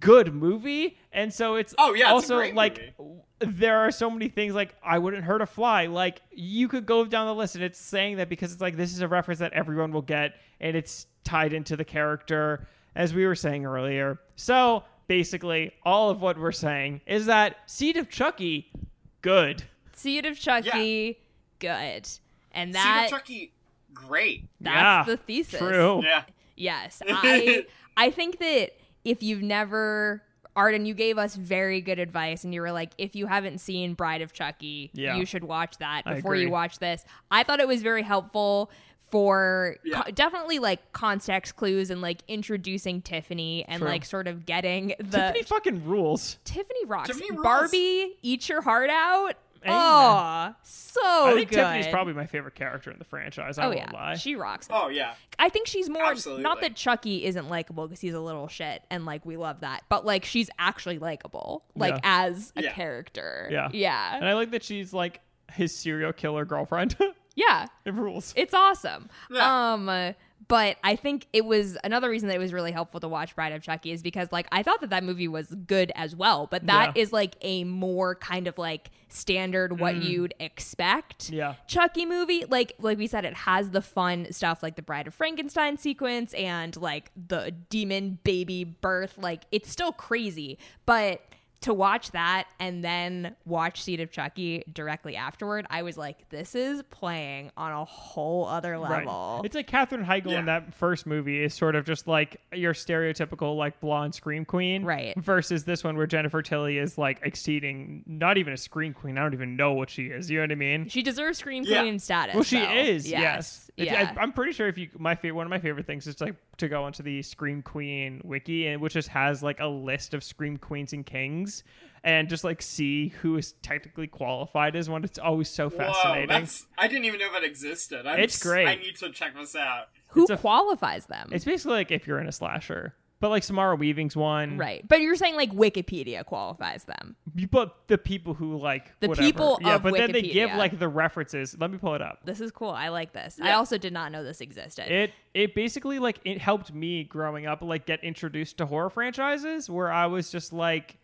[0.00, 2.94] good movie, and so it's Oh, yeah, it's a also great like
[3.40, 5.86] there are so many things like I wouldn't hurt a fly.
[5.86, 8.94] Like you could go down the list, and it's saying that because it's like this
[8.94, 13.26] is a reference that everyone will get, and it's tied into the character, as we
[13.26, 14.18] were saying earlier.
[14.36, 18.72] So basically, all of what we're saying is that Seed of Chucky,
[19.20, 19.62] good.
[19.92, 21.20] Seed of Chucky,
[21.58, 22.08] good.
[22.52, 23.52] And Seed that of Chucky,
[23.92, 24.48] great.
[24.62, 25.58] that's Yeah, the thesis.
[25.58, 26.00] True.
[26.02, 26.22] Yeah.
[26.58, 27.00] Yes.
[27.08, 27.64] I
[27.98, 28.70] I think that
[29.04, 30.22] if you've never
[30.56, 33.94] Arden, you gave us very good advice and you were like, if you haven't seen
[33.94, 35.14] Bride of Chucky, Yeah.
[35.16, 37.04] you should watch that before you watch this.
[37.30, 38.70] I thought it was very helpful
[39.10, 40.02] for Yeah.
[40.02, 43.88] co- definitely like context clues and like introducing Tiffany and True.
[43.88, 46.38] like sort of getting the Tiffany fucking rules.
[46.44, 47.06] Tiffany rocks.
[47.08, 47.42] Tiffany rules.
[47.44, 49.34] Barbie, eat your heart out.
[49.64, 49.76] Amen.
[49.78, 51.56] Oh, so I think good.
[51.56, 53.58] Tiffany's probably my favorite character in the franchise.
[53.58, 54.14] I Oh won't yeah, lie.
[54.16, 54.68] she rocks.
[54.70, 55.14] Oh yeah.
[55.38, 56.42] I think she's more Absolutely.
[56.42, 59.82] not that Chucky isn't likable because he's a little shit and like we love that,
[59.88, 62.00] but like she's actually likable, like Yeah.
[62.04, 62.72] as a Yeah.
[62.72, 63.48] character.
[63.50, 63.68] Yeah.
[63.72, 65.20] yeah, And I like that she's like
[65.52, 66.96] his serial killer girlfriend.
[67.36, 67.66] yeah.
[67.84, 68.32] it rules.
[68.36, 69.08] It's awesome.
[69.30, 69.72] Yeah.
[69.74, 70.12] Um, uh,
[70.48, 73.52] but I think it was another reason that it was really helpful to watch Bride
[73.52, 76.66] of Chucky is because like I thought that that movie was good as well, but
[76.66, 77.14] that is Yeah.
[77.16, 81.30] like a more kind of like standard what you'd expect.
[81.30, 81.36] Mm.
[81.36, 81.54] Yeah.
[81.66, 85.14] Chucky movie, like like we said, it has the fun stuff like the Bride of
[85.14, 89.18] Frankenstein sequence and like the demon baby birth.
[89.18, 91.20] Like it's still crazy, but
[91.60, 96.54] to watch that and then watch Seed of Chucky directly afterward, I was like, this
[96.54, 99.38] is playing on a whole other level.
[99.38, 99.44] Right.
[99.44, 100.38] It's like Katherine Heigl Yeah.
[100.38, 104.84] in that first movie is sort of just like your stereotypical like blonde scream queen,
[104.84, 105.14] Right.
[105.18, 109.18] Versus this one where Jennifer Tilly is like exceeding, not even a scream queen.
[109.18, 110.30] I don't even know what she is.
[110.30, 110.88] You know what I mean?
[110.88, 111.80] She deserves Scream Yeah.
[111.82, 112.34] Queen status.
[112.34, 112.72] Well, she though.
[112.72, 113.08] is.
[113.10, 113.20] Yes.
[113.20, 113.67] Yes.
[113.78, 114.12] It's- Yeah.
[114.16, 116.34] I, am pretty sure if you my favorite one of my favorite things is like
[116.58, 120.22] to go onto the Scream Queen wiki and which just has like a list of
[120.24, 121.62] Scream Queens and Kings
[122.04, 125.04] and just like see who is technically qualified as one.
[125.04, 126.28] It's always so fascinating.
[126.28, 128.06] that's I didn't even know that existed.
[128.06, 128.66] I'm It's s- great.
[128.68, 129.88] I need to check this out.
[130.08, 131.28] Who it's a- qualifies them?
[131.32, 132.94] It's basically like if you're in a slasher.
[133.20, 134.86] But like Samara Weaving's one, right.
[134.86, 137.16] But you're saying like Wikipedia qualifies them.
[137.50, 139.26] But the people who like The whatever.
[139.26, 139.78] people yeah.
[139.78, 141.56] but then they give like the references.
[141.58, 142.20] Let me pull it up.
[142.24, 142.70] This is cool.
[142.70, 143.40] I like this.
[143.42, 144.90] I also did not know this existed.
[144.92, 149.68] It it basically like it helped me growing up like get introduced to horror franchises
[149.68, 150.98] where I was just like,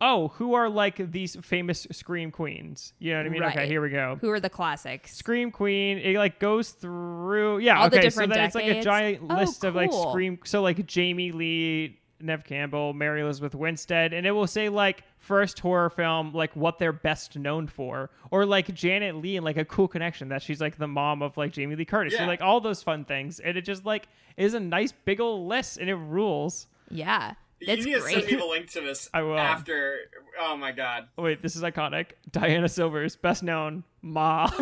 [0.00, 2.92] oh, who are like these famous scream queens?
[2.98, 3.42] You know what I mean?
[3.44, 4.18] Okay, here we go.
[4.20, 5.14] Who are the classics?
[5.16, 5.98] Scream Queen.
[5.98, 7.78] It like goes through yeah.
[7.80, 8.84] All the okay, different so then it's like a decades?
[8.84, 9.92] giant Oh, list of like.
[9.92, 10.38] Scream.
[10.44, 12.00] So like Jamie Lee.
[12.18, 16.78] Nev Campbell, Mary Elizabeth Winstead, and it will say like first horror film, like what
[16.78, 20.58] they're best known for, or like Janet Leigh and like a cool connection that she's
[20.58, 22.26] like the mom of like Jamie Lee Curtis, so Yeah.
[22.26, 24.08] like all those fun things, and it just like
[24.38, 26.68] is a nice big old list, and it rules.
[26.90, 27.34] Yeah.
[27.64, 29.38] That's you need to send me the link to this I will.
[29.38, 29.98] after.
[30.40, 31.08] Oh my god.
[31.16, 32.08] Wait, this is iconic.
[32.30, 34.50] Diana Silvers, best known Ma.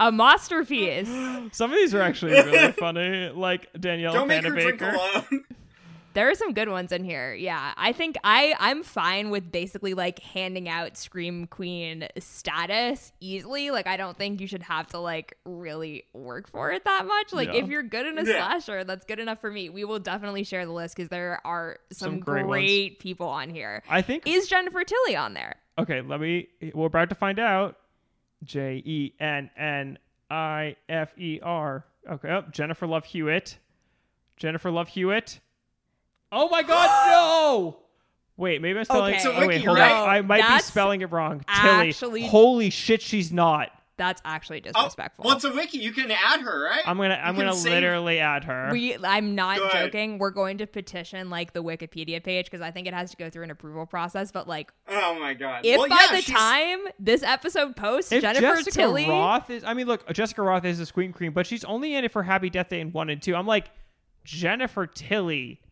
[0.00, 1.08] A masterpiece.
[1.52, 4.90] Some of these are actually really funny, like Danielle Don't make her drink Baker.
[4.92, 5.44] alone.
[6.14, 7.34] There are some good ones in here.
[7.34, 7.72] Yeah.
[7.76, 13.70] I think I I'm fine with basically like handing out Scream Queen status easily.
[13.70, 17.32] Like I don't think you should have to like really work for it that much.
[17.32, 17.62] Like Yeah.
[17.64, 18.36] if you're good in a Yeah.
[18.46, 19.68] slasher, that's good enough for me.
[19.70, 23.50] We will definitely share the list because there are some, Some great great, people on
[23.50, 23.82] here.
[23.90, 25.56] I think Is Jennifer Tilly on there?
[25.78, 26.48] Okay, let me.
[26.72, 27.76] We're about to find out.
[28.44, 29.98] J E N N
[30.30, 31.84] I F E R.
[32.08, 33.58] Okay, oh, Jennifer Love Hewitt.
[34.36, 35.40] Jennifer Love Hewitt.
[36.34, 37.78] Oh my God, no!
[38.36, 39.14] Wait, maybe I'm spelling.
[39.14, 39.22] Okay.
[39.22, 39.92] So oh wait, Wiki, hold right?
[39.92, 40.08] on.
[40.08, 41.44] I might be spelling it wrong.
[41.62, 41.88] Tilly.
[41.90, 43.70] actually- Holy shit, she's not.
[43.96, 45.24] That's actually Oh, disrespectful.
[45.24, 45.78] well, it's a wiki.
[45.78, 46.82] You can add her, right?
[46.84, 47.14] I'm gonna.
[47.14, 48.70] I'm can gonna save- literally add her.
[48.72, 49.84] We, I'm not Go ahead.
[49.92, 50.18] joking.
[50.18, 53.30] We're going to petition like the Wikipedia page because I think it has to go
[53.30, 54.32] through an approval process.
[54.32, 55.60] But like, Oh my god.
[55.64, 59.48] if well, by yeah, the she's- time this episode posts, if Jennifer Jessica Tilly, Rothe
[59.50, 62.10] is, I mean, look, Jessica Rothe is a Scream Queen, but she's only in it
[62.10, 63.36] for Happy Death Day and one and two.
[63.36, 63.70] I'm like,
[64.24, 65.63] Jennifer Tilly, yeah,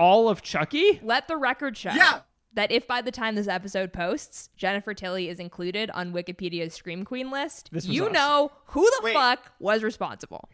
[0.00, 0.98] all of Chucky.
[1.02, 2.20] let the record show Yeah.
[2.54, 7.04] that if by the time this episode posts, Jennifer Tilly is included on Wikipedia's Scream
[7.04, 8.12] Queen list, This was you us.
[8.12, 9.14] know who the Wait.
[9.14, 10.48] fuck was responsible.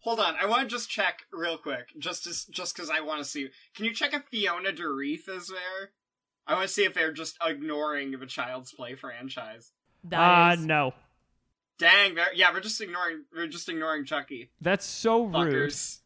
[0.00, 3.18] Hold on, I want to just check real quick, just as, just because I want
[3.22, 3.48] to see.
[3.74, 5.90] Can you check if Fiona Dourif is there?
[6.46, 9.72] I want to see if they're just ignoring the Child's Play franchise.
[10.04, 10.94] That Uh, is- no.
[11.78, 14.50] Dang, they're, yeah, we're just ignoring, we're just ignoring Chucky.
[14.60, 15.32] That's so rude.
[15.52, 16.00] Fuckers.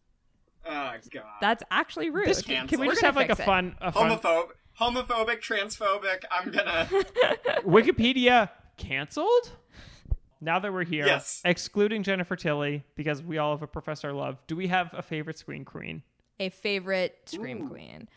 [0.67, 1.23] Oh god.
[1.41, 2.27] that's actually rude.
[2.29, 2.69] This, Cancel.
[2.69, 6.23] can we just have like a fun, a fun homophobe, homophobic, transphobic.
[6.31, 6.87] I'm gonna.
[7.65, 9.53] Wikipedia canceled?
[10.41, 11.43] Now that we're here, Yes.
[11.45, 14.39] excluding Jennifer Tilly because we all have a professor love.
[14.47, 16.03] Do we have a favorite Scream Queen?
[16.39, 17.69] a favorite Scream Ooh.
[17.69, 18.09] Queen.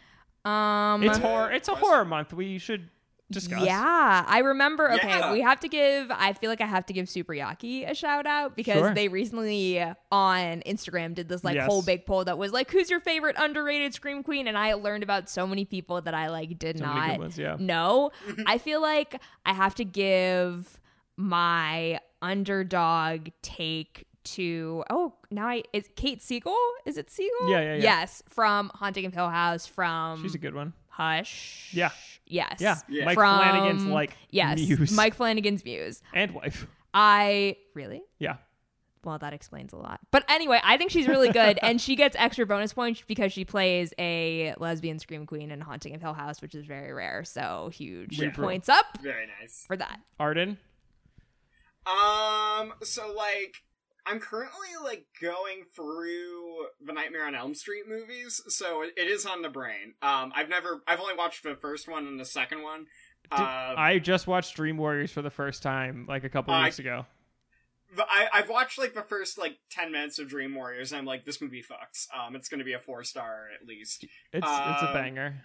[0.46, 1.52] Um, It's horror.
[1.52, 2.32] It's a horror month.
[2.34, 2.90] We should
[3.34, 3.66] discuss.
[3.66, 4.92] Yeah, I remember.
[4.94, 5.32] Okay, Yeah.
[5.34, 6.10] we have to give.
[6.12, 8.94] I feel like I have to give Super Yaki a shout out because Sure.
[8.94, 9.80] they recently
[10.12, 11.66] on Instagram did this like Yes.
[11.68, 15.04] whole big poll that was like, "Who's your favorite underrated Scream Queen?" And I learned
[15.04, 17.56] about so many people that I like did So many good not ones, yeah.
[17.60, 18.12] know.
[18.46, 20.80] I feel like I have to give
[21.18, 26.56] my underdog take to oh now I is Kate Siegel
[26.86, 27.82] is it Siegel Yeah, yeah, yeah.
[27.82, 30.72] yes from Haunting of Hill House from She's a good one.
[30.96, 31.90] Hush Yeah.
[32.28, 32.78] yes Yeah.
[32.88, 33.06] Yeah.
[33.06, 36.02] Mike From- Flanagan's like Yes, muse Mike Flanagan's Muse.
[36.14, 36.68] and wife.
[36.94, 38.36] I really Yeah.
[39.04, 40.00] well that explains a lot.
[40.12, 43.44] But anyway, I think she's really good, and she gets extra bonus points because she
[43.44, 47.24] plays a lesbian scream queen in Haunting of Hill House, which is very rare.
[47.26, 48.30] So huge Yeah.
[48.30, 49.66] points up Very nice.
[49.66, 50.00] for that.
[50.20, 50.58] Arden.
[51.86, 53.64] Um, so like,
[54.06, 59.26] I'm currently like going through the Nightmare on Elm Street movies, so it, it is
[59.26, 59.94] on the brain.
[60.02, 62.88] Um, I've never, I've only watched the first one and the second one.
[63.32, 66.66] Did- uh, I just watched Dream Warriors for the first time like a couple I-
[66.66, 67.06] weeks ago.
[67.98, 71.26] I, I've watched like the first like ten minutes of Dream Warriors, and I'm like,
[71.26, 72.08] this movie fucks.
[72.12, 74.04] Um, it's gonna be a four star at least.
[74.04, 75.44] It's it's a Um, banger.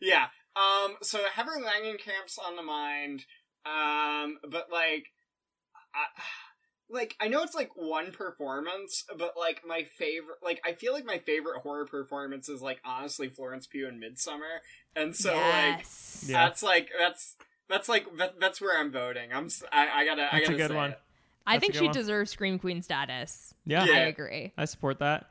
[0.00, 0.28] Yeah.
[0.56, 0.96] Um.
[1.02, 3.26] So Heather Langenkamp's on the mind.
[3.66, 4.38] Um.
[4.48, 5.08] But like,
[5.94, 6.06] I,
[6.90, 11.04] like I know it's like one performance, but like my favorite, like I feel like
[11.04, 14.60] my favorite horror performance is like honestly Florence Pugh in Midsommar,
[14.96, 15.84] and so like.
[16.26, 16.44] Yeah.
[16.46, 17.36] that's like that's
[17.68, 19.32] that's like that, that's where I'm voting.
[19.32, 20.90] I'm I gotta I That's a gotta good say one.
[20.92, 21.00] it.
[21.46, 21.94] I That's think she one.
[21.94, 23.54] deserves Scream Queen status.
[23.64, 23.84] Yeah.
[23.84, 23.92] Yeah.
[23.92, 24.52] I agree.
[24.56, 25.26] I support that.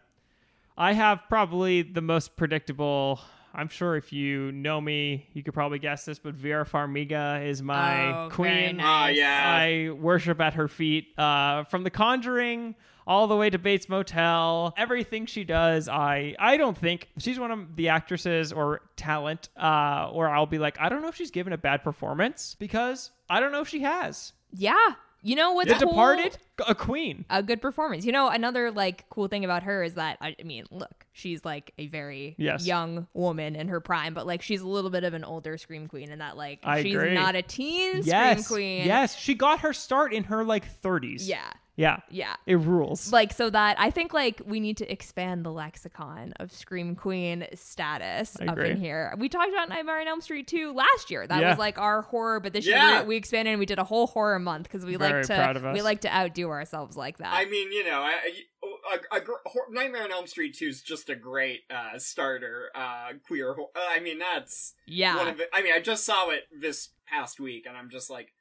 [0.77, 3.19] I have probably the most predictable.
[3.53, 7.61] I'm sure if you know me, you could probably guess this, but Vera Farmiga is
[7.63, 8.77] my Oh, queen.
[8.77, 8.85] nice.
[8.85, 9.43] Ah, yeah.
[9.87, 11.17] I worship at her feet.
[11.17, 12.75] Uh, from The Conjuring
[13.07, 17.51] all the way to Bates Motel, everything she does, I I don't think she's one
[17.51, 21.31] of the actresses or talent, uh, or I'll be like, I don't know if she's
[21.31, 24.33] given a bad performance because I don't know if she has.
[24.51, 24.75] Yeah.
[25.23, 25.89] You know what's The cool?
[25.93, 26.37] Departed,
[26.67, 27.25] a queen.
[27.29, 28.05] a good performance.
[28.05, 31.73] You know, another like cool thing about her is that I mean, look, she's like
[31.77, 32.65] a very Yes.
[32.65, 35.87] young woman in her prime, but like she's a little bit of an older scream
[35.87, 37.13] queen and that like I she's agree.
[37.13, 38.85] not a teen Yes, scream queen.
[38.87, 41.27] yes, she got her start in her like 30s.
[41.27, 41.49] Yeah.
[41.77, 41.99] Yeah.
[42.09, 42.35] Yeah.
[42.47, 43.13] It rules.
[43.13, 47.45] Like so that I think like we need to expand the lexicon of scream queen
[47.53, 48.71] status I up agree.
[48.71, 49.13] in here.
[49.17, 51.27] We talked about Nightmare on Elm Street 2 last year.
[51.27, 51.49] That Yeah.
[51.51, 52.93] was like our horror, but this Yeah.
[52.95, 55.27] year we, we expanded and we did a whole horror month because we Very like
[55.27, 55.73] proud of to us.
[55.75, 57.31] we like to outdo ourselves like that.
[57.33, 60.65] I mean, you know, I, I, a, a, gr- Hor- Nightmare on Elm Street 2
[60.65, 63.53] is just a great uh, starter uh, queer.
[63.53, 65.15] Ho- uh, I mean, that's yeah.
[65.15, 65.49] one of it.
[65.53, 68.33] I mean, I just saw it this past week, and I'm just like,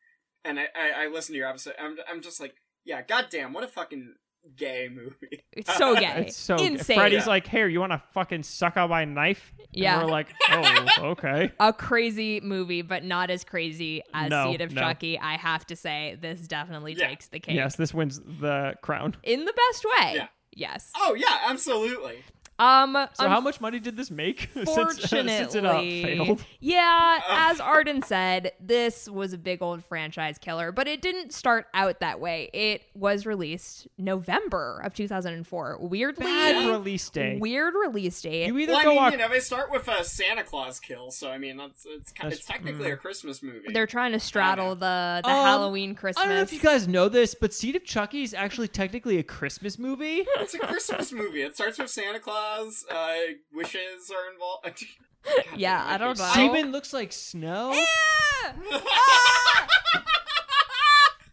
[0.45, 1.75] and I, I, I listened to your episode.
[1.79, 2.55] I'm, I'm just like,
[2.87, 4.15] yeah, goddamn, what a fucking
[4.57, 5.43] gay movie.
[5.53, 6.27] It's so gay.
[6.29, 6.97] it's so insane.
[6.97, 7.29] Freddy's Yeah.
[7.29, 10.03] like, "Here, you want to fucking suck out my knife?" And Yeah.
[10.05, 14.73] we're like, "Oh, okay." a crazy movie, but not as crazy as No, Seed of
[14.73, 14.81] no.
[14.83, 15.19] Chucky.
[15.19, 17.09] I have to say, this definitely Yeah.
[17.09, 19.17] takes the cake Yes, this wins the crown.
[19.25, 20.13] in the best way.
[20.15, 20.29] Yeah.
[20.59, 20.91] Yes.
[20.97, 22.23] Oh yeah, absolutely.
[22.59, 22.97] Um.
[23.15, 26.45] So, how much money did this make since, Unfortunately, since it uh, failed?
[26.61, 31.66] yeah, as Arden said, this was a big old franchise killer, but it didn't start
[31.74, 32.49] out that way.
[32.55, 35.78] It was released November of 2004.
[35.81, 37.37] Weirdly, Bad release day.
[37.39, 38.47] weird release date.
[38.47, 39.12] You either Well, I go mean, on.
[39.12, 42.20] you know, they start with a Santa Claus kill, so I mean, that's it's ki-
[42.23, 43.69] That's- it's technically a Christmas movie.
[43.73, 46.24] They're trying to straddle the the Um, Halloween Christmas.
[46.24, 49.19] I don't know if you guys know this, but Seed of Chucky is actually technically
[49.19, 50.24] a Christmas movie.
[50.39, 51.43] It's a Christmas movie.
[51.43, 52.45] It starts with Santa Claus.
[52.90, 53.14] Uh,
[53.52, 54.64] wishes are involved.
[55.24, 56.24] God Yeah, I don't know.
[56.35, 57.73] Semen looks like snow.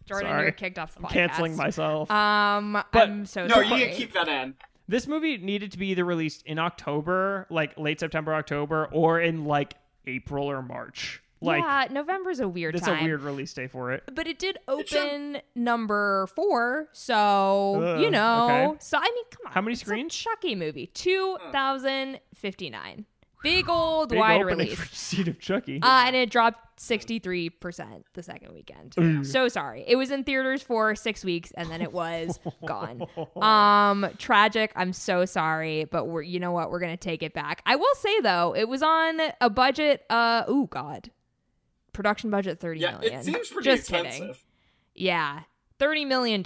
[0.06, 0.42] Jordan, Sorry.
[0.42, 1.10] you're kicked off the I'm podcast.
[1.12, 2.10] canceling myself.
[2.10, 3.68] Um, But- I'm so No, sorry.
[3.68, 4.54] you can keep that in.
[4.86, 9.44] this movie needed to be either released in October, like late September, October, or in
[9.46, 9.74] like
[10.06, 11.22] April or March.
[11.40, 13.00] Like yeah, November's a weird that's time.
[13.00, 14.04] a weird release day for it.
[14.14, 18.68] but it did It should- open number four, so Ugh, you know.
[18.70, 18.78] okay.
[18.80, 19.52] So I mean, come on.
[19.52, 20.14] How many it's a screens?
[20.14, 23.04] Chucky movie, two thousand fifty nine.
[23.42, 24.78] Big old Big wide opening release.
[24.80, 25.78] for Seed of Chucky.
[25.82, 28.94] Uh, and it dropped 63% the second weekend.
[28.98, 29.22] Ooh.
[29.22, 29.84] So sorry.
[29.86, 33.02] It was in theaters for six weeks and then it was gone.
[33.36, 34.72] Um, tragic.
[34.76, 36.70] I'm so sorry, but we're, you know what?
[36.70, 37.60] We're going to take it back.
[37.66, 41.10] I will say though, it was on a budget, uh, oh God.
[41.94, 43.20] Production budget thirty Yeah, million.
[43.20, 44.12] it seems pretty Just expensive.
[44.20, 44.34] kidding.
[44.94, 45.40] Yeah.
[45.80, 46.42] $30 million.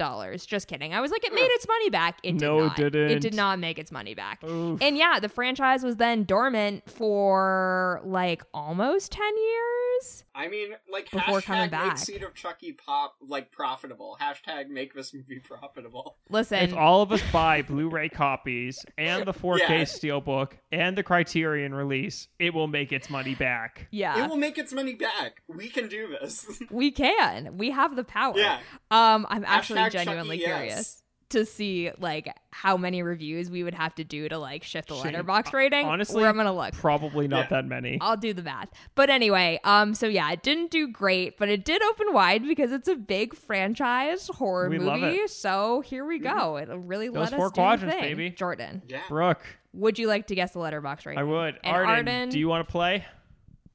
[0.46, 0.94] Just kidding.
[0.94, 2.18] I was like, it made its money back.
[2.22, 2.78] It did No, it not.
[2.78, 3.20] It didn't.
[3.20, 4.42] did not make its money back.
[4.44, 4.80] Oof.
[4.80, 10.24] And yeah, the franchise was then dormant for like almost 10 years.
[10.34, 11.98] I mean, like Before hashtag coming make.
[11.98, 14.16] Seed of Chucky pop like profitable.
[14.20, 16.16] Hashtag make this movie profitable.
[16.30, 19.82] Listen, if all of us buy Blu-ray copies and the 4K Yeah.
[19.82, 23.88] steelbook and the Criterion release, it will make its money back.
[23.90, 25.42] yeah, It will make its money back.
[25.48, 26.46] We can do this.
[26.70, 27.58] we can.
[27.58, 28.34] We have the power.
[28.38, 28.60] Yeah.
[28.92, 30.58] Um, I'm actually Hashtag genuinely Chucky, yes.
[30.68, 34.88] curious to see like how many reviews we would have to do to like shift
[34.88, 35.12] the Shit.
[35.14, 35.84] Letterboxd rating.
[35.86, 36.72] Honestly, where I'm gonna look.
[36.72, 37.60] Probably not Yeah.
[37.60, 37.98] that many.
[38.00, 38.70] I'll do the math.
[38.94, 42.72] But anyway, um, so yeah, it didn't do great, but it did open wide because
[42.72, 45.16] it's a big franchise horror We love movie.
[45.18, 45.30] it.
[45.30, 46.56] So here we go.
[46.56, 48.02] It'll really Those let four us do the quadrants, thing.
[48.16, 48.30] baby.
[48.30, 49.00] Jordan, Yeah.
[49.10, 51.18] Brooke, would you like to guess the Letterboxd rating?
[51.18, 51.58] I would.
[51.62, 53.04] And Arden, Arden, do you want to play?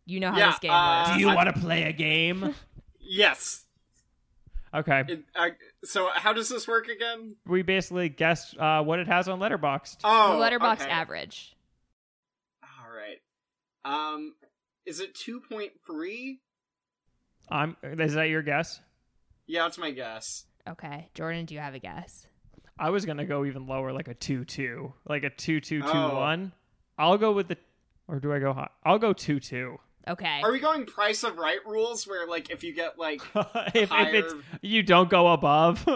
[0.07, 1.15] you know how Yeah, this game uh, works.
[1.17, 2.55] do you I- want to play a game?
[3.05, 3.65] Yes.
[4.73, 5.03] Okay.
[5.07, 5.51] It, I,
[5.83, 7.35] so how does this work again?
[7.45, 9.97] We basically guess uh, what it has on Letterboxd.
[10.03, 10.89] Oh, the Letterboxd okay.
[10.89, 11.55] average.
[12.63, 13.19] All right.
[13.85, 14.33] Um,
[14.85, 16.39] is it two point three?
[17.49, 17.77] I'm.
[17.83, 18.79] Is that your guess?
[19.45, 20.45] Yeah, that's my guess.
[20.67, 22.25] Okay, Jordan, do you have a guess?
[22.79, 26.53] I was gonna go even lower, like a two-two, like a two-two-two-one.
[26.55, 26.59] Oh.
[26.97, 27.57] I'll go with the,
[28.07, 28.69] or do I go high?
[28.83, 29.77] I'll go two-two.
[30.07, 30.41] Okay.
[30.43, 33.89] Are we going price of right rules where like if you get like if, if
[33.89, 35.87] Higher- it's you don't go above.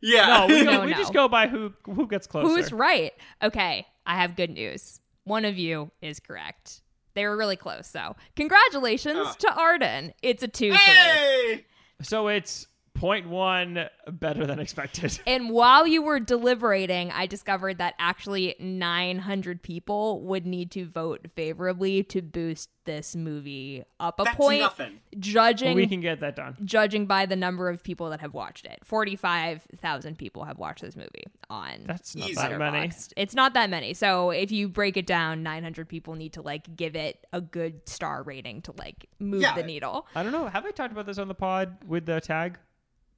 [0.00, 0.96] yeah no, we, No, we no.
[0.96, 2.46] just go by who who gets closer.
[2.48, 3.12] Who's right?
[3.42, 5.00] Okay, I have good news.
[5.24, 6.82] One of you is correct.
[7.14, 9.34] They were really close, so congratulations Oh.
[9.40, 10.12] to Arden.
[10.22, 11.64] It's a two hey
[12.02, 15.18] So it's point one better than expected.
[15.26, 21.26] And while you were deliberating, I discovered that actually 900 people would need to vote
[21.34, 24.60] favorably to boost this movie up a That's point.
[24.60, 25.00] nothing.
[25.18, 26.56] Judging we can get that done.
[26.64, 28.78] judging by the number of people that have watched it.
[28.84, 32.34] 45,000 people have watched this movie on That's not Easy.
[32.36, 32.92] that many.
[33.16, 33.92] It's not that many.
[33.94, 37.88] So if you break it down, 900 people need to like give it a good
[37.88, 39.54] star rating to like move Yeah.
[39.54, 40.06] the needle.
[40.14, 40.46] I don't know.
[40.46, 42.58] Have I talked about this on the pod with the tag?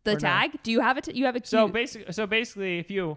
[0.05, 0.19] The Or no?
[0.21, 0.63] tag?
[0.63, 1.15] Do you have it?
[1.15, 3.17] you have a So basically, so basically, if you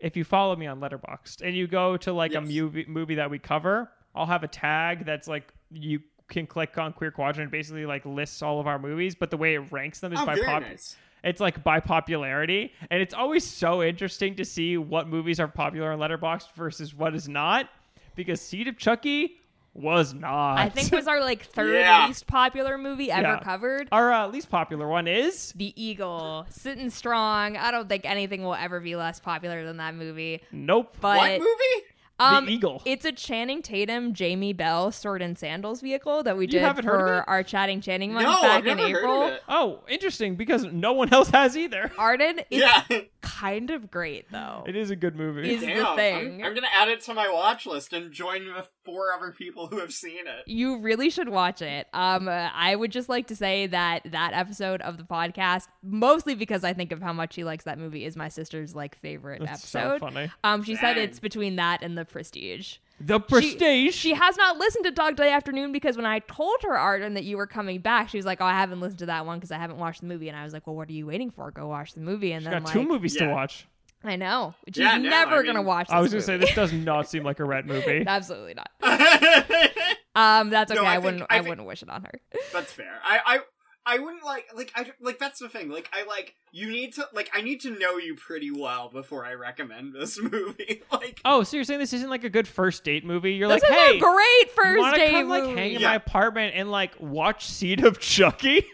[0.00, 3.30] if you follow me on Letterboxd and you go to like a movie movie that
[3.30, 7.50] we cover, I'll have a tag that's like you can click on Queer Quadrant.
[7.50, 10.26] Basically, like lists all of our movies, but the way it ranks them is Oh,
[10.26, 10.62] by very pop.
[10.62, 10.96] nice.
[11.24, 15.90] It's like by popularity, and it's always so interesting to see what movies are popular
[15.92, 17.68] on Letterboxd versus what is not.
[18.14, 19.36] Because Seed of Chucky
[19.78, 20.58] was not.
[20.58, 22.06] I think was our like third Yeah.
[22.08, 23.40] least popular movie ever Yeah.
[23.40, 23.88] covered.
[23.92, 27.56] our uh, least popular one is The Eagle, sitting strong.
[27.56, 30.42] I don't think anything will ever be less popular than that movie.
[30.52, 30.96] Nope.
[31.00, 31.84] But what movie?
[32.20, 32.82] Um, Eagle.
[32.84, 36.84] It's a Channing Tatum, Jamie Bell sword and sandals vehicle that we You did haven't
[36.84, 39.20] heard for our chatting Channing month No, back I've in April.
[39.20, 39.42] heard of it.
[39.48, 41.92] Oh, interesting because no one else has either.
[41.98, 42.60] Arden, it's
[42.90, 43.02] Yeah.
[43.20, 44.64] kind of great though.
[44.66, 45.48] It is a good movie.
[45.48, 46.40] Is- the thing.
[46.42, 49.66] I'm, I'm gonna add it to my watch list and join the four other people
[49.66, 50.44] who have seen it.
[50.46, 51.86] You really should watch it.
[51.92, 56.34] Um, uh, I would just like to say that that episode of the podcast, mostly
[56.34, 59.42] because I think of how much she likes that movie, is my sister's like favorite
[59.44, 60.00] That's so episode.
[60.00, 60.30] funny.
[60.42, 62.76] Um, she said it's between that and The Prestige.
[63.00, 63.94] The Prestige.
[63.94, 67.24] She has not listened to Dog Day Afternoon because when I told her Arden that
[67.24, 69.52] you were coming back, she was like, "Oh, I haven't listened to that one because
[69.52, 71.50] I haven't watched the movie." And I was like, "Well, what are you waiting for?
[71.50, 73.66] Go watch the movie." And She's then got like, two movies to watch.
[74.04, 75.88] I know she's Yeah, no, never I gonna watch.
[75.88, 78.04] This I was gonna say this does not seem like a red movie.
[78.06, 78.70] Absolutely not.
[78.80, 79.72] That's
[80.14, 80.80] Um, that's okay.
[80.80, 81.22] No, I, I think- wouldn't.
[81.22, 82.20] I I, think- wouldn't wish it on her.
[82.52, 82.98] That's fair.
[83.04, 85.68] I, I I wouldn't like like I like that's the thing.
[85.70, 89.24] Like I like you need to like I need to know you pretty well before
[89.24, 90.82] I recommend this movie.
[90.92, 93.34] like Oh, so you're saying this isn't like a good first date movie?
[93.34, 95.56] You're This like, hey, a great you first want to date come like movie.
[95.60, 95.88] hang in Yeah.
[95.88, 98.64] my apartment and like watch Seed of Chucky?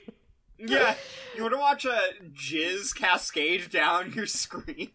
[0.59, 0.95] yeah,
[1.37, 2.01] you want to watch a
[2.33, 4.91] jizz cascade down your screen.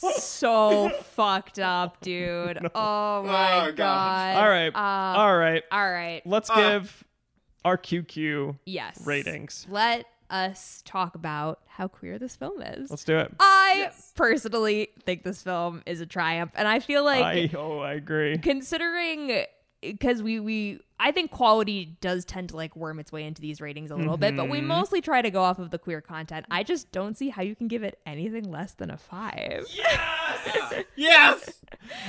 [0.00, 2.58] So fucked up, dude.
[2.74, 3.76] Oh my Oh, god.
[3.76, 4.36] God.
[4.36, 5.62] All right, Uh, all right.
[5.72, 6.22] all right.
[6.26, 6.56] Let's Uh.
[6.78, 7.04] give
[7.64, 9.00] our QQ Yes.
[9.04, 9.66] ratings.
[9.68, 12.90] Let us talk about how queer this film is.
[12.90, 13.32] Let's do it.
[13.40, 14.12] I Yes.
[14.16, 18.38] personally think this film is a triumph, and I feel like I oh, I agree.
[18.38, 19.44] considering
[19.82, 23.60] because we we I think quality does tend to like worm its way into these
[23.60, 24.64] ratings a little bit, but we Mhm.
[24.66, 26.46] mostly try to go off of the queer content.
[26.50, 29.66] I just don't see how you can give it anything less than a five.
[29.74, 31.52] Yes, yes,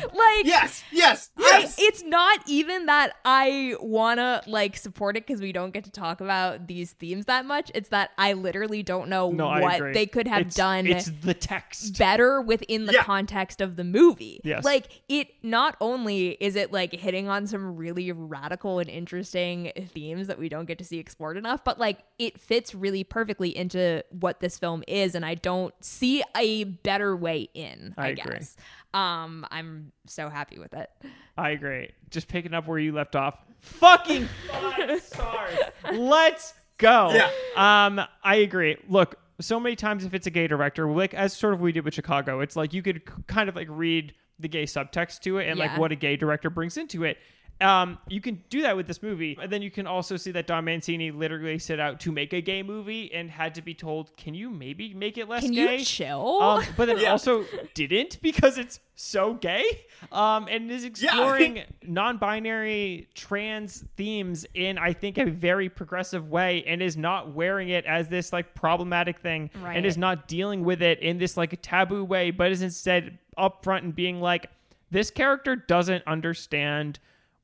[0.04, 1.76] Like yes, yes, I, yes.
[1.78, 6.22] it's not even that I wanna like support it because we don't get to talk
[6.22, 7.72] about these themes that much.
[7.76, 11.34] It's that I literally don't know No, what they could have It's- done It's the
[11.34, 11.98] text.
[11.98, 13.04] better within the Yeah.
[13.04, 14.40] context of the movie.
[14.44, 14.64] Yes.
[14.64, 20.28] Like it not only is it like hitting on some really radical and interesting themes
[20.28, 24.04] that we don't get to see explored enough, but like it fits really perfectly into
[24.12, 28.34] what this film is and I don't see a better way in, I I, agree.
[28.34, 28.56] guess.
[28.94, 30.90] Um I'm so happy with it.
[31.38, 31.92] I agree.
[32.10, 33.38] Just picking up where you left off.
[33.62, 35.58] Fucking five stars.
[35.94, 37.12] Let's go.
[37.14, 37.30] Yeah.
[37.56, 38.78] Um, I agree.
[38.88, 41.84] Look, so many times if it's a gay director, like as sort of we did
[41.86, 45.38] with Chicago, it's like you could k- kind of like read the gay subtext to
[45.40, 47.18] it and like what a gay director brings into it.
[47.60, 50.46] Um, you can do that with this movie, and then you can also see that
[50.46, 54.16] Don Mancini literally set out to make a gay movie and had to be told,
[54.16, 56.40] "Can you maybe make it less Can gay?" you chill?
[56.42, 57.12] um, but then Yeah.
[57.12, 59.64] also didn't because it's so gay
[60.12, 66.82] um, and is exploring non-binary trans themes in i think a very progressive way and
[66.82, 71.00] is not wearing it as this like problematic thing and is not dealing with it
[71.00, 74.50] in this like taboo way but is instead upfront and being like
[74.90, 76.98] this character doesn't understand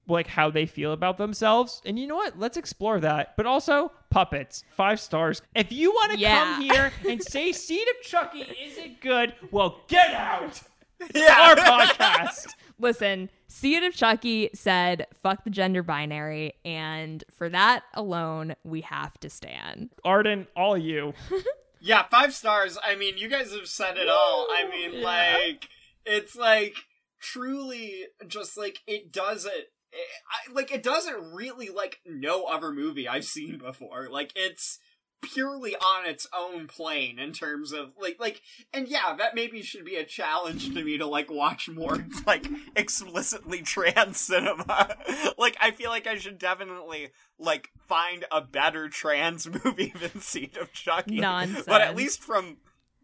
[0.07, 3.91] like how they feel about themselves and you know what let's explore that but also
[4.09, 6.43] puppets five stars if you want to Yeah.
[6.55, 10.61] come here and say seed of chucky isn't good well get out
[11.15, 11.35] yeah.
[11.39, 12.47] our podcast
[12.79, 19.17] Listen, Seed of Chucky said, fuck the gender binary, and for that alone, we have
[19.19, 19.91] to stand.
[20.03, 21.13] arden all you
[21.79, 22.77] Yeah, five stars.
[22.83, 24.47] I mean, you guys have said it all.
[24.51, 25.05] I mean, Yeah.
[25.05, 25.69] like,
[26.05, 26.75] it's like
[27.21, 29.71] truly just like it does it.
[29.93, 34.07] I, like it doesn't really like no other movie I've seen before.
[34.09, 34.79] Like it's
[35.23, 38.41] purely on its own plane in terms of like like
[38.73, 42.45] and yeah that maybe should be a challenge to me to like watch more like
[42.75, 44.95] explicitly trans cinema
[45.37, 47.09] like i feel like i should definitely
[47.39, 51.65] like find a better trans movie than seed of chucky Nonsense.
[51.65, 52.57] but at least from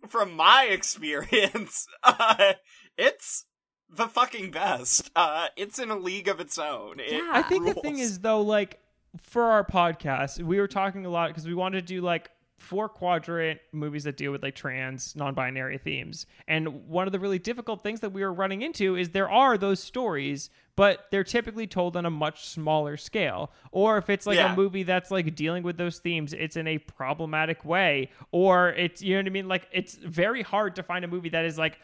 [0.10, 2.54] from my experience uh
[2.98, 3.46] it's
[3.92, 7.32] the fucking best uh it's in a league of its own It Yeah.
[7.34, 8.80] I think the thing is though, like
[9.22, 12.30] for our podcast, we were talking a lot because we wanted to do like
[12.60, 16.26] four quadrant movies that deal with like trans, non-binary themes.
[16.48, 19.58] And one of the really difficult things that we were running into is there are
[19.58, 23.52] those stories, but they're typically told on a much smaller scale.
[23.72, 24.54] Or if it's like Yeah.
[24.54, 28.12] a movie that's like dealing with those themes, it's in a problematic way.
[28.32, 29.48] Or it's you know what I mean?
[29.48, 31.80] Like it's very hard to find a movie that is like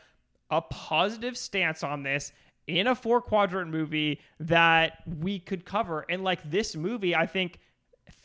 [0.50, 2.32] a positive stance on this
[2.68, 6.06] in a four quadrant movie that we could cover.
[6.10, 7.60] And like this movie, I think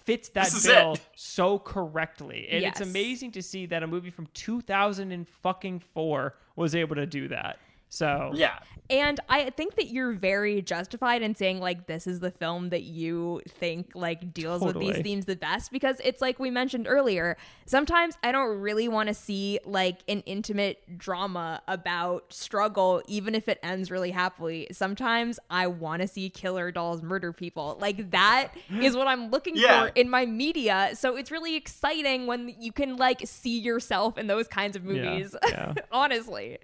[0.04, 1.00] fits that bill it.
[1.14, 2.48] so correctly.
[2.50, 7.58] And it's amazing to see that a movie from 2004 was able to do that.
[7.92, 12.30] So yeah And I think that you're very justified in saying like this is the
[12.32, 16.50] film that you think like deals with these themes the best because it's like we
[16.50, 17.36] mentioned earlier.
[17.66, 23.48] Sometimes I don't really want to see like an intimate drama about struggle even if
[23.48, 24.66] it ends really happily.
[24.72, 27.76] Sometimes I want to see killer dolls murder people.
[27.80, 28.48] Like that
[28.80, 29.82] is what I'm looking Yeah.
[29.86, 30.90] for in my media.
[30.94, 34.90] So it's really exciting when you can like see yourself in those kinds of Yeah,
[35.14, 35.36] movies.
[35.48, 35.74] yeah.
[35.92, 36.58] honestly.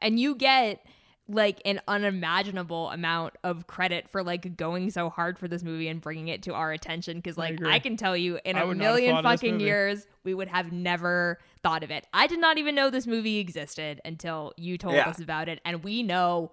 [0.00, 0.84] And you get
[1.28, 6.00] like an unimaginable amount of credit for like going so hard for this movie and
[6.00, 7.68] bringing it to our attention because like agree.
[7.68, 9.60] I, can tell you in I a would not have million thought of this fucking
[9.60, 12.06] years we would have never thought of it.
[12.12, 15.08] I did not even know this movie existed until you told Yeah.
[15.08, 16.52] us about it and we know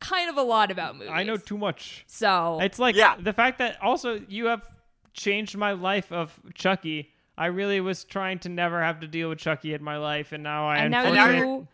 [0.00, 1.10] kind of a lot about movies.
[1.12, 2.04] I know too much.
[2.06, 3.16] So It's like Yeah.
[3.20, 4.62] the fact that also you have
[5.12, 7.12] changed my life of Chucky.
[7.36, 10.42] I really was trying to never have to deal with Chucky in my life, and
[10.42, 11.68] now I and now unfortunately you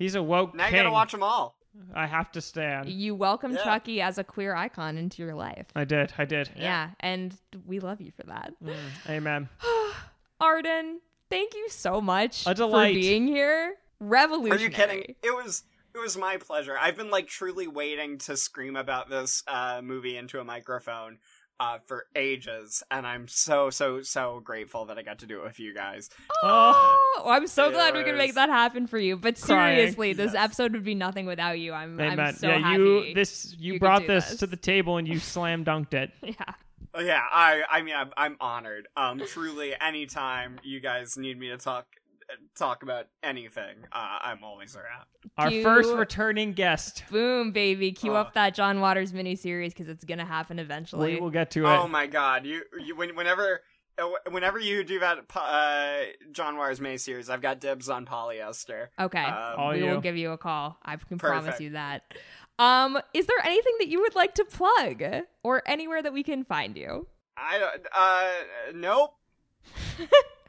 [0.00, 1.56] he's a woke now you gotta watch them all
[1.94, 2.88] I have to stand.
[2.88, 3.62] you welcome Yeah.
[3.62, 5.66] Chucky as a queer icon into your life.
[5.76, 6.12] I did.
[6.18, 6.50] I did.
[6.56, 7.32] Yeah, and
[7.64, 8.52] we love you for that.
[8.62, 8.74] Mm,
[9.08, 9.48] amen.
[10.40, 12.94] Arden, thank you so much A for delight.
[12.94, 13.74] being here.
[14.00, 14.56] Revolution.
[14.58, 15.14] Are you kidding?
[15.22, 15.62] It was
[15.94, 16.76] it was my pleasure.
[16.78, 21.18] I've been like truly waiting to scream about this uh, movie into a microphone
[21.60, 25.44] uh, for ages, and I'm so so so grateful that I got to do it
[25.44, 26.10] with you guys.
[26.42, 29.16] Oh, I'm so glad we can make that happen for you.
[29.16, 29.76] But Crying.
[29.76, 30.42] seriously, this Yes.
[30.44, 31.72] episode would be nothing without you.
[31.72, 32.82] I'm, I'm so yeah, happy.
[32.82, 34.38] you this you, you brought this, this.
[34.40, 36.10] to the table and you slam dunked it.
[36.22, 36.34] yeah.
[36.92, 38.88] Oh, yeah, I I mean I'm I'm honored.
[38.96, 41.86] Um, truly, anytime you guys need me to talk
[42.58, 45.06] talk about anything, uh, I'm always around.
[45.38, 47.04] Our You- first returning guest.
[47.10, 47.92] Boom, baby.
[47.92, 48.16] Cue Oh.
[48.16, 51.14] up that John Waters miniseries because it's going to happen eventually.
[51.14, 51.68] We will get to it.
[51.68, 53.62] Oh my god, you you when, whenever.
[53.98, 55.98] uh, Whenever you do that uh,
[56.32, 58.88] John Waters May series, I've got dibs on polyester.
[58.98, 59.24] okay.
[59.24, 59.84] Um, we you.
[59.90, 60.78] will give you a call.
[60.82, 62.02] I can promise you that.
[62.58, 65.02] Um, is there anything that you would like to plug
[65.42, 67.06] or anywhere that we can find you?
[67.36, 67.86] I don't.
[67.94, 69.14] Uh, nope.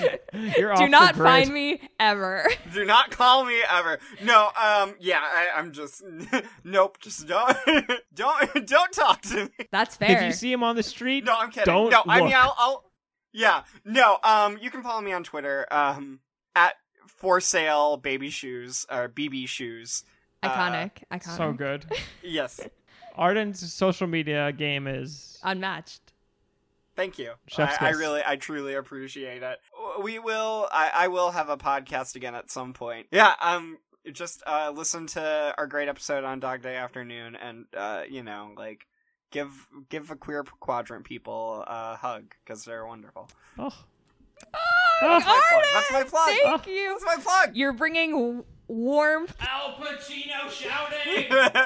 [0.58, 1.24] You're off Do the not grid.
[1.26, 2.46] find me ever.
[2.74, 3.98] Do not call me ever.
[4.22, 4.50] No.
[4.60, 4.94] Um.
[5.00, 5.20] Yeah.
[5.22, 6.02] I, I'm just.
[6.64, 6.98] nope.
[7.00, 7.56] Just don't.
[8.14, 8.66] don't.
[8.66, 9.50] Don't talk to me.
[9.70, 10.18] That's fair.
[10.18, 11.36] If you see him on the street, No.
[11.38, 11.72] I'm kidding.
[11.72, 12.02] Don't no.
[12.08, 12.34] I mean.
[12.34, 12.84] I'll, I'll.
[13.32, 13.62] Yeah.
[13.84, 14.18] No.
[14.22, 14.58] Um.
[14.60, 15.66] You can follow me on Twitter.
[15.70, 16.20] Um.
[16.56, 16.74] At
[17.06, 20.04] for sale baby shoes or BB shoes.
[20.42, 20.90] Uh, iconic.
[21.10, 21.36] iconic.
[21.36, 21.86] so good.
[22.22, 22.60] yes.
[23.16, 26.03] Arden's social media game is Unmatched.
[26.96, 27.32] Thank you.
[27.48, 29.58] Chef's I, I really, I truly appreciate it.
[30.02, 30.68] We will.
[30.72, 33.06] I, I will have a podcast again at some point.
[33.10, 33.34] Yeah.
[33.40, 33.78] Um.
[34.12, 38.50] Just uh, listen to our great episode on Dog Day Afternoon, and uh, you know,
[38.54, 38.86] like,
[39.30, 39.50] give
[39.88, 43.30] give a queer quadrant people a hug because they're wonderful.
[43.58, 43.70] oh,
[45.00, 45.64] That's my plug.
[45.72, 46.28] That's my plug.
[46.42, 46.90] Thank you.
[46.90, 47.56] That's my plug.
[47.56, 49.34] You're bringing warmth.
[49.40, 51.30] Al Pacino shouting.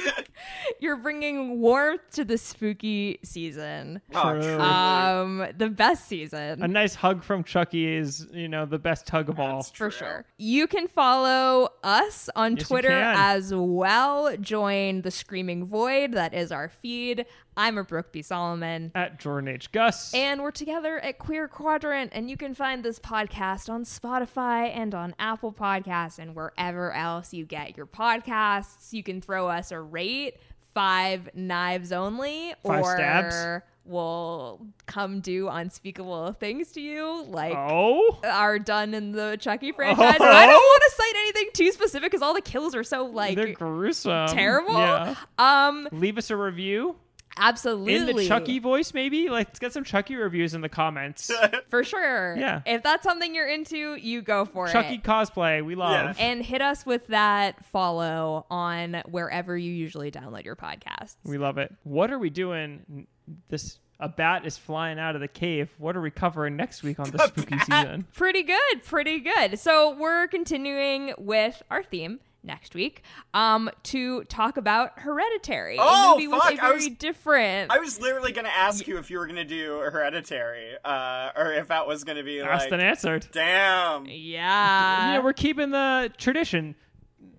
[0.80, 4.00] You're bringing warmth to the spooky season.
[4.14, 4.58] oh, True.
[4.60, 6.62] Um, the best season.
[6.62, 9.56] A nice hug from Chucky is, you know, the best hug of all.
[9.56, 9.90] That's for true.
[9.90, 10.24] sure.
[10.38, 13.14] You can follow us on Yes, you Twitter can.
[13.16, 14.36] as well.
[14.38, 16.12] Join the Screaming Void.
[16.12, 17.26] That is our feed.
[17.56, 18.20] I'm a Brooke B.
[18.22, 18.92] Solomon.
[18.94, 19.72] At Jordan H.
[19.72, 20.12] Gus.
[20.12, 24.94] And we're together at Queer Quadrant, and you can find this podcast on Spotify and
[24.94, 28.92] on Apple Podcasts and wherever else you get your podcasts.
[28.92, 30.36] You can throw us a rate,
[30.74, 33.64] five knives only, Five or stabs.
[33.86, 40.16] we'll come do unspeakable things to you, like oh, are done in the Chucky franchise.
[40.16, 43.04] And I don't want to cite anything too specific because all the kills are so
[43.04, 44.28] they're like gruesome.
[44.28, 44.74] terrible.
[44.74, 45.14] Yeah.
[45.38, 46.96] Um, Leave us a review.
[47.36, 47.94] Absolutely.
[47.94, 49.28] in the Chucky voice, maybe.
[49.28, 51.30] Like, let's get some Chucky reviews in the comments.
[51.68, 52.36] For sure.
[52.36, 52.62] Yeah.
[52.66, 55.04] If that's something you're into, you go for Chucky it.
[55.04, 56.16] Chucky cosplay, we love.
[56.18, 61.16] And hit us with that follow on wherever you usually download your podcasts.
[61.24, 61.74] We love it.
[61.84, 63.06] What are we doing?
[63.48, 65.70] This a bat is flying out of the cave.
[65.78, 68.06] What are we covering next week on the spooky season?
[68.12, 69.58] Pretty good, pretty good.
[69.58, 73.02] So we're continuing with our theme next week
[73.34, 77.70] um to talk about hereditary Oh, a movie fuck, with a I very was- different
[77.72, 81.68] I was literally gonna ask you if you were gonna do Hereditary, uh, or if
[81.68, 83.26] that was gonna be Asked like, and answered.
[83.32, 84.06] damn.
[84.06, 86.74] yeah yeah, we're keeping the tradition.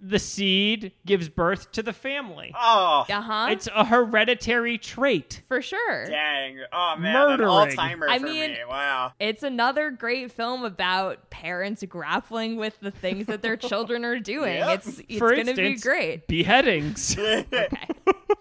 [0.02, 2.53] The seed gives birth to the family.
[2.56, 5.41] Oh, uh-huh It's a hereditary trait.
[5.48, 6.60] for sure dang.
[6.72, 7.40] Oh man, Murdering.
[7.41, 8.57] an all-timer I for mean- me.
[8.68, 9.14] Wow.
[9.19, 14.56] it's another great film about parents grappling with the things that their children are doing.
[14.57, 14.69] Yep.
[14.88, 16.28] It's it's For gonna be great.
[16.28, 17.18] Beheadings.
[17.28, 17.88] Okay.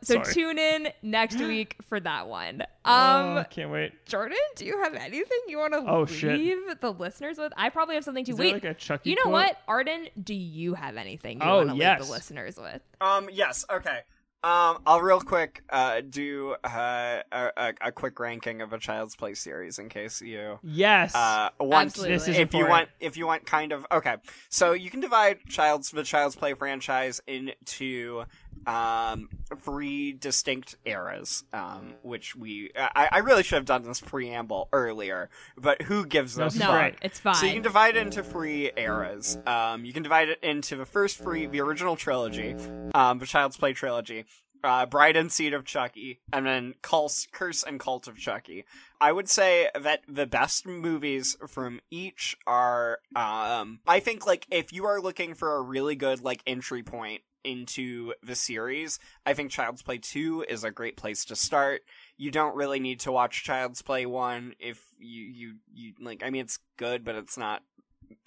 [0.02, 0.34] So Sorry.
[0.34, 2.62] tune in next week for that one.
[2.84, 2.92] oh,
[3.38, 4.04] Um can't wait.
[4.06, 6.80] Jordan, do you have anything you want to Oh, leave shit.
[6.80, 7.52] the listeners with?
[7.56, 8.52] I probably have something to Is wait.
[8.54, 9.32] like a Chucky you know quote?
[9.32, 10.06] what, Arden?
[10.22, 12.06] Do you have anything you Oh, want to leave yes.
[12.06, 12.82] the listeners with?
[13.00, 13.28] Um.
[13.32, 13.64] Yes.
[13.70, 14.00] Okay.
[14.44, 14.78] Um.
[14.86, 19.34] I'll real quick uh do uh, a, a a quick ranking of a Child's Play
[19.34, 21.14] series in case you Yes.
[21.14, 22.14] uh want Absolutely.
[22.14, 24.16] This is if you want if you want kind of okay
[24.48, 28.24] so you can divide child's the child's play franchise into
[28.66, 29.28] um
[29.60, 35.28] three distinct eras um which we i i really should have done this preamble earlier
[35.56, 36.96] but who gives us No, right.
[37.02, 37.34] it's fine.
[37.34, 39.38] so you can divide it into three eras.
[39.46, 42.54] Um, you can divide it into the first three, the original trilogy,
[42.94, 44.24] um, the Child's Play trilogy,
[44.64, 48.64] uh, Bride and Seed of Chucky, and then Curse, Curse and Cult of Chucky.
[49.00, 54.72] I would say that the best movies from each are, um, I think like if
[54.72, 59.50] you are looking for a really good like entry point into the series, I think
[59.50, 61.82] Child's Play 2 is a great place to start.
[62.16, 66.30] You don't really need to watch Child's Play 1 if you you you like I
[66.30, 67.62] mean it's good but it's not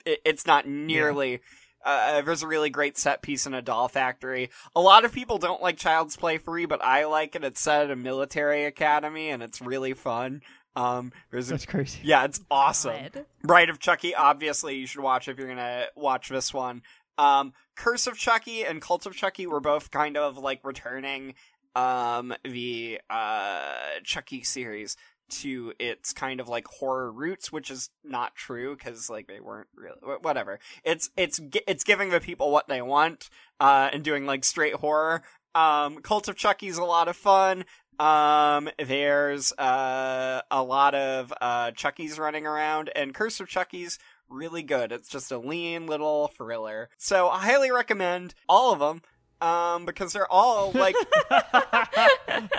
[0.05, 1.41] it, it's not nearly
[1.83, 4.49] uh, there's a really great set piece in a doll factory.
[4.75, 7.43] A lot of people don't like Child's Play 3, but I like it.
[7.45, 10.41] It's set at a military academy and it's really fun.
[10.75, 11.99] Um, there's a, That's crazy.
[12.03, 12.93] yeah, it's awesome.
[13.13, 13.25] God.
[13.43, 16.83] Bride of Chucky, obviously, you should watch if you're gonna watch this one.
[17.19, 21.35] Um, Curse of Chucky and Cult of Chucky were both kind of like returning
[21.75, 24.97] um the uh Chucky series
[25.29, 29.67] to its kind of like horror roots, which is not true because like they weren't
[29.75, 30.59] really whatever.
[30.83, 33.29] It's it's it's giving the people what they want
[33.59, 35.21] uh and doing like straight horror.
[35.53, 37.65] Um, Cult of Chucky's a lot of fun.
[37.99, 44.63] Um, there's uh a lot of uh Chucky's running around, and Curse of Chucky's really
[44.63, 44.91] good.
[44.91, 46.89] It's just a lean little thriller.
[46.97, 49.01] So I highly recommend all of them.
[49.41, 50.95] Um, because they're all like,
[51.29, 52.49] that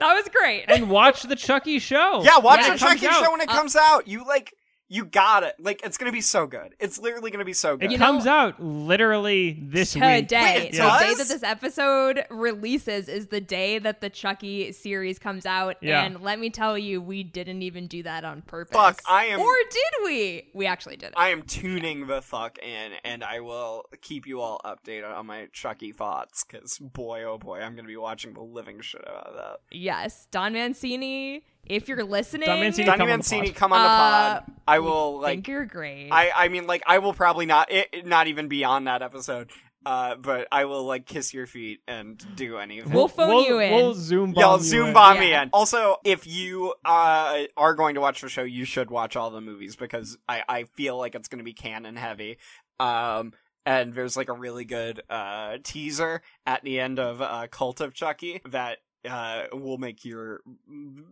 [0.00, 0.66] was great.
[0.68, 2.22] and watch the Chucky show.
[2.22, 4.06] yeah, watch Yeah, the it Chucky show when it Uh, comes out.
[4.06, 4.54] You like,
[4.88, 5.54] you got it.
[5.58, 6.74] Like, it's gonna be so good.
[6.80, 7.86] It's literally gonna be so good.
[7.86, 10.02] It You know- comes out literally this week.
[10.04, 14.72] Today, Wait, it the day that this episode releases is the day that the Chucky
[14.72, 15.76] series comes out.
[15.82, 16.02] Yeah.
[16.04, 18.76] And let me tell you, we didn't even do that on purpose.
[18.76, 20.48] Fuck, I am- Or did we?
[20.54, 21.12] We actually did.
[21.16, 25.48] I am tuning the fuck in, and I will keep you all updated on my
[25.52, 26.44] Chucky thoughts.
[26.44, 29.58] Because boy, oh boy, I'm gonna be watching the living shit out of that.
[29.70, 31.44] yes, Don Mancini.
[31.66, 33.56] If you're listening, Don Mancini, Donny come on the Mancini, pod.
[33.56, 34.52] come on the Uh, pod.
[34.66, 35.34] I will like.
[35.36, 36.10] think you're great.
[36.10, 39.02] I I mean, like, I will probably not it, it not even be on that
[39.02, 39.50] episode.
[39.86, 42.92] Uh, but I will like kiss your feet and do anything.
[42.92, 43.74] We'll phone we'll, you in.
[43.74, 44.92] We'll zoom bomb Y'all you zoom in.
[44.92, 45.44] bomb me Yeah.
[45.44, 45.50] in.
[45.52, 49.40] Also, if you uh, are going to watch the show, you should watch all the
[49.40, 52.36] movies because I, I feel like it's going to be canon heavy.
[52.80, 53.32] Um,
[53.64, 57.94] and there's like a really good uh, teaser at the end of uh, Cult of
[57.94, 60.40] Chucky that uh, will make your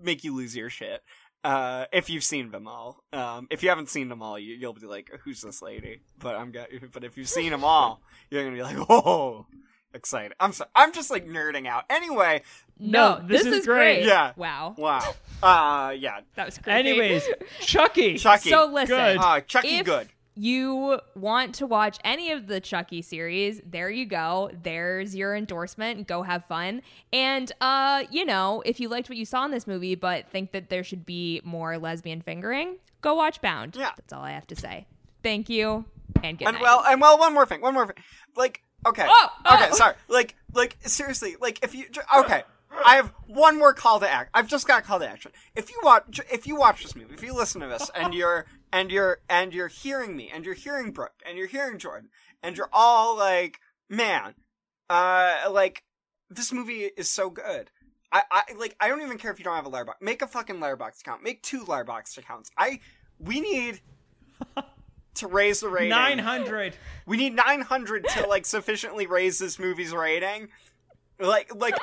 [0.02, 1.02] make you lose your shit.
[1.44, 4.72] Uh, if you've seen them all, um, if you haven't seen them all, you, you'll
[4.72, 8.00] be like, "Who's this lady?" But I'm got, but if you've seen them all,
[8.30, 9.46] you're gonna be like, "Oh,
[9.94, 11.84] excited!" I'm so, I'm just like nerding out.
[11.88, 12.42] Anyway,
[12.80, 13.96] no, No, this this, is is great.
[13.98, 14.06] great.
[14.06, 14.32] Yeah.
[14.36, 14.74] Wow.
[14.76, 15.14] Wow.
[15.42, 16.20] Uh, yeah.
[16.34, 16.76] That was great.
[16.76, 17.22] Anyways,
[17.60, 18.16] Chucky.
[18.16, 18.48] Chucky.
[18.48, 18.96] So listen.
[18.96, 19.18] Good.
[19.18, 20.08] Uh, Chucky if good.
[20.36, 24.50] You want to watch any of the Chucky series, there you go.
[24.62, 26.06] There's your endorsement.
[26.06, 26.82] Go have fun.
[27.12, 30.52] And uh, you know, if you liked what you saw in this movie but think
[30.52, 33.76] that there should be more lesbian fingering, go watch Bound.
[33.76, 33.90] Yeah.
[33.96, 34.86] That's all I have to say.
[35.22, 35.84] Thank you
[36.22, 36.62] and good And night.
[36.62, 37.60] well, and well, one more thing.
[37.60, 37.96] One more thing.
[38.36, 39.06] Like, okay.
[39.08, 39.54] Oh, oh.
[39.54, 39.94] Okay, sorry.
[40.08, 41.36] Like, like seriously.
[41.40, 41.86] Like, if you
[42.18, 42.42] okay.
[42.84, 44.30] I have one more call to act.
[44.34, 45.32] I've just got a call to action.
[45.54, 48.44] If you watch, if you watch this movie, if you listen to this, and you're
[48.76, 52.10] and you're and you're hearing me, and you're hearing Brooke, and you're hearing Jordan,
[52.42, 53.58] and you're all like,
[53.88, 54.34] man,
[54.90, 55.82] uh, like
[56.28, 57.70] this movie is so good.
[58.12, 60.02] I, I like I don't even care if you don't have a Letterboxd.
[60.02, 61.22] Make a fucking Letterboxd account.
[61.22, 62.50] Make two Letterboxd accounts.
[62.58, 62.80] I
[63.18, 63.80] we need
[65.14, 65.88] to raise the rating.
[65.88, 66.76] Nine hundred.
[67.06, 70.48] We need 900 to like sufficiently raise this movie's rating.
[71.18, 71.78] Like like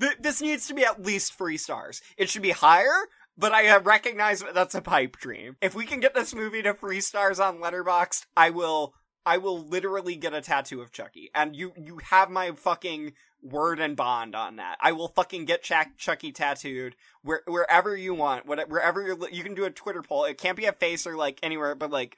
[0.00, 2.02] th- this needs to be at least 3 stars.
[2.16, 3.06] It should be higher,
[3.36, 5.56] but I uh, recognize that that's a pipe dream.
[5.60, 8.94] If we can get this movie to 3 stars on Letterboxd, I will
[9.26, 11.30] I will literally get a tattoo of Chucky.
[11.34, 14.76] And you you have my fucking word and bond on that.
[14.80, 18.46] I will fucking get Ch- Chucky tattooed where, wherever you want.
[18.46, 20.24] Whatever, wherever you're li- you can do a Twitter poll.
[20.24, 22.16] It can't be a face or like anywhere, but like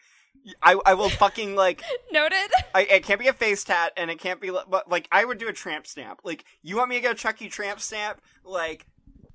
[0.63, 1.83] I I will fucking like
[2.13, 2.51] Noted.
[2.75, 5.39] I, it can't be a face tat, and it can't be but like I would
[5.39, 6.21] do a tramp stamp.
[6.25, 8.21] Like you want me to get a Chucky tramp stamp?
[8.45, 8.87] Like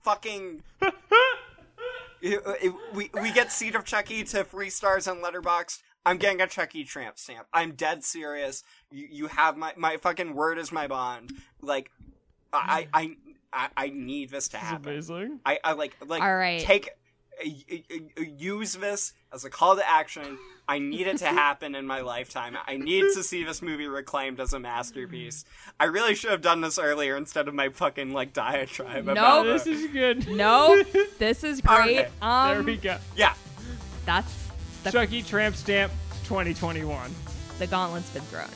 [0.02, 0.64] fucking.
[2.22, 5.82] It- it- we we get Seed of Chucky to three stars on Letterboxd.
[6.06, 7.48] I'm getting a Chucky tramp stamp.
[7.54, 8.64] I'm dead serious.
[8.92, 11.34] You you have my my fucking word is my bond.
[11.62, 11.92] Like
[12.54, 13.16] I I
[13.54, 14.92] I, I need this to This is happen.
[14.94, 15.40] amazing.
[15.46, 16.62] I, I like like All right.
[16.62, 16.90] take
[17.44, 20.38] use this as a call to action.
[20.68, 22.58] I need it to happen in my lifetime.
[22.68, 25.44] I need to see this movie reclaimed as a masterpiece.
[25.80, 29.06] I really should have done this earlier instead of my fucking like diatribe.
[29.06, 29.12] No.
[29.12, 30.28] about Oh, this is good.
[30.30, 30.84] No,
[31.20, 32.00] this is great.
[32.00, 32.98] Okay, Um, there we go.
[33.16, 33.34] yeah.
[34.06, 34.48] that's
[34.84, 35.92] the, Chucky Tramp Stamp
[36.24, 37.12] 2021.
[37.60, 38.50] the gauntlet's been thrown.